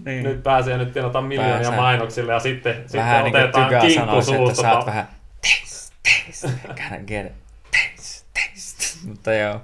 [0.04, 0.24] niin.
[0.24, 1.76] nyt pääsee nyt tilata miljoonia Pääsee.
[1.76, 4.62] mainoksille ja sitten, sitten vähän niin kuin otetaan kinkku sanoisi, että suusta.
[4.62, 5.08] sä oot vähän
[5.40, 7.32] taste, taste, gotta get it,
[7.70, 9.08] taste, taste.
[9.08, 9.60] mutta joo,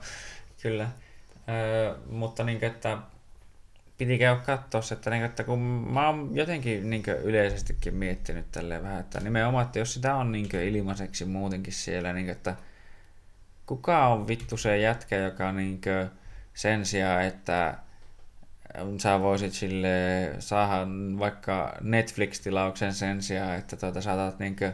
[0.62, 0.89] kyllä.
[1.48, 2.98] Öö, mutta niin kuin, että
[3.99, 5.59] piti käydä katsoa se, että, niin että kun
[5.91, 10.49] mä oon jotenkin niin yleisestikin miettinyt tälleen vähän, että nimenomaan, että jos sitä on niin
[10.55, 12.57] ilmaiseksi muutenkin siellä, niin että
[13.66, 15.81] kuka on vittu se jätkä, joka niin
[16.55, 17.75] sen sijaan, että
[18.99, 19.89] sä voisit sille
[20.39, 20.87] saada
[21.19, 24.73] vaikka Netflix-tilauksen sen sijaan, että tuota, saatat niinkö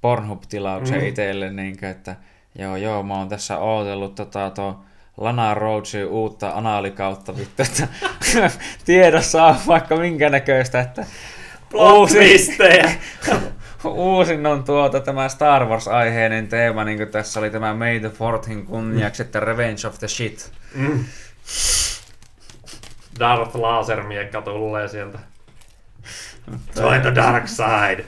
[0.00, 1.06] Pornhub-tilauksen Mm.
[1.06, 2.16] itselle, niinkö, että
[2.58, 4.84] joo joo, mä oon tässä ootellut tota, tuo
[5.16, 7.88] Lana Roachin uutta anaalikautta vittu, että
[8.84, 11.06] tiedossa on vaikka minkä näköistä, että
[11.70, 12.90] Plot-twistejä.
[13.84, 18.66] uusin on tuota tämä Star Wars-aiheinen teema, niin kuin tässä oli tämä May the Fourthin
[18.66, 20.52] kunniaksi, että Revenge of the Shit.
[20.74, 21.04] Mm.
[23.18, 25.18] Darth Lasermiekka tulee sieltä.
[26.76, 28.04] Join the dark side.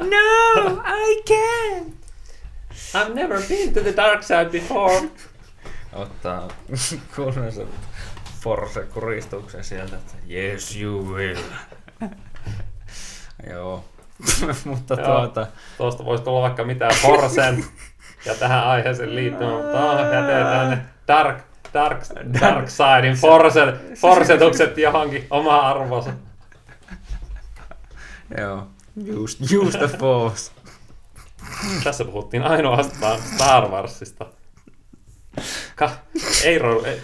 [0.00, 1.92] No, I can't!
[2.94, 5.02] I've never been to the dark side before.
[5.92, 6.48] Ottaa
[7.16, 7.62] kunnossa
[8.40, 11.42] forse kuristuksen sieltä, että yes you will.
[13.50, 13.84] Joo.
[14.64, 15.06] Mutta Joo.
[15.06, 15.46] tuota,
[15.76, 17.64] Tuosta voisi tulla vaikka mitään Forsen
[18.24, 20.78] ja tähän aiheeseen liittyen, mutta oh, jätetään ne
[21.08, 21.38] dark,
[21.74, 22.00] dark,
[22.40, 26.10] dark sidein forset, forsetukset johonkin oma arvonsa.
[28.38, 28.66] joo.
[29.16, 30.52] Use, use the force.
[31.84, 34.26] Tässä puhuttiin ainoastaan Star Warsista.
[35.76, 35.90] Ka-
[36.44, 37.00] ei, ro- ei,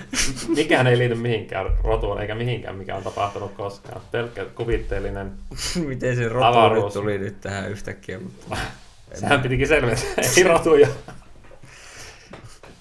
[0.48, 4.01] mikään ei liity mihinkään rotuun eikä mihinkään, mikä on tapahtunut koskaan.
[4.11, 5.32] Pelkkä kuvitteellinen.
[5.89, 6.85] Miten se rotu Avaruus.
[6.85, 8.56] nyt tuli nyt tähän yhtäkkiä, mutta
[9.20, 10.05] Sehän pitikin selventää.
[10.36, 10.89] Ei rotuja.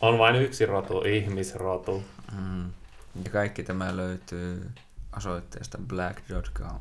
[0.01, 2.03] On vain yksi rotu, ihmisrotu.
[2.39, 2.63] mm.
[3.23, 4.69] Ja kaikki tämä löytyy
[5.17, 6.79] osoitteesta black.com.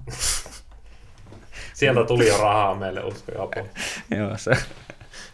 [1.74, 3.68] Sieltä tuli jo rahaa meille, usko ja apu.
[4.16, 4.50] Joo, se,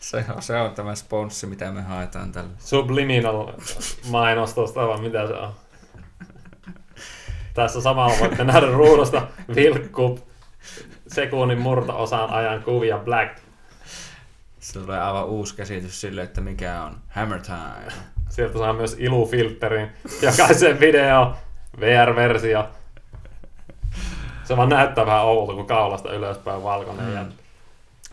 [0.01, 2.51] se, on, se on tämä sponssi, mitä me haetaan tällä.
[2.59, 3.53] Subliminal
[4.11, 5.55] mainostosta, vai mitä se on?
[7.55, 10.29] Tässä samalla voitte nähdä ruudusta vilkku
[11.07, 13.39] sekunnin murto-osan ajan kuvia Black.
[14.61, 17.93] Se tulee aivan uusi käsitys sille, että mikä on Hammer Time.
[18.29, 19.91] Sieltä saa myös ilufilterin
[20.23, 21.37] jokaisen video,
[21.81, 22.69] VR-versio.
[24.45, 27.07] Se vaan näyttää vähän oudolta, kun kaulasta ylöspäin valkoinen.
[27.07, 27.33] Mm.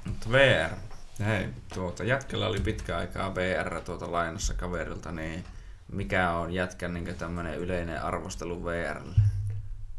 [0.06, 0.85] Mutta VR.
[1.20, 5.44] Hei, tuota, jätkällä oli pitkä aikaa VR tuota lainassa kaverilta, niin
[5.92, 9.16] mikä on jätkän niin tämmöinen yleinen arvostelu VRlle?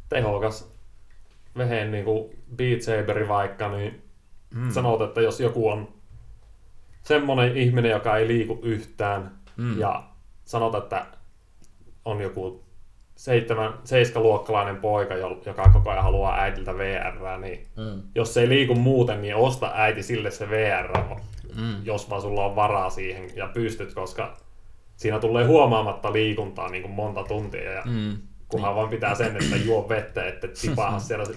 [0.09, 0.73] tehokas
[1.57, 4.03] veheen niin kuin Beat Saberi vaikka, niin
[4.55, 4.71] Mm.
[4.71, 5.89] sanot, että jos joku on
[7.03, 9.79] semmoinen ihminen, joka ei liiku yhtään, Mm.
[9.81, 10.09] ja
[10.45, 11.07] sanot, että
[12.05, 12.65] on joku
[13.17, 18.03] seitsemän, seiskaluokkalainen poika, jo- joka koko ajan haluaa äitiltä VR, niin Mm.
[18.15, 20.99] jos se ei liiku muuten, niin osta äiti sille se VR,
[21.57, 21.85] Mm.
[21.85, 24.37] jos vaan sulla on varaa siihen ja pystyt, koska
[24.97, 28.17] siinä tulee huomaamatta liikuntaa niin kuin monta tuntia, ja Mm.
[28.49, 31.25] kunhan vaan pitää sen, että juo vettä, että tipaa siellä.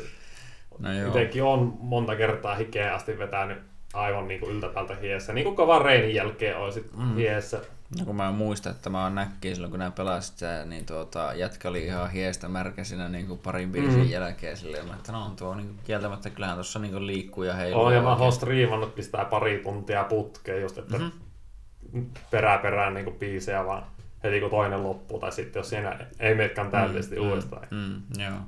[0.79, 1.07] No joo.
[1.07, 3.57] Itsekin on monta kertaa hikeä asti vetänyt
[3.93, 5.33] aivan niin kuin yltäpäältä hiessä.
[5.33, 7.15] Niin kuin kovan reinin jälkeen olisit mm.
[7.15, 7.61] hiessä.
[7.99, 11.33] No kun mä muistan, että mä oon näkkiä silloin, kun nää pelasit sitä, niin tuota,
[11.33, 14.09] jätkä oli ihan hiestä märkä siinä niin kuin parin biisin Mm.
[14.09, 17.53] jälkeen silleen, mä, että no on tuo niin kieltämättä kyllähän tuossa niin kuin liikkuu ja
[17.53, 17.81] heiluu.
[17.81, 21.03] Olen ja mä oon striimannut pistää pari tuntia putkeen just, että Mhm.
[21.03, 22.05] mm-hmm.
[22.31, 23.83] perää perään niin kuin biisejä vaan
[24.23, 25.19] heti kun toinen loppuu.
[25.19, 27.29] Tai sitten jos siinä ei menekään täydellisesti mm.
[27.29, 27.67] uudestaan.
[27.71, 28.39] Mm, mm, joo.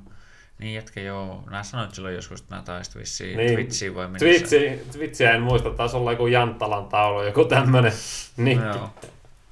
[0.58, 1.44] Niin jätkä joo.
[1.50, 3.54] Nää sanoit silloin joskus, että nää taisit vissiin Niin.
[3.54, 7.92] Twitchiin vai minne Twitchi, Twitchiä en muista, taisi olla joku Janttalan taulu, joku tämmönen
[8.36, 8.66] ninkki.
[8.78, 8.90] Joo.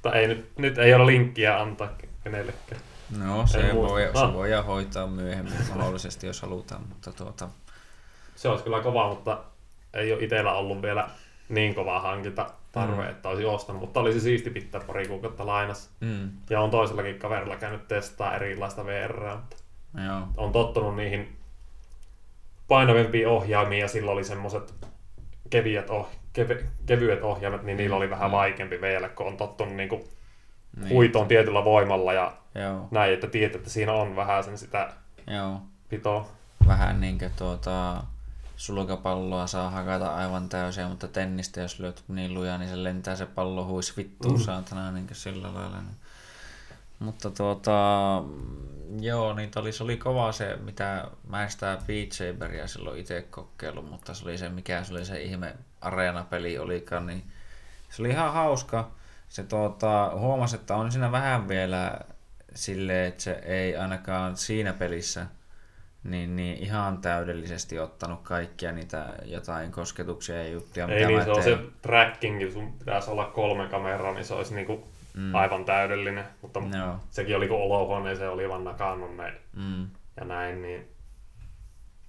[0.01, 1.89] Tai ei, nyt, nyt ei ole linkkiä antaa
[2.23, 2.81] kenellekään.
[3.17, 4.27] No se voi, Ah.
[4.29, 7.49] se voidaan hoitaa myöhemmin mahdollisesti, jos halutaan, mutta tuota,
[8.35, 9.39] Se olisi kyllä kova, mutta
[9.93, 11.09] ei ole itsellä ollut vielä
[11.49, 13.09] niin kovaa hankinta tarve, Mm.
[13.09, 15.89] että olisi ostanut, mutta olisi siisti pitää pari kuukautta lainassa.
[15.99, 19.55] mm, Ja on toisellakin kaverilla käynyt testaa erilaista VR, mutta
[20.05, 20.21] joo.
[20.37, 21.37] on tottunut niihin
[22.67, 24.73] painavimpiin ohjaimiin ja silloin oli semmoset
[25.49, 28.35] keviät oh- keve, kevyet ohjaimet, niin niillä oli vähän Mm.
[28.35, 30.03] vaikeampi vielä, kun on tottunut niin kuin
[30.77, 30.89] Niin.
[30.89, 34.93] huitoon tietyllä voimalla ja Joo, näin, että tiedät, että siinä on vähän sen sitä
[35.27, 35.61] joo.
[35.89, 36.27] pitoa.
[36.67, 38.03] Vähän niinkö tuota
[38.57, 43.25] sulkapalloa saa hakata aivan täysin, mutta tennistä jos lyöt niin lujaa, niin se lentää se
[43.25, 44.43] pallo huis vittuun Mm.
[44.43, 45.77] saatana niinkö sillä lailla.
[45.81, 45.95] Niin.
[46.99, 47.73] Mutta tuota,
[48.99, 53.21] joo, niin oli, se oli kova se, mitä mä en sitä Beat Saberia silloin itse
[53.21, 57.23] kokeillut, mutta se oli se, mikä se oli se ihme areenapeli olikaan, niin
[57.89, 58.91] se oli ihan hauska.
[59.29, 61.99] Se tuota, huomasi, että on siinä vähän vielä
[62.55, 65.25] silleen, että se ei ainakaan siinä pelissä
[66.03, 71.31] niin, niin ihan täydellisesti ottanut kaikkia niitä jotain kosketuksia ja juttuja, Ei niin, mä se
[71.31, 75.35] on se tracking, sun pitäisi olla kolme kameraa, niin se olisi niinku Mm.
[75.35, 76.25] aivan täydellinen.
[76.41, 76.95] Mutta Joo.
[77.09, 79.87] sekin oli kun olohuoneeseen oli vaan nakannut ne Mm.
[80.17, 80.87] ja näin, niin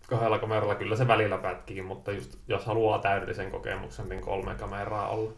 [0.07, 5.09] kahdella kameralla kyllä se välillä pätkikin, mutta just jos haluaa täydellisen kokemuksen, niin kolme kameraa
[5.09, 5.33] olla.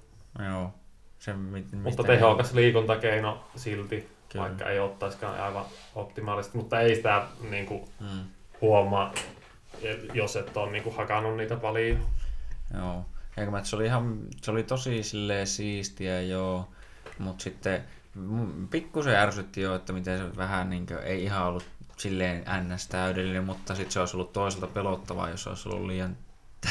[0.49, 0.75] Joo.
[1.19, 4.45] Se, mit, Mutta mistä- tehokas liikuntakeino silti, Kyllä.
[4.45, 5.65] Vaikka ei ottaisikaan aivan
[5.95, 8.07] optimaalisesti, mutta ei sitä niin kuin, Mm.
[8.61, 9.13] huomaa,
[10.15, 11.99] jos et ole niin kuin, hakannut niitä paljon.
[12.77, 13.05] Joo.
[13.37, 16.69] Että se oli ihan, se oli tosi silleen siistiä joo,
[17.19, 17.85] mutta sitten
[18.71, 21.65] pikkusen ärsytti jo, että miten se vähän niin kuin, ei ihan ollut
[21.97, 26.17] silleen ns täydellinen, mutta sitten se olisi ollut toisaalta pelottavaa, jos se olisi ollut liian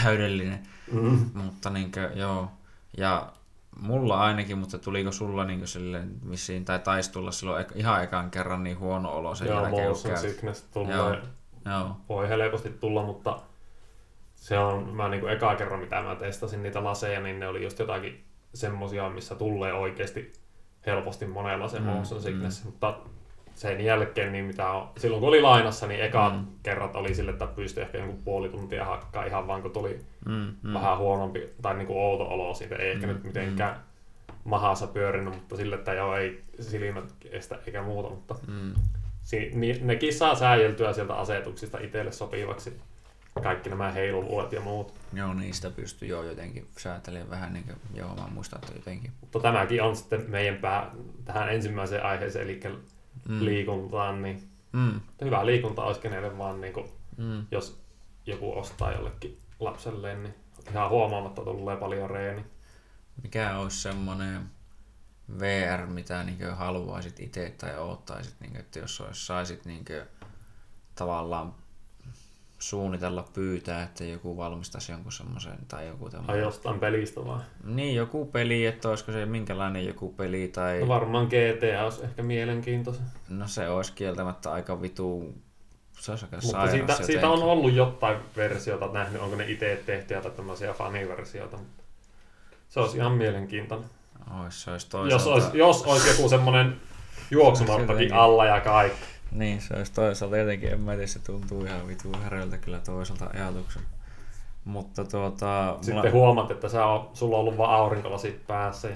[0.03, 0.60] täydellinen.
[0.91, 1.30] Mm.
[1.34, 2.52] Mutta niin kuin, joo.
[2.98, 3.32] Ja
[3.80, 8.64] mulla ainakin, mutta tuliko sulla niin silleen vissiin, tai taisi tulla silloin ihan ekan kerran
[8.64, 10.95] niin huono olo sen Joo, jälkeen, motion sickness tulee.
[10.95, 11.18] Joo.
[11.65, 11.98] Joo.
[12.10, 13.40] Voi helposti tulla, mutta
[14.36, 17.80] se on, mä niin eka kerran mitä mä testasin niitä laseja, niin ne oli just
[17.80, 20.34] jotakin semmosia, missä tulee oikeasti
[20.85, 22.97] helposti monella se Mm, motion sickness, mutta
[23.55, 26.45] sen jälkeen, niin mitä on, silloin kun oli lainassa, niin ekat mm.
[26.63, 30.31] kerrat oli sille, että pystyi ehkä jonkun puoli tuntia hakkaa ihan vaan kun tuli Mm,
[30.34, 30.53] mm.
[30.63, 30.73] mm.
[30.73, 33.15] vähän huonompi tai niin kuin outo olo siitä, ei ehkä Mm, mm.
[33.15, 33.75] nyt mitenkään
[34.43, 38.73] mahassa pyörinyt, mutta sille, että joo, ei silmät kestä eikä muuta, mutta Mm.
[39.21, 42.77] si- ni- nekin saa sääjeltyä sieltä asetuksista itselle sopivaksi.
[43.43, 44.93] Kaikki nämä heiluluet ja muut.
[45.14, 49.11] Joo, niistä pystyy jo jotenkin säätelemään vähän niin kuin, joo, mä muistan, että jotenkin.
[49.22, 50.91] Mutta tämäkin on sitten meidän pää
[51.26, 52.60] tähän ensimmäiseen aiheeseen, eli
[53.30, 53.45] Mm.
[53.45, 55.01] liikuntaan, niin Mm.
[55.22, 57.45] hyvä liikunta olisi kenelle vaan, niin kuin, Mm.
[57.51, 57.81] jos
[58.26, 60.34] joku ostaa jollekin lapselle, niin
[60.72, 62.45] ihan huomaamatta tulee paljon reeni.
[63.23, 64.41] Mikä olisi semmoinen
[65.39, 69.85] VR, mitä niin haluaisit itse tai odottaisit, niin että jos olisi, saisit niin
[70.95, 71.55] tavallaan
[72.69, 76.41] suunnitella pyytää, että joku valmistaisi jonkun semmoisen tai joku Ai tämmöinen.
[76.41, 77.41] jostain pelistä vaan.
[77.64, 80.80] Niin, joku peli, että olisiko se minkälainen joku peli tai...
[80.80, 83.02] No varmaan GTA olisi ehkä mielenkiintoinen.
[83.30, 85.34] No se olisi kieltämättä aika vitu...
[85.99, 90.22] Se olisi aika Mutta siitä, siitä on ollut jotain versiota nähnyt, onko ne itse tehtyjä
[90.22, 91.57] tai tämmöisiä faniversioita.
[91.57, 91.84] mutta
[92.69, 93.90] Se olisi ihan mielenkiintoinen.
[94.44, 95.34] Ois, se olisi Jos toisaalta...
[95.34, 96.76] olisi, jos olisi joku semmoinen
[97.31, 99.12] juoksumattakin alla ja kaikki.
[99.34, 103.30] Niin, se olisi toisaalta jotenkin, en mä tiedä, se tuntuu ihan vitu häröltä kyllä toisaalta
[103.34, 103.85] ajatuksena.
[104.65, 105.77] Mutta tuota...
[105.81, 108.89] Sitten huomaat, että sä on, sulla on ollut vaan aurinkolasit päässä.
[108.89, 108.95] Ja...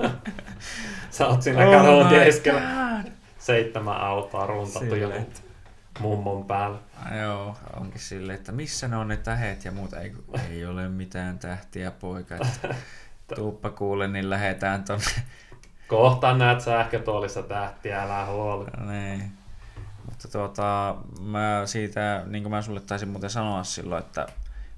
[1.10, 2.60] sä oot siinä Oh my keskellä.
[2.60, 3.12] God.
[3.38, 5.22] Seitsemän autoa runtattu joku
[6.00, 6.78] mummon päällä.
[7.22, 9.92] Joo, onkin silleen, että missä ne on ne tähet ja muut.
[9.92, 10.12] Ei,
[10.50, 12.34] ei ole mitään tähtiä, poika.
[13.36, 15.04] Tuuppa kuule, niin lähetään tonne.
[15.88, 18.66] Kohta näet sähkötuolissa tähtiä, älä huoli.
[18.86, 19.32] Niin.
[20.04, 24.26] Mutta tuota, mä siitä, niin kuin mä sulle taisin muuten sanoa silloin, että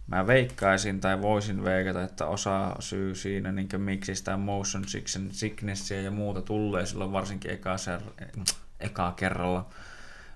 [0.07, 4.85] mä veikkaisin tai voisin veikata, että osa syy siinä, niin miksi sitä motion
[5.31, 8.01] sicknessia ja muuta tulee silloin varsinkin eka, ser,
[8.81, 9.67] eka kerralla,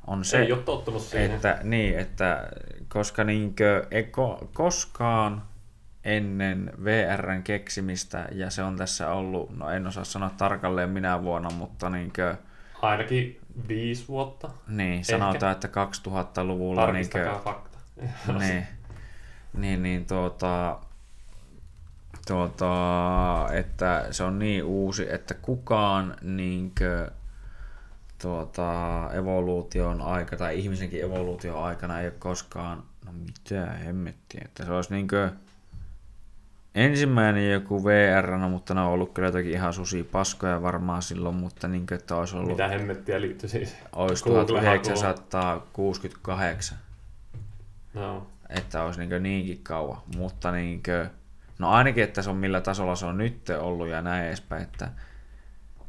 [0.06, 1.30] on Se ei ole tottunut siihen.
[1.30, 2.48] että, niin, että
[2.88, 5.42] koska niinkö, eko, koskaan
[6.04, 11.50] ennen VRn keksimistä, ja se on tässä ollut, no en osaa sanoa tarkalleen minä vuonna,
[11.50, 12.36] mutta niinkö,
[12.82, 14.50] Ainakin viisi vuotta.
[14.68, 17.78] niin, sanotaan, että 2000-luvulla niinkö, Tarkistakaa fakta.
[18.38, 18.66] niin,
[19.56, 20.78] niin, niin tuota,
[22.26, 27.10] tuota, että se on niin uusi, että kukaan niinkö,
[28.22, 34.72] tuota, evoluution aika tai ihmisenkin evoluution aikana ei ole koskaan, no mitä hemmettiä, että se
[34.72, 35.30] olisi niinkö
[36.74, 41.68] ensimmäinen joku VR, mutta ne on ollut kyllä jotakin ihan susi paskoja varmaan silloin, mutta
[41.68, 43.76] niinkö, että olisi ollut, Mitä hemmettiä liittyy siis?
[43.92, 44.82] olisi Google-hakuun.
[44.82, 46.78] 1968
[47.94, 48.26] No.
[48.48, 51.06] että olisi niin niinkin kauan, mutta niinkö,
[51.58, 54.88] no ainakin, että se on millä tasolla se on nyt ollut ja näin edespäin, että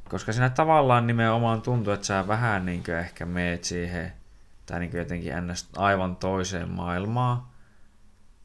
[0.09, 4.13] koska siinä tavallaan nimenomaan tuntuu, että sä vähän niinkö ehkä meet siihen,
[4.65, 5.69] tai niinkö jotenkin ns.
[5.77, 7.43] aivan toiseen maailmaan,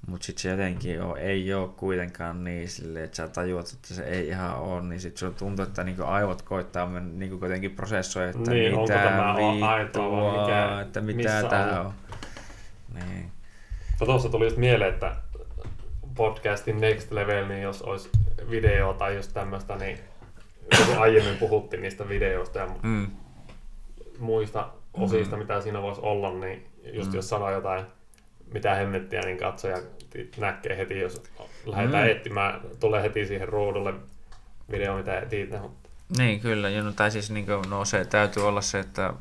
[0.07, 4.03] Mutta sitten se jotenkin on, ei ole kuitenkaan niin silleen, että sä tajuat, että se
[4.05, 8.51] ei ihan ole, niin sitten sulla tuntuu, että niinku aivot koittaa niinku kuitenkin prosessoi, että
[8.51, 9.35] Niin, mitä onko tämä
[9.69, 11.87] aitoa mikä- että mitä tää on?
[11.87, 11.93] on.
[12.95, 13.31] Niin.
[13.99, 15.17] Tuossa tuli just mieleen, että
[16.17, 18.09] podcastin next level, niin jos olisi
[18.51, 19.99] video tai just tämmöistä, niin
[20.87, 23.07] kun aiemmin puhuttiin niistä videoista ja Mm.
[24.19, 27.15] muista osista, mitä siinä voisi olla, niin just Mm.
[27.17, 27.85] jos sanoo jotain,
[28.55, 29.77] mitä hemmettiä, niin katsoja
[30.39, 31.23] näkee heti, jos
[31.67, 32.11] lähdetään Mm.
[32.11, 33.95] etsimään, tulee heti siihen ruudulle
[34.71, 35.51] video, mitä etit.
[36.19, 36.69] Niin, kyllä.
[36.71, 39.13] Ja no, tai siis niin kuin, no, se täytyy olla se, että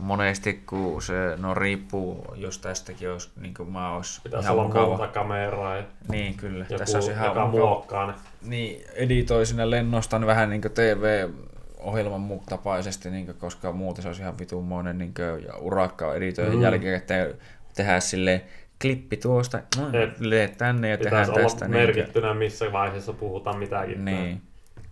[0.00, 4.66] monesti kun se no, riippuu, jos tästäkin olisi, niin kuin mä olisi Pitäisi ihan olla
[4.68, 4.86] mukava.
[4.86, 6.58] monta kameraa ja Niin, kyllä.
[6.64, 8.12] joku, Tässä olisi ihan joka muokkaa ne.
[8.42, 14.22] Niin, editoi sinne lennostan vähän niin TV-ohjelman mu- tapaisesti, niin kuin, koska muuten se olisi
[14.22, 16.56] ihan vitunmoinen niin kuin, ja urakka editoida Mm.
[16.56, 17.34] mm.
[17.76, 18.42] Tehdään sille
[18.82, 19.58] klippi tuosta,
[19.92, 20.16] Jep.
[20.20, 21.64] lee tänne ja tehdään olla tästä.
[21.68, 24.04] Niin, merkittynä, missä vaiheessa puhutaan mitäkin.
[24.04, 24.42] niin,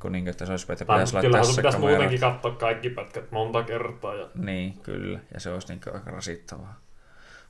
[0.03, 1.91] kun niin että se olisi, että pitäisi olla tässä pitäisi kamera.
[1.93, 4.15] muutenkin katsoa kaikki pätkät monta kertaa.
[4.15, 4.29] Ja...
[4.35, 5.19] Niin, kyllä.
[5.35, 6.81] Ja se olisi niin kuin, aika rasittavaa.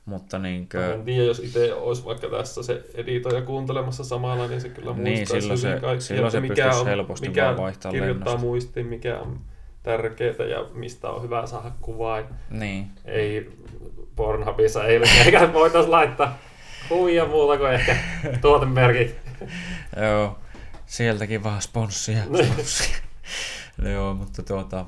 [0.05, 4.61] Mutta niin kuin, en tiedä, jos itse olisi vaikka tässä se editoija kuuntelemassa samalla, niin
[4.61, 8.25] se kyllä Niin, silloin se- kaikki, silloin se mikä on, helposti mikä vaan vaihtaa kirjoittaa
[8.25, 8.47] lennosta.
[8.47, 9.39] muistiin, mikä on
[9.83, 12.21] tärkeää ja mistä on hyvä saada kuvaa.
[12.49, 13.49] niin, Ei
[14.15, 16.37] Pornhubissa ei eikä voitaisiin laittaa
[16.89, 17.95] kuvia muuta kuin ehkä
[18.41, 19.15] tuotemerkit.
[20.01, 20.37] joo,
[20.85, 22.23] sieltäkin vaan sponssia.
[22.29, 22.45] Niin.
[22.45, 22.95] sponssia.
[23.77, 24.85] no, joo, mutta tuota,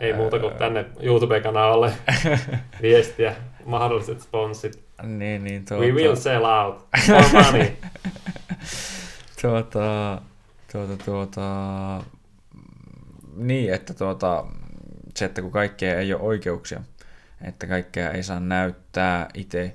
[0.00, 1.92] Ei muuta kuin tänne YouTube-kanavalle
[2.82, 3.34] viestiä,
[3.64, 4.84] mahdolliset sponssit.
[5.02, 7.66] niin, niin tuota, We will sell out for money.
[9.42, 10.18] tuota,
[10.72, 11.42] tuota, tuota,
[13.36, 14.46] niin, että tuota,
[15.16, 16.80] se, että kun kaikkea ei ole oikeuksia,
[17.44, 19.74] että kaikkea ei saa näyttää itse,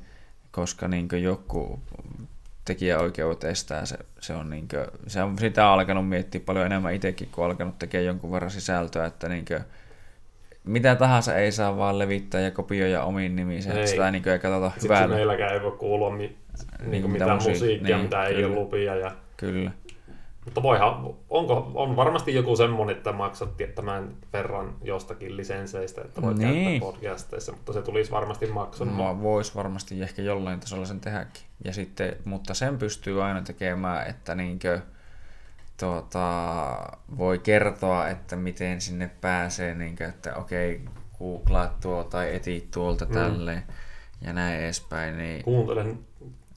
[0.51, 1.79] koska niin joku
[2.65, 7.29] tekijäoikeudet estää, se, se on, niin kuin, se on sitä alkanut miettiä paljon enemmän itsekin,
[7.31, 9.59] kun alkanut tekemään jonkun verran sisältöä, että niin kuin,
[10.63, 13.87] mitä tahansa ei saa vaan levittää ja kopioida omiin nimiin, Ei.
[13.87, 15.15] sitä niin kuin, ei katsota Sitten hyvällä.
[15.15, 18.47] meilläkään ei voi kuulua mi- niin Niin, kuin mitä musiikkia, niin, mitä ei kyllä.
[18.47, 18.95] ole lupia.
[18.95, 19.11] Ja...
[19.37, 19.71] Kyllä.
[20.45, 26.37] Mutta voihan, onko, on varmasti joku semmonen, että maksat tämän verran jostakin lisensseistä, että voit
[26.37, 26.63] Niin.
[26.81, 29.15] käyttää podcasteissa, mutta se tulisi varmasti maksamaan.
[29.15, 31.43] Mä vois varmasti ehkä jollain tasolla sen tehdäkin.
[31.65, 34.79] Ja sitten, mutta sen pystyy aina tekemään, että niinkö,
[35.79, 36.19] tuota,
[37.17, 40.81] voi kertoa, että miten sinne pääsee, niinkö, että okei,
[41.19, 43.11] googlaa tuo tai etit tuolta Mm.
[43.13, 43.63] tälleen
[44.21, 45.17] ja näin edespäin.
[45.17, 45.99] Niin, Kuuntelen,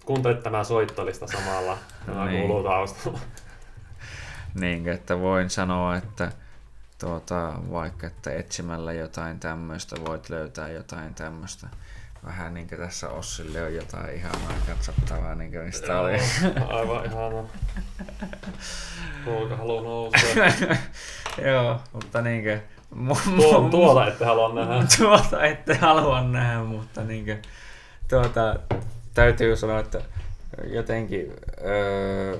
[0.04, 2.46] kuuntele tämä soittolista samalla, tämä Niin.
[2.46, 3.18] kuuluu taustalla.
[4.54, 6.32] Niinkö, että voin sanoa, että
[6.98, 11.66] tuota, vaikka että etsimällä jotain tämmöistä voit löytää jotain tämmöistä.
[12.26, 16.12] Vähän niin kuin tässä Ossille on jotain ihanaa katsottavaa, niin kuin mistä oli.
[16.78, 17.48] Aivan ihana.
[19.26, 20.54] Ruoka haluaa nousee.
[21.52, 22.60] Joo, mutta niinkö...
[22.94, 24.86] mu- Tuo, tuolla ette halua nähdä.
[24.98, 27.36] tuota ette halua nähdä, mutta niinkö...
[28.08, 28.56] Tuota,
[29.14, 30.00] täytyy sanoa, että
[30.64, 31.32] jotenkin
[31.64, 32.38] öö,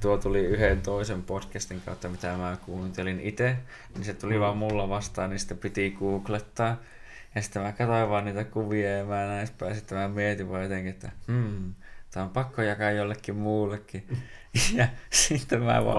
[0.00, 3.56] tuo tuli yhden toisen podcastin kautta, mitä mä kuuntelin itse,
[3.94, 4.40] niin se tuli Mm.
[4.40, 6.76] vaan mulla vastaan, niin sitten piti googlettaa.
[7.34, 10.62] Ja sitten mä katsoin vaan niitä kuvia ja mä näin päin, sitten mä mietin vaan
[10.62, 11.74] jotenkin, että hmm,
[12.10, 14.04] tää on pakko jakaa jollekin muullekin.
[14.74, 15.96] Ja sitten mä vaan.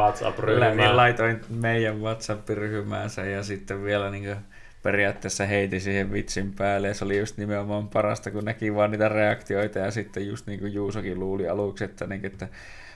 [0.76, 4.36] Niin laitoin meidän WhatsApp-ryhmäänsä ja sitten vielä niin
[4.84, 9.10] periaatteessa heitin siihen vitsin päälle ja se oli just nimenomaan parasta, kun näki vaan niitä
[9.10, 12.48] reaktioita ja sitten just niin kuin Juusokin luuli aluksi, että, niin, että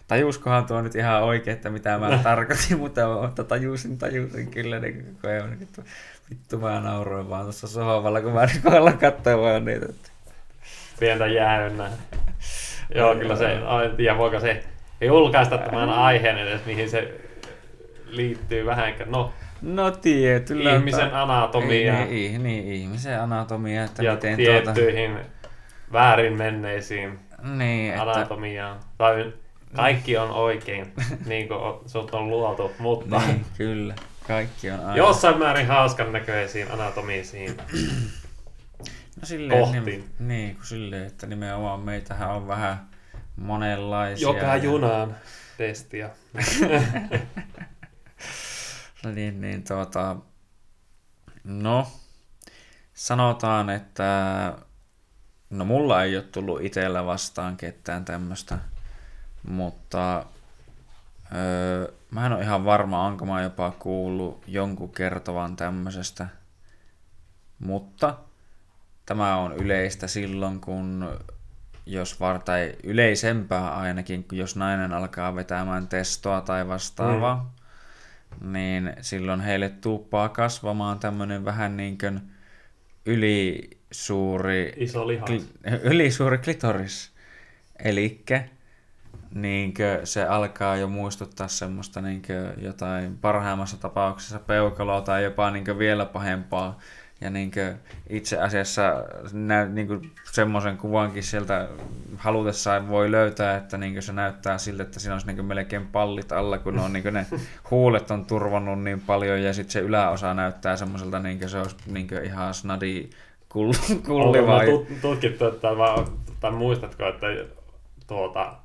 [0.07, 5.05] tajuskohan tuo nyt ihan oikein, että mitä mä tarkoitin, mutta, mutta tajusin, tajusin kyllä niin
[5.05, 5.81] koko ajan, että
[6.29, 8.47] vittu mä nauroin vaan tuossa sohvalla, kun mä
[8.77, 9.85] alla katsoin vaan niitä.
[9.89, 10.09] Että...
[10.99, 11.89] pientä jäännä.
[12.95, 13.53] Joo, kyllä se,
[13.85, 14.63] en tiedä voiko se
[15.01, 17.21] julkaista tämän aiheen edes, mihin se
[18.05, 19.11] liittyy vähänkään.
[19.11, 24.73] No, No tietyllä ihmisen anatomia Niin, niin, niin, ihmisen anatomia, että ja miten tuota...
[24.73, 25.17] tiettyihin
[25.91, 27.19] väärin menneisiin
[27.57, 28.01] Niin, että...
[28.01, 28.79] anatomiaan.
[28.97, 29.33] Tai
[29.75, 30.93] kaikki on oikein,
[31.25, 31.59] niin kuin
[31.89, 33.95] sut on luotu, mutta Niin, kyllä.
[34.27, 34.95] Kaikki on aina.
[34.97, 37.57] jossain määrin hauskan näköisiin anatomisiin.
[39.21, 39.85] no, silleen, kohtiin.
[39.85, 42.89] Niin, niin, kun silleen, että nimenomaan meitähän on vähän
[43.35, 44.27] monenlaisia.
[44.27, 45.15] Joka ja- junaan
[45.57, 46.09] testiä.
[49.15, 50.15] Niin, niin tuota...
[51.43, 51.87] No,
[52.93, 54.03] sanotaan, että...
[55.49, 58.57] No mulla ei ole tullut itsellä vastaan ketään tämmöistä,
[59.47, 60.25] mutta
[61.35, 66.27] öö, mä en ole ihan varma, onko mä jopa kuullut jonkun kertovan tämmöisestä,
[67.59, 68.17] mutta
[69.05, 71.09] tämä on yleistä silloin, kun
[71.85, 77.53] jos var, tai yleisempää ainakin, jos nainen alkaa vetämään testoa tai vastaavaa,
[78.41, 78.53] mm.
[78.53, 82.21] niin silloin heille tuuppaa kasvamaan tämmöinen vähän niin kuin
[83.05, 85.25] ylisuuri, Iso lihas.
[85.25, 85.45] Kli,
[85.91, 87.11] ylisuuri klitoris.
[87.83, 88.43] Elikkä
[89.33, 96.05] niinkö se alkaa jo muistuttaa semmoista niinkö jotain parhaimmassa tapauksessa peukaloa tai jopa niinkö vielä
[96.05, 96.79] pahempaa.
[97.21, 97.75] Ja niinkö
[98.09, 98.81] itse asiassa
[99.33, 99.99] nä, niinkö
[100.31, 101.67] semmoisen kuvankin sieltä
[102.17, 106.57] halutessaan voi löytää, että niinkö se näyttää siltä, että siinä olisi niinkö melkein pallit alla,
[106.57, 107.25] kun on niinkö ne
[107.71, 112.23] huulet on turvannut niin paljon ja sitten se yläosa näyttää semmoiselta niinkö se olisi niinkö
[112.23, 113.09] ihan snadi
[113.49, 114.55] kulliva.
[114.55, 116.05] Onko tutkittu, että vai,
[116.39, 117.27] tai muistatko, että
[118.07, 118.55] tuota,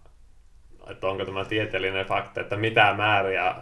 [0.89, 3.55] että onko tämä tieteellinen fakta, että mitä määriä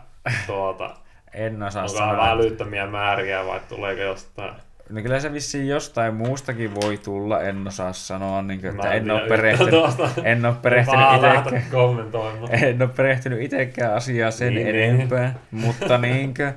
[0.47, 0.95] tuota,
[1.35, 2.11] en osaa onko sanoa.
[2.11, 4.55] aivan älyttömiä määriä vai tuleeko jostain?
[4.91, 9.03] No kyllä se vissiin jostain muustakin voi tulla, en osaa sanoa, niin kuin, että en
[9.05, 9.29] tiedä ole
[10.25, 12.63] en ole perehtynyt itsekään.
[12.63, 14.95] En ole perehtynyt itsekään asiaa sen Niin, niin, niin.
[14.95, 16.53] enempää, mutta niinkö,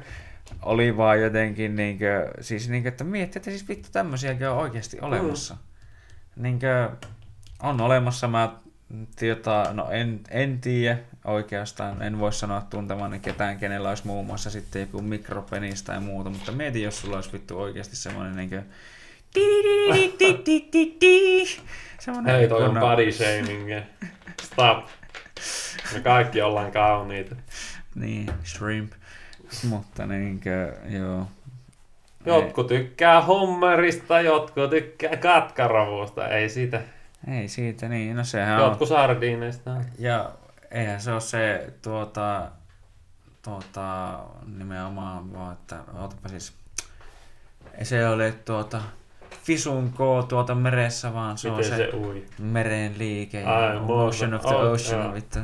[0.61, 5.53] oli vaan jotenkin niinkö, siis niinkö, että mietti, että siis vittu tämmöisiäkin on oikeasti olemassa.
[5.53, 6.43] Mm.
[6.43, 6.89] Niinkö,
[7.63, 8.49] on olemassa, mä
[9.15, 14.49] tiota, no en, en tiedä oikeastaan, en voi sanoa tuntevani ketään, kenellä olisi muun muassa
[14.49, 18.61] sitten joku mikropenis tai muuta, mutta mieti, jos sulla olisi vittu oikeasti semmoinen niinkö,
[21.99, 23.69] semmoinen Hei, toi on kunnon- body shaming.
[24.41, 24.85] Stop.
[25.93, 27.35] Me kaikki ollaan kauniita.
[27.95, 28.91] Niin, shrimp.
[29.69, 31.27] Mutta niinkö, joo.
[32.25, 36.27] Jotkut tykkää hummerista, jotkut tykkää katkarovusta.
[36.27, 36.81] Ei siitä.
[37.27, 38.69] Ei siitä niin, no sehän on.
[38.69, 39.75] Jotkut sardiineista.
[39.99, 40.31] Ja
[40.71, 42.51] eihän se ole se tuota,
[43.41, 44.19] tuota,
[44.57, 46.53] nimenomaan vaan, että ootapa siis,
[47.73, 48.81] ei se ole tuota,
[49.43, 52.25] fisun koo tuota meressä, vaan se Miten on se se, ui?
[52.39, 55.13] meren liike ja motion of the Oh, ocean, joo.
[55.13, 55.39] vittu.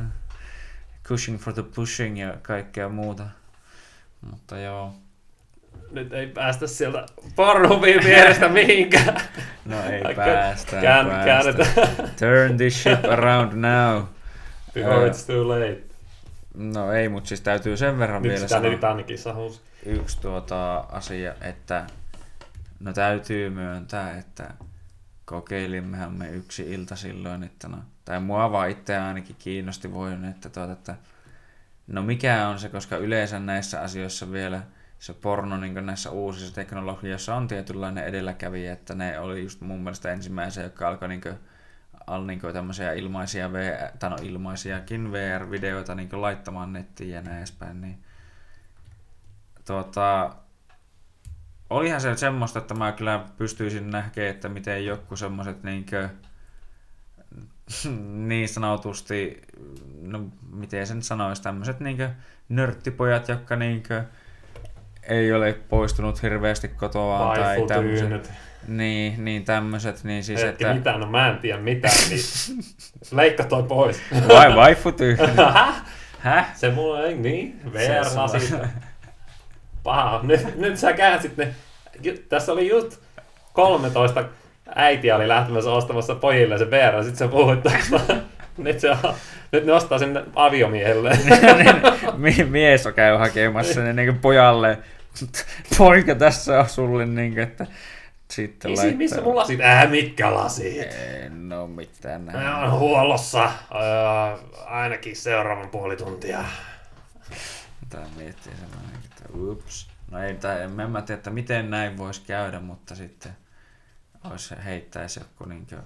[1.04, 3.26] Cushing for the pushing ja kaikkea muuta.
[4.30, 4.94] Mutta joo,
[5.90, 9.20] Nyt ei päästä sieltä pornhubin vierestä mihinkään.
[9.64, 11.52] no ei Kään- päästä, Kään, päästä.
[11.52, 12.10] käännetään.
[12.18, 14.02] Turn this ship around now.
[14.74, 15.10] Before Ää.
[15.12, 15.82] it's too late.
[16.54, 18.70] No ei, mutta siis täytyy sen verran Nyt vielä sitä sanoa.
[18.70, 19.62] Titanicin sahus.
[19.86, 21.84] yksi tuota asia, että
[22.80, 24.50] no täytyy myöntää, että
[25.24, 30.48] kokeilimmehan me yksi ilta silloin, että no, tai mua vaan itse ainakin kiinnosti voin, että,
[30.48, 30.94] tuota, että
[31.86, 34.62] no mikä on se, koska yleensä näissä asioissa vielä
[35.06, 40.12] se porno niin näissä uusissa teknologioissa on tietynlainen edelläkävijä, että ne oli just mun mielestä
[40.12, 41.22] ensimmäisiä, jotka alkoi niin
[42.06, 47.80] al niin tämmöisiä ilmaisia, VR, tai no ilmaisiakin VR-videoita niin laittamaan nettiin ja näin edespäin,
[47.80, 48.04] niin
[49.66, 50.36] tuota,
[51.70, 56.08] olihan se semmoista, että mä kyllä pystyisin näkemään, että miten joku semmoiset niinkö,
[58.28, 59.42] niin sanotusti,
[60.02, 62.10] no miten sen sanoisi, tämmöiset niinkö
[62.48, 64.04] nörttipojat, jotka niinkö
[65.08, 68.32] ei ole poistunut hirveästi kotoa tai tämmöiset.
[68.68, 70.74] Niin, niin tämmöiset, niin siis Hetki, että...
[70.74, 70.92] mitä?
[70.92, 72.52] No mä en tiedä mitään niistä.
[73.12, 74.00] Leikka toi pois.
[74.28, 75.30] Vai vaifutyynyt?
[76.18, 76.54] Häh?
[76.54, 77.60] Se mulla ei niin.
[78.16, 78.68] On-
[79.82, 80.20] Paha.
[80.22, 81.54] Nyt, nyt sä käänsit ne.
[82.28, 83.00] Tässä oli just
[83.52, 84.24] 13
[84.74, 88.00] äitiä oli lähtemässä ostamassa pojille se VR, sit sä puhuit tästä.
[88.58, 88.88] Nyt, se
[89.52, 91.10] nyt ne ostaa sen aviomiehelle.
[92.16, 94.78] Mi- mies käy hakemassa ne niin pojalle.
[95.78, 97.66] Poika tässä on sulle, niin kuin, että
[98.30, 99.60] sitten Isi, missä mulla lasit?
[99.60, 100.76] Äh, mitkä lasit?
[101.24, 102.72] En oo mitään Ne nähnyt.
[102.72, 103.52] on huollossa äh,
[104.66, 106.44] ainakin seuraavan puoli tuntia.
[107.88, 109.88] Tää miettii semmoinen, että ups.
[110.10, 113.32] No ei, tai en mä tiedä, että miten näin voisi käydä, mutta sitten
[114.30, 115.76] olisi heittäisi joku niinkö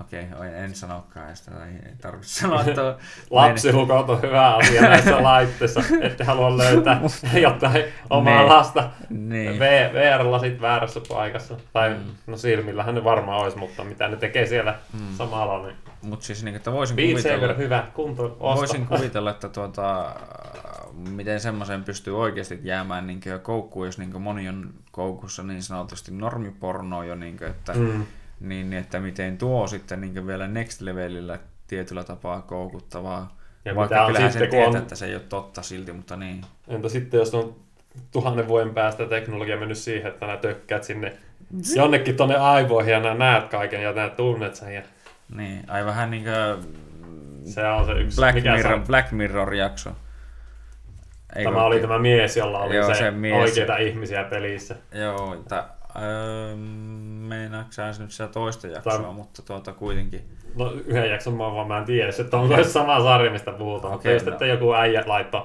[0.00, 2.96] Okei, okay, en sanokaan tätä, ei tarvitse sanoa, että
[3.30, 7.00] Lapsihukot on hyvä asia näissä laitteissa, ette halua löytää
[7.42, 8.48] jotain omaa Ne.
[8.48, 8.90] lasta.
[9.10, 9.58] Niin.
[9.92, 11.56] VR-lasit väärässä paikassa.
[11.72, 12.00] Tai Mm.
[12.26, 15.14] no silmillähän ne varmaan olisi, mutta mitä ne tekee siellä Mm.
[15.16, 18.60] samalla, niin Mutta siis niin, että voisin Beat kuvitella, Saber, hyvä, kunto, osta.
[18.60, 20.14] voisin kuvitella, että tuota,
[20.92, 27.02] miten semmoisen pystyy oikeasti jäämään niin koukkuun, jos niin moni on koukussa niin sanotusti normiporno
[27.02, 28.06] jo, niin kuin, että, Mm.
[28.40, 33.36] Niin, että miten tuo sitten niin vielä next levelillä tietyllä tapaa koukuttavaa.
[33.64, 35.92] Ja Vaikka mitä on kyllähän sitten, sen tietää, on, että se ei ole totta silti,
[35.92, 36.44] mutta niin.
[36.68, 37.54] entä sitten jos on
[38.12, 41.16] tuhannen vuoden päästä teknologia mennyt siihen, että nää tökkäät sinne
[41.76, 44.82] jonnekin tonne aivoihin ja nää näet kaiken ja nää tunnet sen ja
[45.36, 45.70] niin.
[45.70, 46.74] Ai vähän niin kuin
[47.44, 49.90] se on se yksi, Black, mikä Mirror, se, Black Mirror-jakso.
[51.36, 51.88] Eikö Tämä oli ookin?
[51.88, 53.34] tämä mies, jolla oli Joo, se, se mies.
[53.34, 54.76] oikeita ihmisiä pelissä.
[54.94, 55.68] Joo, ta,
[56.02, 56.56] Öö,
[57.28, 60.28] meinaatko sä nyt sitä toista jaksoa, Tai- mutta tuota kuitenkin.
[60.54, 63.94] No yhden jakson mä vaan mä en tiedä, että onko se sama sarja, mistä puhutaan.
[63.94, 64.32] Okay, just, no.
[64.32, 65.42] että joku äijä laittoi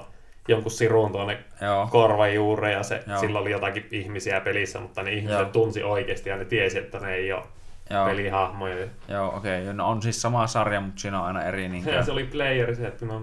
[0.48, 1.86] jonkun sirun tuonne Joo.
[1.86, 3.20] korvan juureen ja se, Joo.
[3.20, 5.48] sillä oli jotakin ihmisiä pelissä, mutta ne ihmiset Joo.
[5.48, 7.42] tunsi oikeasti ja ne tiesi, että ne ei ole
[7.90, 8.86] Joo, pelihahmoja.
[9.08, 9.62] joo okei.
[9.62, 9.72] Okay.
[9.74, 12.74] No on siis sama sarja, mutta siinä on aina eri niin Ja se oli playeri
[12.76, 13.22] se, että no,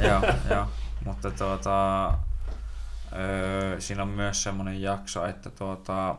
[0.00, 0.20] joo,
[0.50, 0.66] joo.
[1.04, 2.06] Mutta tuota,
[3.18, 6.14] öö, siinä on myös semmonen jakso, että tuota,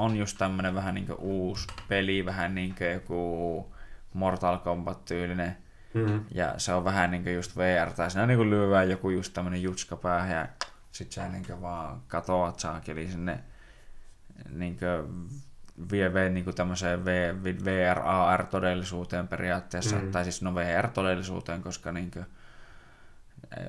[0.00, 3.74] on just tämmönen vähän niinku uusi peli, vähän niinku joku
[4.14, 5.56] Mortal Kombat-tyylinen.
[5.94, 9.62] mm, Ja se on vähän niinku just VR, tai siinä niinku lyövää joku just tämmönen
[9.62, 10.48] jutska päähän ja
[10.92, 13.40] sit sä niinku vaan katoat saakeli sinne
[14.50, 14.84] niinku
[15.90, 20.02] vie, vie niinku tämmöiseen V- VR, AR-todellisuuteen periaatteessa, Mm.
[20.04, 20.10] mm.
[20.10, 22.18] tai siis no VR-todellisuuteen, koska niinku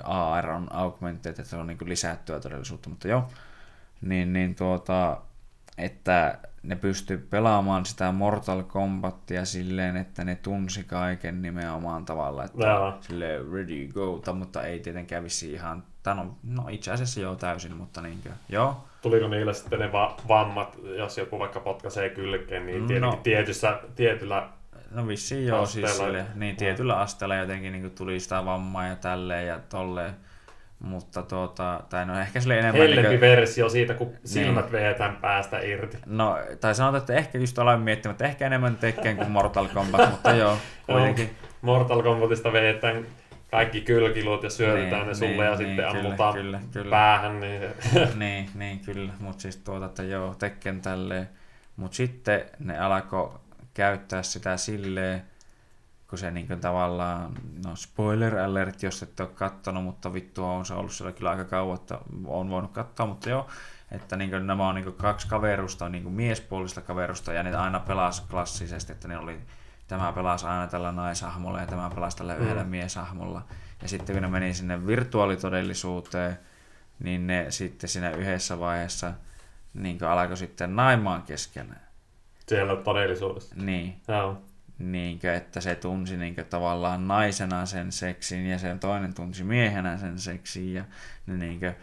[0.03, 3.27] AR on augmented, että se on niinku lisättyä todellisuutta, mutta joo,
[4.01, 5.21] niin, niin tuota,
[5.77, 12.68] että ne pystyy pelaamaan sitä Mortal Kombatia silleen, että ne tunsi kaiken nimenomaan tavalla, että
[12.68, 12.98] Joo.
[13.02, 17.76] silleen ready go, ta- mutta ei tietenkään vissi ihan, no, no itse asiassa joo täysin,
[17.77, 22.88] mutta niinkö, joo, tuliko niille sitten ne va- vammat, jos joku vaikka potkaisee kylkeen, niin
[22.88, 23.19] tietenkin No.
[23.23, 24.49] tietyssä, tietyllä
[24.91, 25.88] no vissiin joo, Asteella.
[25.89, 30.14] siis sille, niin tietyllä asteella jotenkin niin tuli sitä vammaa ja tälleen ja tolleen,
[30.81, 35.59] mutta tuota, tai no ehkä sille enemmän hellempi niinkö- versio siitä, kun silmät vedetään päästä
[35.59, 35.97] irti.
[36.05, 40.11] No, tai sanotaan, että ehkä just aloin miettimään, että ehkä enemmän Tekken kuin Mortal Kombat,
[40.11, 41.29] mutta joo, kuitenkin.
[41.61, 43.05] Mortal Kombatista vedetään
[43.51, 46.89] kaikki kylkiluut ja syötetään Niin, ne sulle niin, ja niin, sitten kyllä, ammutaan kyllä, kyllä.
[46.89, 47.39] päähän.
[47.39, 47.61] Niin
[47.93, 51.29] se, niin, niin, kyllä, mutta siis tuota, että joo, Tekken tälleen.
[51.75, 53.31] Mutta sitten ne alkoi
[53.73, 55.21] käyttää sitä silleen,
[56.11, 57.33] kun se niin tavallaan,
[57.65, 61.45] no spoiler alert, jos et ole kattonut, mutta vittu on se ollut siellä kyllä aika
[61.45, 63.47] kauan, että on voinut katsoa, mutta joo,
[63.91, 68.91] että niin nämä on niin kaksi kaverusta, niin miespuolista kaverusta, ja ne aina pelasi klassisesti,
[68.91, 69.39] että ne oli,
[69.88, 72.41] tämä pelasi aina tällä naishahmolla ja tämä pelasi tällä Mm.
[72.41, 73.41] yhdellä mieshahmolla.
[73.81, 76.39] Ja sitten kun ne meni sinne virtuaalitodellisuuteen,
[76.99, 79.13] niin ne sitten siinä yhdessä vaiheessa
[79.73, 81.81] niin alkoi sitten naimaan keskenään.
[82.47, 83.55] siellä todellisuudessa.
[83.57, 84.41] Niin, Joo.
[84.81, 90.19] Niinkö, että se tunsi niinkö tavallaan naisena sen seksin ja sen toinen tunsi miehenä sen
[90.19, 90.85] seksin ja
[91.25, 91.73] ne niinkö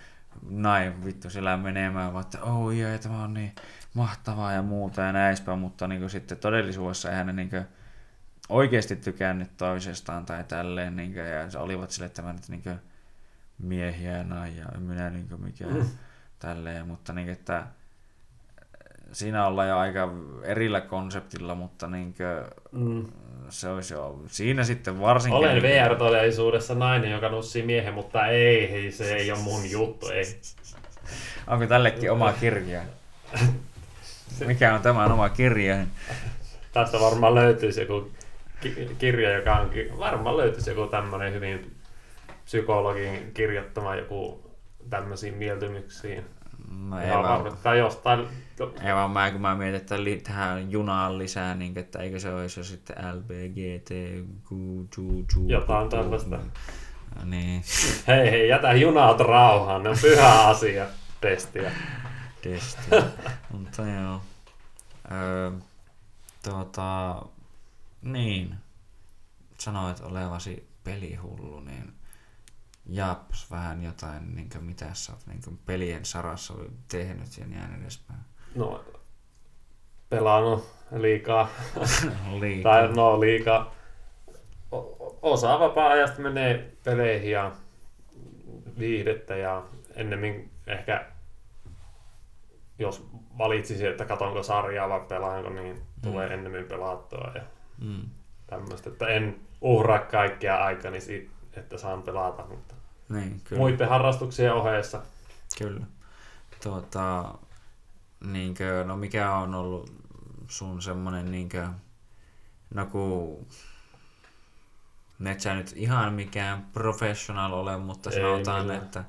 [0.50, 3.52] nai vittu sillä menemään, vaan että oh yeah, tämä on niin
[3.94, 7.64] mahtavaa ja muuta ja näispä, mutta niinkö sitten todellisuudessa eihän ne niinkö
[8.48, 12.76] oikeasti tykännyt toisestaan tai tälleen niinkö, ja olivat sille että mä nyt niinkö
[13.58, 15.88] miehiä ja naisia, en minä niinkö mikään Mm.
[16.38, 17.66] tälleen, mutta niinkö, että
[19.12, 20.08] siinä ollaan jo aika
[20.42, 23.04] erillä konseptilla, mutta niinkö Mm.
[23.48, 25.38] se olisi jo, siinä sitten varsinkin...
[25.38, 30.24] Olen VR-todellisuudessa nainen, joka nussii miehen, mutta ei, hei, se ei ole mun juttu, ei.
[31.46, 32.80] Onko tällekin oma kirja?
[34.46, 35.76] Mikä on tämän oma kirja?
[36.72, 38.10] Tästä varmaan löytyisi joku
[38.60, 41.74] ki- kirja, joka on, varmaan löytyisi joku tämmöinen hyvin
[42.44, 44.50] psykologin kirjoittama joku
[44.90, 46.24] tämmöisiin mieltymyksiin.
[46.88, 47.60] No ei varmasti.
[47.62, 48.28] Tai jostain,
[48.82, 52.34] ei vaan mä, kun mä mietin, että li, tähän junaan lisää, niin että eikö se
[52.34, 53.90] olisi jo sitten LBGT,
[55.46, 56.38] Jotain tällaista.
[57.24, 57.62] Niin,
[58.06, 60.86] hei hei, jätä junaat rauhaan, ne on pyhä asia,
[61.20, 61.72] testiä.
[62.44, 63.02] Destiny.
[63.52, 64.22] Mutta joo.
[65.12, 65.50] Öö,
[66.42, 67.22] tuota,
[68.02, 68.54] niin.
[69.58, 71.92] Sanoit olevasi pelihullu, niin
[72.86, 76.54] jaapas vähän jotain, niin mitä sä oot niin pelien sarassa
[76.88, 78.20] tehnyt ja niin edespäin.
[78.54, 78.84] No,
[80.10, 81.48] pelannut liikaa.
[82.40, 82.72] Liikaa.
[82.72, 83.74] Tai no liikaa.
[84.72, 87.52] O- osa vapaa-ajasta menee peleihin ja
[88.78, 89.62] viihdettä ja
[89.94, 91.06] ennemmin ehkä
[92.78, 93.08] jos
[93.38, 96.34] valitsisi, että katonko sarjaa vai pelaanko, niin tulee Mm.
[96.34, 97.42] ennemmin pelattua ja
[97.78, 98.02] Mm.
[98.46, 98.90] tämmöistä.
[98.90, 102.74] Että en uhraa kaikkia aikani siitä, että saan pelata, mutta
[103.08, 103.60] Niin, kyllä.
[103.60, 105.00] muiden harrastuksien ohessa.
[105.58, 105.86] Kyllä.
[106.62, 107.24] Tuota,
[108.24, 109.92] niinkö, no mikä on ollut
[110.48, 111.68] sun semmonen niinkö,
[112.74, 113.46] no kun,
[115.26, 118.82] et sä nyt ihan mikään professional ole, mutta Ei sanotaan, millään.
[118.82, 119.04] että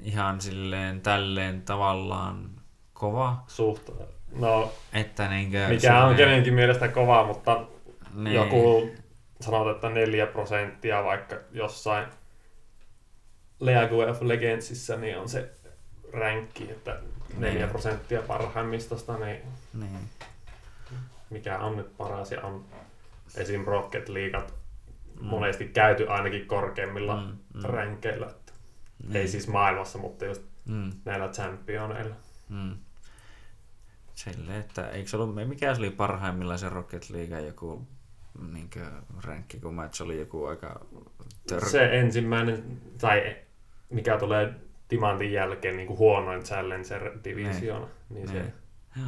[0.00, 2.50] ihan silleen tälleen tavallaan
[2.92, 3.88] kova, Suht,
[4.36, 5.68] no, että niinkö...
[5.68, 7.66] mikä on silleen- kenenkin mielestä kova, mutta
[8.14, 8.90] niin, joku
[9.40, 12.06] sanotaan, että 4 prosenttia vaikka jossain
[13.60, 15.50] League of Legendsissa, niin on se
[16.12, 17.00] ränkki, että
[17.38, 17.68] 4 Niin.
[17.70, 19.40] prosenttia parhaimmistosta, niin
[19.74, 19.98] Niin,
[21.30, 22.64] mikä on nyt paras ja on
[23.36, 23.64] esim.
[23.64, 24.54] Rocket Leagueat
[25.20, 25.26] Mm.
[25.26, 27.62] monesti käyty ainakin korkeimmilla Mm, mm.
[27.64, 28.30] ränkeillä.
[29.02, 32.14] Niin, Ei siis maailmassa, mutta just mm, näillä championeilla.
[32.48, 32.74] mm.
[34.14, 37.86] Silleen, että eikö se ollut, mikä se oli parhaimmillaan se Rocket League joku
[38.52, 38.86] niinkö
[39.24, 40.80] ränkki, kun match oli joku aika
[41.48, 41.64] tör...
[41.64, 43.36] Se ensimmäinen, tai
[43.90, 44.54] mikä tulee
[44.94, 48.52] Timantin jälkeen niin kuin huonoin Challenger-divisioona, niin se Niin.
[48.96, 49.06] Joo.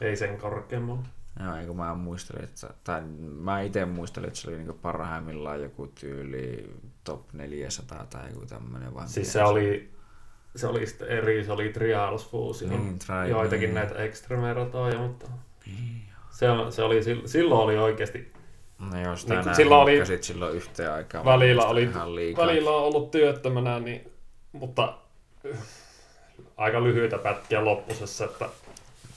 [0.00, 1.02] ei sen korkeammalla.
[1.44, 3.02] Joo, eikö mä muistelin, että, tai
[3.40, 6.74] mä itse muistelin, että se oli niinku parhaimmillaan joku tyyli
[7.04, 8.94] top 400 tai joku tämmönen.
[8.94, 9.90] Vai Siis se oli,
[10.56, 12.70] se oli sitten eri, se oli Trials Fusion.
[12.70, 13.74] Niin, tri- Joitakin niin.
[13.74, 15.26] näitä extreme-ratoja, mutta
[15.66, 16.02] Niin.
[16.30, 18.32] se, on, se oli, sil- silloin oli oikeasti,
[18.92, 21.24] No joo, sitä Niin, niin, silloin oli- silloin yhteen aikaan.
[21.24, 21.90] välillä, oli,
[22.36, 24.10] välillä on ollut työttömänä, niin,
[24.52, 24.98] mutta
[26.56, 28.48] aika lyhyitä pätkiä loppusessa, että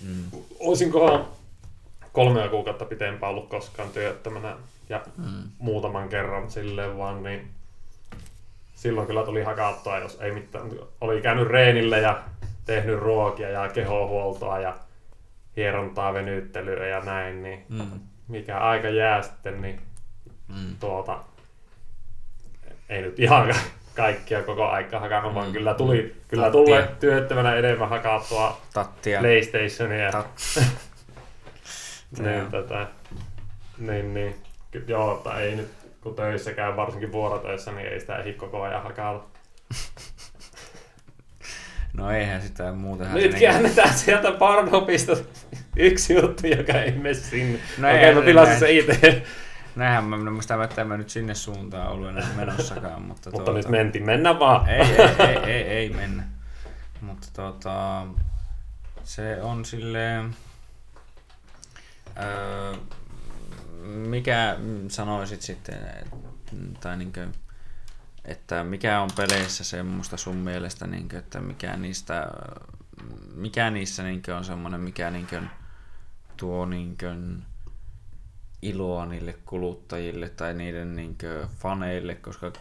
[0.04, 0.24] Mm.
[0.60, 1.28] olisinkohan
[2.12, 4.56] kolmea kuukautta pitempään ollut koskaan työttömänä
[4.90, 5.44] ja Mm.
[5.60, 7.50] muutaman kerran silleen vaan, niin
[8.76, 10.72] silloin kyllä tuli hakattua, jos ei mitään.
[11.02, 12.24] Oli käynyt reenille ja
[12.66, 14.78] tehnyt ruokia ja kehohuoltoa ja
[15.58, 18.00] hierontaa, venyttelyä ja näin, niin Mm.
[18.28, 19.82] mikä aika jää sitten, niin
[20.48, 20.76] Mm.
[20.80, 21.20] tuota,
[22.90, 23.56] ei nyt ihan
[23.96, 25.54] kaikkia koko aikaa hakannut, vaan Mm.
[25.54, 26.62] kyllä tuli kyllä Tattia.
[26.64, 29.20] tulee työttömänä enemmän hakattua Tattia.
[29.20, 30.10] PlayStationia.
[30.10, 30.64] Tat-
[32.24, 32.88] niin, tätä,
[33.78, 34.36] niin, niin.
[34.72, 35.70] Ky- Joo, tai ei nyt,
[36.02, 39.20] kun töissä käy, varsinkin vuorotöissä, niin ei sitä ehdi koko ajan hakata.
[41.98, 45.18] No eihän sitä muutenhan Nyt käännetään sieltä Barnopista
[45.78, 47.60] yksi juttu, joka ei mene sinne.
[47.78, 48.60] No Okei, eihän mä näin.
[48.60, 49.24] se itse.
[49.76, 53.70] Näinhän mä, sitä että mä nyt sinne suuntaan ollut enää menossakaan, mutta, Mutta tuota, nyt
[53.70, 54.70] mentiin, mennään vaan.
[54.70, 56.24] ei, ei, ei, ei, ei, mennä.
[57.02, 58.08] Mutta tota,
[59.04, 60.36] se on silleen,
[62.22, 62.74] öö,
[63.84, 65.80] mikä sanoisit sitten,
[66.80, 67.28] tai niinkö,
[68.26, 72.28] että mikä on peleissä semmoista sun mielestä, niinkö, että mikä niistä,
[73.36, 75.42] mikä niissä niinkö on semmoinen, mikä niinkö
[76.38, 77.16] tuo niinkö
[78.64, 82.52] iloa niille kuluttajille tai niiden niinkö faneille, koska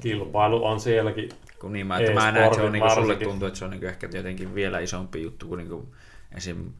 [0.00, 1.28] Kilpailu on sielläkin.
[1.60, 3.64] kun niin mä, että mä näen, että se on E-sportit niinku, sulle tuntuu, että se
[3.64, 5.94] on niinku ehkä jotenkin vielä isompi juttu kuin niinku
[6.36, 6.72] esim.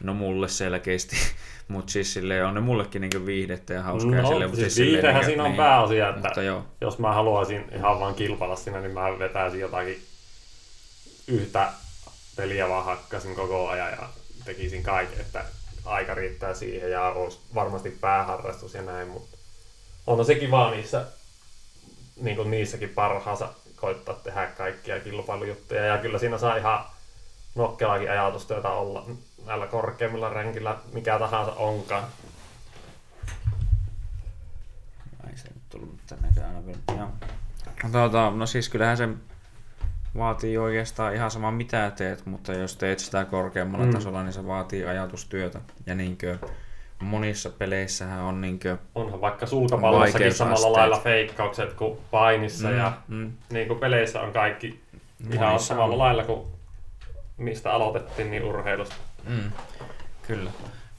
[0.00, 1.16] No mulle selkeästi,
[1.68, 4.22] mutta siis silleen on ne mullekin niinku viihdettä ja hauskaa.
[4.22, 6.98] No, silleen, mut siis silleen viihdehän niinku- siinä on niin, pääasia, että Mutta joo, jos
[6.98, 10.02] mä haluaisin ihan vaan kilpailla siinä, niin mä vetäisin jotakin
[11.28, 11.72] yhtä
[12.36, 14.08] peliä vaan hakkasin koko ajan ja
[14.44, 15.44] tekisin kaiken, että
[15.88, 19.36] aika riittää siihen ja olisi varmasti pääharrastus ja näin, mutta
[20.06, 21.06] on se kiva niissä,
[22.20, 26.84] niin kuin niissäkin parhaansa koittaa tehdä kaikkia kilpailujuttuja ja kyllä siinä saa ihan
[27.54, 29.06] nokkelaakin ajatustyötä olla
[29.46, 32.04] näillä korkeimmilla ränkillä, mikä tahansa onkaan.
[35.30, 37.08] ei se nyt tullut tänne aina vielä.
[37.82, 39.08] No, tuota, no siis kyllähän se
[40.18, 43.90] vaatii oikeastaan ihan sama mitä teet, mutta jos teet sitä korkeammalla Mm.
[43.90, 43.94] mm.
[43.96, 45.60] tasolla, niin se vaatii ajatustyötä.
[45.86, 46.38] Ja niinkö
[47.00, 53.68] monissa peleissähän on niinkö Onhan vaikka sulkapallossakin samalla lailla feikkaukset kuin painissa ja mm, niin
[53.68, 54.80] kuin peleissä on kaikki
[55.32, 55.98] ihan Monissa samalla on.
[55.98, 56.48] lailla kuin
[57.36, 58.94] mistä aloitettiin niin urheilusta.
[59.28, 59.52] Mm,
[60.26, 60.50] kyllä.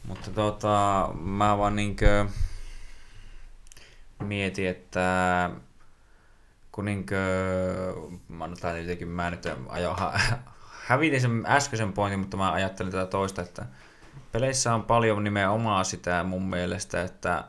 [0.07, 2.25] Mutta tota, mä vaan niinkö
[4.23, 5.49] mietin, että
[6.79, 7.17] kun niinkö,
[8.27, 9.97] mä no tää jotenkin mä nyt ajo,
[10.87, 13.65] hävitin sen äskeisen pointin, mutta mä ajattelin tätä toista, että
[14.31, 17.43] peleissä on paljon nimenomaan sitä mun mielestä, että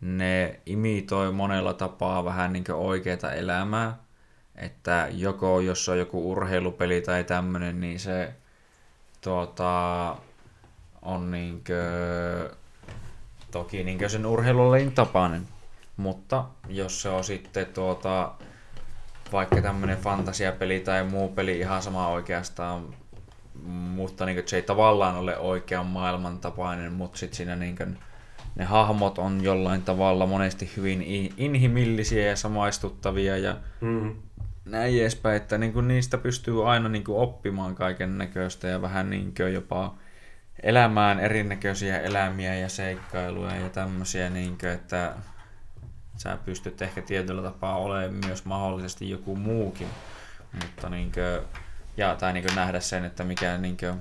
[0.00, 3.96] ne imitoi monella tapaa vähän niin oikeita elämää.
[4.56, 8.34] Että joko jos on joku urheilupeli tai tämmönen, niin se
[9.20, 10.16] tuota,
[11.02, 11.82] on niinkö,
[13.50, 15.53] toki niinkö sen urheilulajin tapainen.
[15.96, 18.32] Mutta jos se on sitten tuota,
[19.32, 22.94] vaikka tämmönen fantasiapeli tai muu peli ihan sama oikeastaan,
[23.64, 27.98] mutta niin se ei tavallaan ole oikean maailman tapainen, mutta sitten siinä niin
[28.54, 31.02] ne hahmot on jollain tavalla monesti hyvin
[31.36, 34.14] inhimillisiä ja samaistuttavia ja Mm.
[34.64, 39.10] näin edespäin, että niin kuin niistä pystyy aina niin kuin oppimaan kaiken näköistä ja vähän
[39.10, 39.94] niin kuin jopa
[40.62, 45.12] elämään erinäköisiä elämiä ja seikkailuja ja tämmöisiä, niin kuin, että
[46.16, 49.88] sä pystyt ehkä tietyllä tapaa olemaan myös mahdollisesti joku muukin,
[50.52, 51.48] mutta niin kuin,
[51.96, 53.94] ja, tai niin kuin nähdä sen, että mikä niin kuin,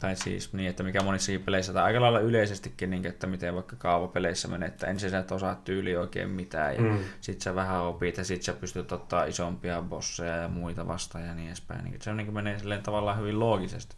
[0.00, 3.76] tai siis niin, että mikä monissakin peleissä, tai aika lailla yleisestikin, niin, että miten vaikka
[3.76, 6.98] kaavapeleissä menee, että ensin sä et osaa tyyli oikein mitään, ja Mm.
[7.20, 11.34] sit sä vähän opit, ja sit sä pystyt ottaa isompia bosseja ja muita vastaan ja
[11.34, 11.84] niin edespäin.
[11.84, 13.96] Niin, se on, niin menee silleen tavallaan hyvin loogisesti.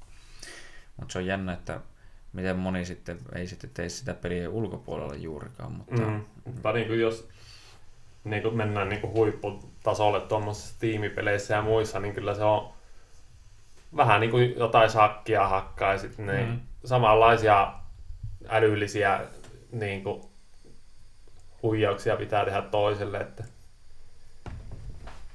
[0.96, 1.80] Mutta se on jännä, että
[2.38, 6.20] miten moni sitten ei sitten tee sitä peliä ulkopuolella juurikaan, mutta Mm.
[6.44, 7.28] Mutta niin kuin jos
[8.24, 12.68] niin kuin mennään niin kuin huipputasolle tuommoisissa tiimipeleissä ja muissa, niin kyllä se on
[13.96, 16.60] vähän niin kuin jotain sakkia hakkaa ja sitten ne Mm.
[16.84, 17.72] samanlaisia
[18.48, 19.20] älyllisiä
[19.72, 20.22] niin kuin,
[21.62, 23.44] huijauksia pitää tehdä toiselle, että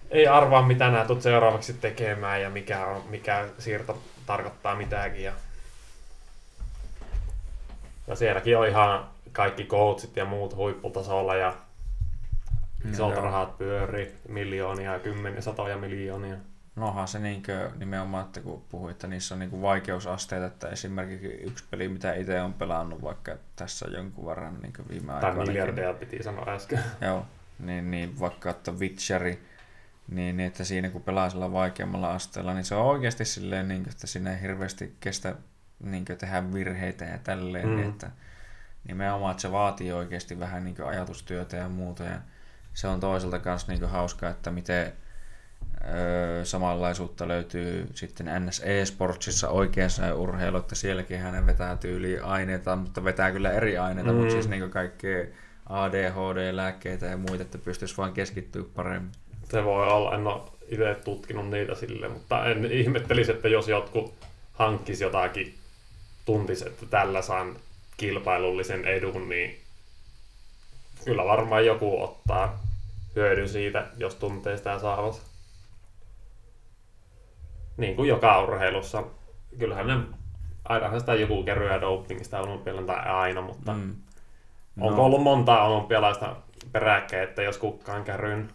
[0.10, 5.24] ei arvaa mitä nää tulet seuraavaksi tekemään ja mikä, on, mikä siirto tarkoittaa mitäkin.
[5.24, 5.34] Ja,
[8.08, 11.54] ja sielläkin on ihan kaikki coachit ja muut huipputasolla ja
[12.92, 13.22] isot Joo.
[13.22, 16.36] rahat pyörii, miljoonia ja kymmeniä, satoja miljoonia.
[16.76, 21.64] Nohan se niinkö, nimenomaan, että kun puhuit, että niissä on niinku vaikeusasteita, että esimerkiksi yksi
[21.72, 25.46] peli, mitä itse on pelannut vaikka tässä jonkun verran niin viime Tai aikoina.
[25.46, 26.80] miljardeja piti sanoa äsken.
[27.02, 27.26] Joo,
[27.60, 29.40] niin, niin vaikka että Witcheri,
[30.08, 33.90] niin, niin, että siinä kun pelaa sillä vaikeammalla asteella, niin se on oikeasti silleen, niin,
[33.90, 35.36] että siinä ei hirveästi kestä
[35.84, 37.90] niin, tehdä virheitä ja tälleen, Mm.
[37.90, 38.12] että
[38.88, 42.20] nimenomaan, että se vaatii oikeasti vähän niin ajatustyötä ja muuta, ja
[42.74, 44.94] se on toisaalta kanssa niin hauskaa, että miten
[45.94, 53.04] öö, samanlaisuutta löytyy sitten NS e-sportsissa oikeassa urheilu, että sielläkin hänen vetää tyyliin aineita, mutta
[53.04, 54.16] vetää kyllä eri aineita, Mm.
[54.16, 54.20] mm.
[54.20, 55.26] mutta siis niin kaikkea
[55.70, 59.12] ADHD-lääkkeitä ja muita, että pystyisi vaan keskittyä paremmin.
[59.52, 64.14] Se voi olla, en ole itse tutkinut niitä sille, mutta en ihmettelisi, että jos jotkut
[64.54, 65.56] hankkisi jotakin,
[66.26, 67.56] tuntisi, että tällä saan
[67.98, 69.60] kilpailullisen edun, niin
[71.06, 72.60] kyllä varmaan joku ottaa
[73.16, 75.22] hyödyn siitä, jos tuntee sitä saavat.
[77.78, 79.04] Niin kuin joka urheilussa.
[79.60, 79.98] Kyllähän ne,
[80.70, 83.96] ainahan sitä joku kerroja dopingista olympialla tai aina, mutta mm.
[84.76, 84.82] Mm.
[84.82, 86.36] onko ollut monta olympialaista
[86.72, 88.50] peräkkäin, että jos kukkaan kärryn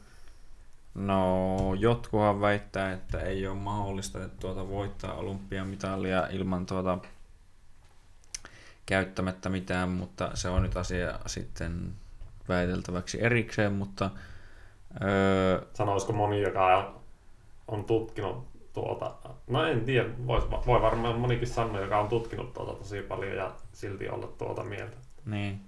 [0.99, 6.99] No, jotkuhan väittää, että ei ole mahdollista että tuota voittaa olympiamitalia ilman tuota
[8.89, 11.93] käyttämättä mitään, mutta se on nyt asia sitten
[12.49, 14.11] väiteltäväksi erikseen, mutta
[15.03, 17.01] öö, sanoisiko moni, joka on,
[17.69, 19.15] on tutkinut tuota,
[19.47, 23.55] no en tiedä, vois, voi varmaan monikin sanoa, joka on tutkinut tuota tosi paljon ja
[23.73, 24.97] silti olla tuota mieltä.
[25.27, 25.61] Niin.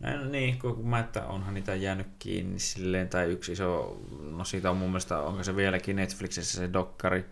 [0.00, 4.70] No, niin, kun mä, että onhan niitä jäänyt kiinni silleen, tai yksi iso, no siitä
[4.70, 7.24] on mun mielestä, onko se vieläkin Netflixissä se dokkari,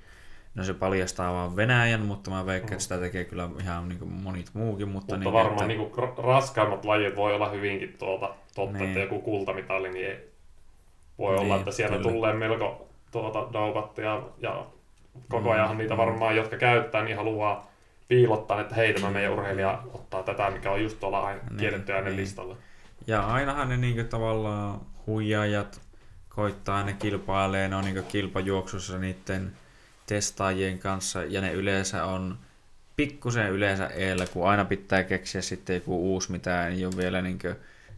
[0.54, 4.12] no se paljastaa vaan Venäjän, mutta mä veikkaan, että sitä tekee kyllä ihan niin kuin
[4.12, 8.34] monit muukin, mutta, Mutta niin, varmaan että, niin kuin raskaimmat lajit voi olla hyvinkin tuota,
[8.54, 8.88] totta, Niin.
[8.88, 10.28] että joku kultamitali, niin ei,
[11.18, 12.10] voi Niin, olla, että siellä kyllä.
[12.12, 14.66] tulee melko tuota, doupattuja ja
[15.28, 15.98] koko Mm, ajan niitä mm.
[15.98, 17.70] varmaan, jotka käyttää, niin haluaa
[18.08, 21.92] piilottaa, että hei, tämä meidän urheilija ottaa tätä, mikä on just tuolla aina Niin, kielletty
[21.92, 22.16] niin.
[22.16, 22.56] listalla.
[23.06, 25.80] Ja ainahan ne niinku tavallaan huijaajat
[26.28, 29.52] koittaa, ne kilpailee, ne on niinku kilpajuoksussa niiden
[30.06, 32.38] testaajien kanssa ja ne yleensä on
[32.96, 37.48] pikkusen yleensä eellä, kun aina pitää keksiä sitten joku uusi, mitä ei ole vielä niinku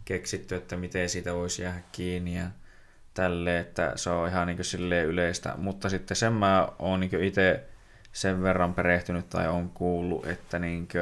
[0.04, 2.46] keksitty, että miten siitä voisi jäädä kiinni ja
[3.14, 5.54] tälle, että se on ihan niinku silleen yleistä.
[5.56, 7.64] Mutta sitten sen mä oon niinku itse
[8.12, 10.98] sen verran perehtynyt tai on kuullut, että niinku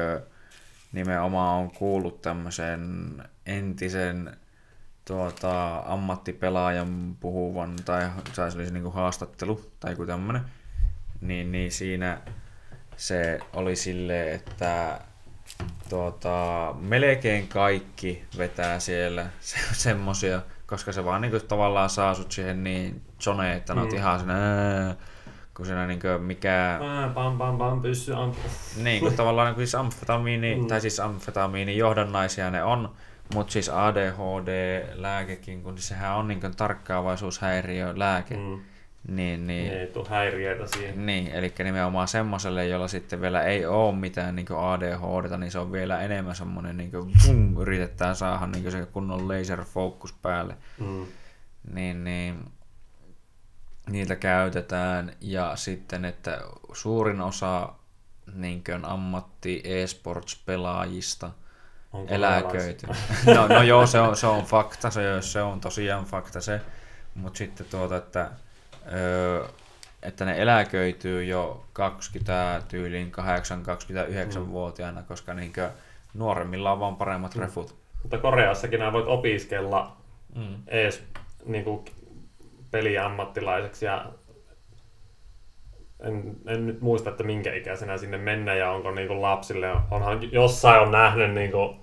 [0.91, 3.13] nimenomaan on kuullut tämmöisen
[3.45, 4.37] entisen
[5.05, 10.41] tuota, ammattipelaajan puhuvan, tai se olisi niinku haastattelu tai joku tämmönen,
[11.21, 12.17] niin, niin siinä
[12.97, 14.99] se oli silleen, että
[15.89, 22.63] tuota, melkein kaikki vetää siellä se, semmosia, koska se vaan niinku tavallaan saa sut siihen
[22.63, 23.97] niin zoneen, että ne oot Mm.
[23.97, 24.95] ihan siinä,
[25.57, 26.79] kun siinä niinku mikä...
[26.83, 28.37] Ää, Pam, pam, pam, pyssy ampu.
[28.83, 30.61] Niin, kun tavallaan niin kuin siis amfetamiini, Mm.
[30.61, 30.67] mm.
[30.67, 32.95] tai siis amfetamiini johdannaisia ne on,
[33.33, 38.59] mutta siis ADHD-lääkekin, kun sehän on niin kuin tarkkaavaisuushäiriö lääke, mm.
[39.07, 41.05] Niin, niin, Ei tule häiriöitä siihen.
[41.05, 45.71] niin, eli nimenomaan semmoiselle, jolla sitten vielä ei ole mitään niin ADHD, niin se on
[45.71, 51.05] vielä enemmän semmoinen, niin kuin, vum, yritetään saada niin se kunnon laser focus päälle Mm.
[51.73, 52.45] niin, niin
[53.89, 56.41] niitä käytetään ja sitten, että
[56.73, 57.69] suurin osa
[58.33, 61.29] niin ammatti e-sports-pelaajista
[62.07, 62.87] eläköity.
[63.35, 66.61] No, no joo, se on, se on fakta, se, se on tosiaan fakta se,
[67.15, 68.31] mutta sitten tuota, että,
[68.93, 69.45] öö,
[70.03, 75.69] että ne eläköityy jo 20 tyyliin 8-29-vuotiaana, koska niinkö
[76.13, 77.41] nuoremmilla on vaan paremmat Mm.
[77.41, 77.75] refut.
[78.03, 79.97] Mutta Koreassakin nämä voit opiskella
[80.35, 80.55] Mm.
[80.67, 81.03] ees
[81.45, 81.85] niinku
[82.71, 84.05] peliammattilaiseksi ja
[85.99, 90.81] en, en, nyt muista, että minkä ikäisenä sinne mennä ja onko niinku lapsille, onhan jossain
[90.81, 91.75] on nähnyt niinku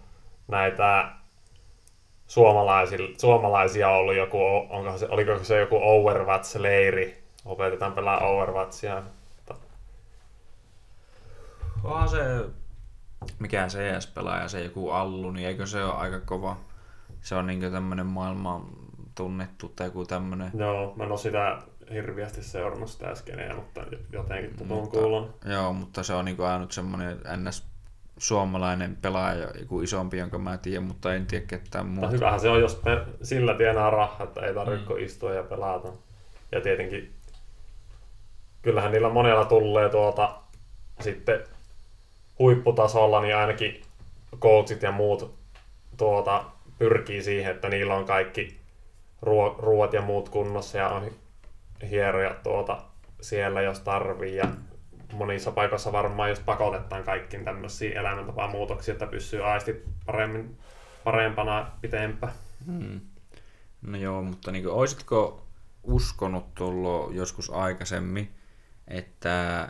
[0.48, 1.01] näitä
[3.18, 4.38] suomalaisia ollut joku,
[4.70, 7.14] onko se, oliko se joku Overwatch-leiri,
[7.44, 9.02] opetetaan pelaa Overwatchia.
[11.84, 12.18] Onhan se,
[13.38, 16.56] mikä CS-pelaaja, se joku Allu, niin eikö se ole aika kova?
[17.20, 18.66] Se on niinkö tämmönen maailman
[19.14, 20.50] tunnettu tai joku tämmönen.
[20.54, 21.58] Joo, mä en ole sitä
[21.92, 23.80] hirviästi seurannut sitä skeneä, mutta
[24.12, 25.34] jotenkin tutun kuulon.
[25.44, 27.71] Joo, mutta se on niinku ainut semmoinen ns.
[28.22, 32.16] Suomalainen pelaaja, joku isompi, jonka mä tiedän, mutta en tiedä ketään Mutta muuta.
[32.16, 34.98] hyvähän se on, jos pe- sillä tienaa rahaa, että ei tarvitse Mm.
[35.04, 35.88] istua ja pelata.
[36.52, 37.12] Ja tietenkin,
[38.62, 40.34] kyllähän niillä monella tulee tuota
[41.00, 41.40] sitten
[42.38, 43.82] huipputasolla, niin ainakin
[44.40, 45.34] coachit ja muut
[45.96, 46.44] tuota,
[46.78, 48.60] pyrkii siihen, että niillä on kaikki
[49.26, 51.10] ruo- ruoat ja muut kunnossa ja on
[51.90, 52.82] hieroja tuota
[53.20, 54.36] siellä, jos tarvii.
[54.36, 54.44] Ja
[55.12, 60.58] monissa paikoissa varmaan, jos pakotetaan kaikkiin tämmöisiä elämäntapamuutoksia, että pysyy aisti paremmin,
[61.04, 62.32] parempana pitempään.
[62.66, 63.00] Hmm.
[63.82, 65.46] No joo, mutta niinku, oisitko
[65.82, 68.34] uskonut tullut joskus aikaisemmin,
[68.88, 69.68] että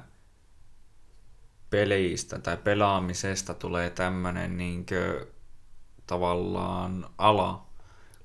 [1.71, 5.27] pelistä tai pelaamisesta tulee tämmönen niinkö
[6.07, 7.67] tavallaan ala,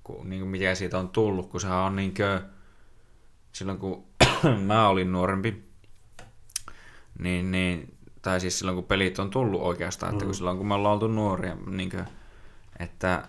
[0.03, 2.41] kun, niin kuin mikä siitä on tullut, kun sehän on niinkö,
[3.51, 4.07] silloin kun
[4.67, 5.66] mä olin nuorempi,
[7.19, 10.35] niin, niin, tai siis silloin kun pelit on tullut oikeastaan, että kun Mm.
[10.35, 12.03] silloin kun me ollaan oltu nuoria, niinkö,
[12.79, 13.23] että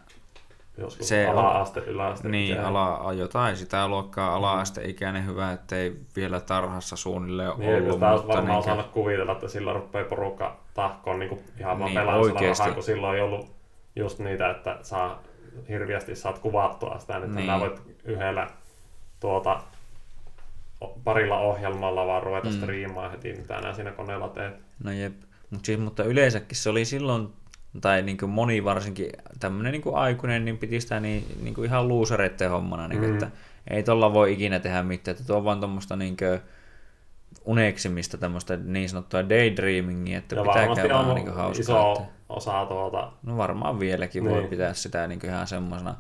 [0.79, 2.29] Joskus Se ala-aste, yläaste.
[2.29, 8.01] niin, ala, jotain sitä luokkaa ala-asteikäinen hyvä, ettei vielä tarhassa suunnilleen Niin, ollut.
[8.01, 12.57] taas mutta varmaan osannut kuvitella, että silloin rupeaa porukka tahkoon niin ihan vaan Niin, niin,
[12.59, 13.53] rahaa, kun silloin ei ollut
[13.97, 15.23] just niitä, että saa
[15.69, 17.47] hirviästi saat kuvattua sitä, että Niin.
[17.47, 17.61] niin.
[17.61, 18.47] voit yhdellä
[19.21, 19.61] tuota,
[21.05, 22.55] parilla ohjelmalla vaan ruveta Mm.
[22.55, 22.61] mm.
[22.61, 24.55] striimaa heti, mitä nää siinä koneella teet.
[24.85, 25.13] No jep.
[25.51, 27.29] Mut siis, mutta yleensäkin se oli silloin,
[27.81, 29.11] tai niin kuin moni varsinkin
[29.41, 33.15] tämmöinen niin aikuinen, niin piti sitä niin, niin kuin ihan luusereiden hommana, niin kuin, Mm.
[33.15, 33.31] että
[33.71, 36.41] ei tolla voi ikinä tehdä mitään, että tuo on vaan tuommoista niin kuin
[37.45, 41.61] uneksimista, tämmöistä niin sanottua daydreamingia, että Ja pitää käydä niin hauskaa.
[41.61, 44.51] iso Että, osa tuota, no varmaan vieläkin voi Niin.
[44.51, 45.95] pitää sitä niin kuin ihan semmoisena.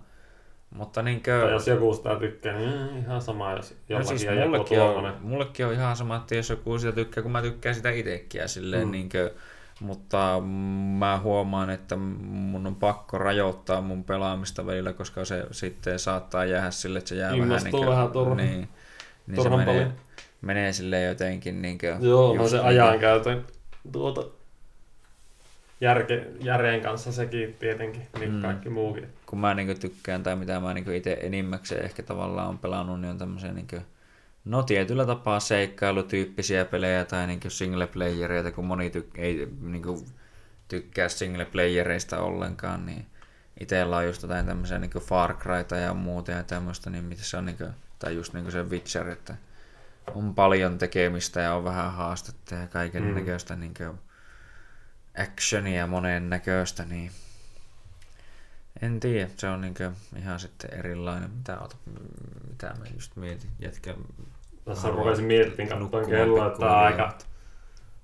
[0.74, 4.18] Mutta niin tai kuin, jos joku sitä tykkää, niin mm, ihan sama, jos No jollakin
[4.18, 5.14] siis on joku tuommoinen.
[5.20, 8.84] mullekin on ihan sama, että jos joku sitä tykkää, kun mä tykkään sitä itsekin silleen
[8.86, 8.90] Mm.
[8.92, 9.34] niinkö,
[9.80, 10.40] mutta
[10.98, 16.70] mä huomaan, että mun on pakko rajoittaa mun pelaamista välillä, koska se sitten saattaa jäädä
[16.70, 18.36] sille, että se jää vähän Innostuu niinkö, vähän turhaan.
[18.36, 18.68] niin,
[19.26, 19.92] niin se Turhan menee, paljon.
[20.40, 23.46] menee silleen jotenkin niinkö, Joo, no se ajankäytön
[23.92, 24.24] tuota,
[25.80, 28.42] järke, järjen kanssa sekin tietenkin, niin Mm.
[28.42, 29.08] kaikki muukin.
[29.26, 33.10] kun mä niinku tykkään tai mitä mä niinku itse enimmäkseen ehkä tavallaan on pelannut, niin
[33.10, 33.76] on tämmöisiä niinku,
[34.44, 40.04] no tietyllä tapaa seikkailutyyppisiä pelejä tai niinku single playereita, kun moni tyk- ei niinku
[40.68, 43.06] tykkää single playereista ollenkaan, niin
[43.60, 47.36] itsellä on just jotain tämmöisiä niinku Far Cryta ja muuta ja tämmöistä, niin mitä se
[47.36, 47.64] on niinku,
[47.98, 49.34] tai just niinku se Witcher, että
[50.14, 53.14] on paljon tekemistä ja on vähän haastetta ja kaiken Mm.
[53.14, 53.82] näköistä niinku
[55.22, 57.10] actionia monen näköistä, niin
[58.82, 59.82] en tiedä, se on niinku
[60.16, 61.30] ihan sitten erilainen.
[61.30, 61.76] Mitä, oota,
[62.48, 63.94] mitä mä just mietin, jätkä
[64.64, 67.18] Tässä rupesin miettimään, katsoin kelloa, että aika,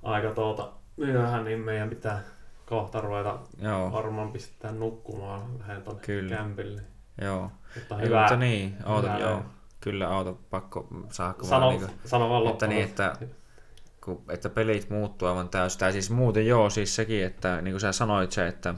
[0.02, 2.20] aika tuota, myöhään, niin meidän pitää
[2.66, 5.58] kohta ruveta Joo, varmaan pistää nukkumaan.
[5.58, 6.36] Lähden tonne Kyllä.
[6.36, 6.82] kämpille.
[7.20, 7.50] joo.
[7.74, 8.20] Mutta Ei, hyvä.
[8.20, 9.28] mutta niin, oota, hyvä.
[9.28, 9.42] joo.
[9.80, 13.16] Kyllä auto pakko saako Sano, vaan niinku, sano vaan että niin, että,
[14.04, 15.80] kun, että pelit muuttuu aivan täysin.
[15.80, 18.74] Tai siis muuten joo, siis sekin, että niin kuin sä sanoit se, että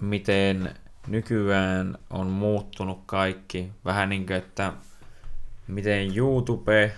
[0.00, 0.74] miten
[1.06, 3.72] nykyään on muuttunut kaikki.
[3.84, 4.72] Vähän niin kuin, että
[5.66, 6.92] miten YouTube,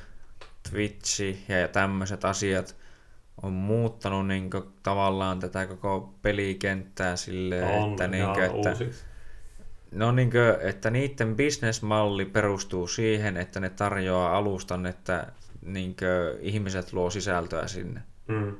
[0.70, 2.76] Twitch ja tämmöiset asiat
[3.42, 9.04] on muuttanut niin kuin, tavallaan tätä koko pelikenttää silleen, on että, niin kuin, että uusiksi.
[9.92, 15.26] No niin kuin, että niiden bisnesmalli perustuu siihen, että ne tarjoaa alustan, että
[15.64, 18.00] niin kuin, ihmiset luo sisältöä sinne.
[18.28, 18.56] Mm.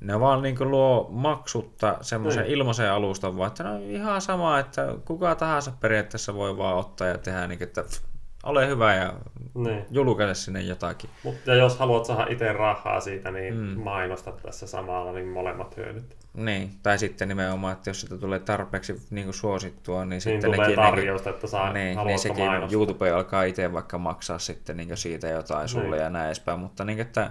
[0.00, 2.52] Ne vaan niin kuin, luo maksutta semmoisen Niin.
[2.52, 7.18] ilmaisen alustan, vaan että no ihan sama, että kuka tahansa periaatteessa voi vaan ottaa ja
[7.18, 8.02] tehdä niin kuin, että pff,
[8.44, 9.12] ole hyvä ja
[9.54, 9.84] Niin.
[9.90, 11.10] julkaise sinne jotakin.
[11.22, 13.80] Mut, ja jos haluat saada itse rahaa siitä, niin Mm.
[13.80, 16.16] mainosta tässä samalla, niin molemmat hyödyt.
[16.34, 20.42] Niin, tai sitten nimenomaan, että jos sitä tulee tarpeeksi niin kuin suosittua, niin, Niin sitten
[20.52, 22.76] tulee nekin, tarjousta, että saa, niin, niin sekin mainostaa.
[22.78, 26.02] YouTube alkaa itse vaikka maksaa sitten niin siitä jotain sulle Niin.
[26.02, 27.30] ja näin edespäin, mutta niin, että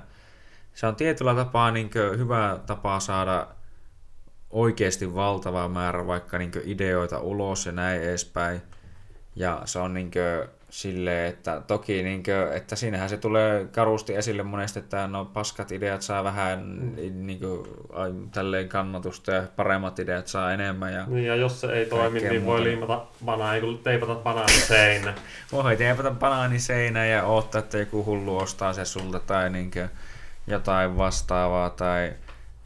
[0.74, 3.48] se on tietyllä tapaa niin hyvä tapa saada
[4.50, 8.62] oikeasti valtava määrä vaikka niin ideoita ulos ja näin edespäin.
[9.36, 10.12] Ja se on niin
[10.74, 15.72] silleen, että toki niin kuin, että siinähän se tulee karusti esille monesti, että no paskat
[15.72, 17.68] ideat saa vähän niin kuin,
[18.32, 20.94] tälleen kannatusta ja paremmat ideat saa enemmän.
[20.94, 22.64] Ja Niin, ja jos se ei toimi, niin voi muuta.
[22.64, 25.14] liimata banaa, ei kun teipata banaanin seinä.
[25.52, 29.88] Voi teepata banaani seinään ja odottaa, että joku hullu ostaa se sulta tai niinkö
[30.48, 31.70] jotain vastaavaa.
[31.70, 32.14] Tai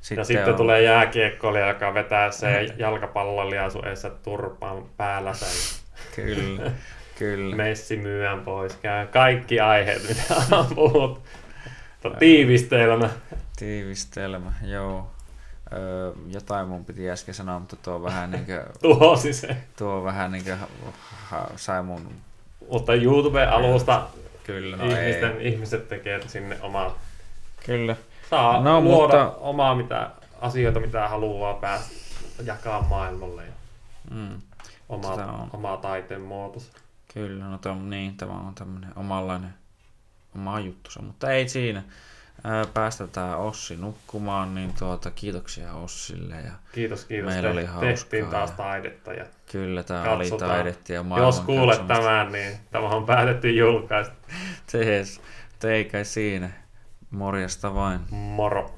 [0.01, 5.33] sitten ja sitten on, tulee jääkiekkoilija, joka vetää se jalkapallolija sun edessä turpaan päällä.
[5.39, 5.49] Tai...
[6.15, 6.71] Kyllä.
[7.19, 7.55] Kyllä.
[7.55, 11.21] Messi myyään pois, käy kaikki aiheet, mitä on puhuttu.
[12.19, 13.09] Tiivistelmä.
[13.59, 15.11] Tiivistelmä, joo.
[15.73, 18.65] Öö, jotain mun piti äsken sanoa, mutta tuo vähän niinkö...
[18.81, 19.57] Tuhosi se.
[19.77, 20.57] Tuo vähän niinkö
[21.25, 22.11] ha, sai mun...
[22.71, 24.01] Mutta YouTube-alusta
[24.43, 25.47] Kyllä, no ihmisten, ei.
[25.47, 26.97] ihmiset tekee sinne omaa...
[27.65, 27.95] Kyllä.
[28.29, 30.09] Saa No, luoda mutta- omaa mitä,
[30.41, 31.93] asioita, mitä haluaa päästä
[32.45, 33.51] jakaa maailmalle ja
[34.11, 34.41] Mm,
[34.89, 35.49] omaa, Sitä on.
[35.53, 36.71] omaa taiteen muotonsa.
[37.13, 39.53] Kyllä, no tom, niin, tämä on tämmönen omanlainen
[40.35, 41.83] oma juttusa, mutta ei siinä.
[42.73, 47.33] Päästetään Ossi nukkumaan, niin tuota, kiitoksia Ossille ja Kiitos, kiitos.
[47.33, 49.13] Meillä oli hauskaa tehtiin taas taidetta.
[49.13, 50.51] Ja kyllä tämä oli Katsotaan.
[50.51, 54.13] taidettia ja jos kuulet tämän, niin tämä on päätetty julkaista.
[54.71, 55.21] Tees,
[55.59, 56.49] teikä siinä.
[57.11, 57.99] Morjesta vain.
[58.09, 58.76] Moro.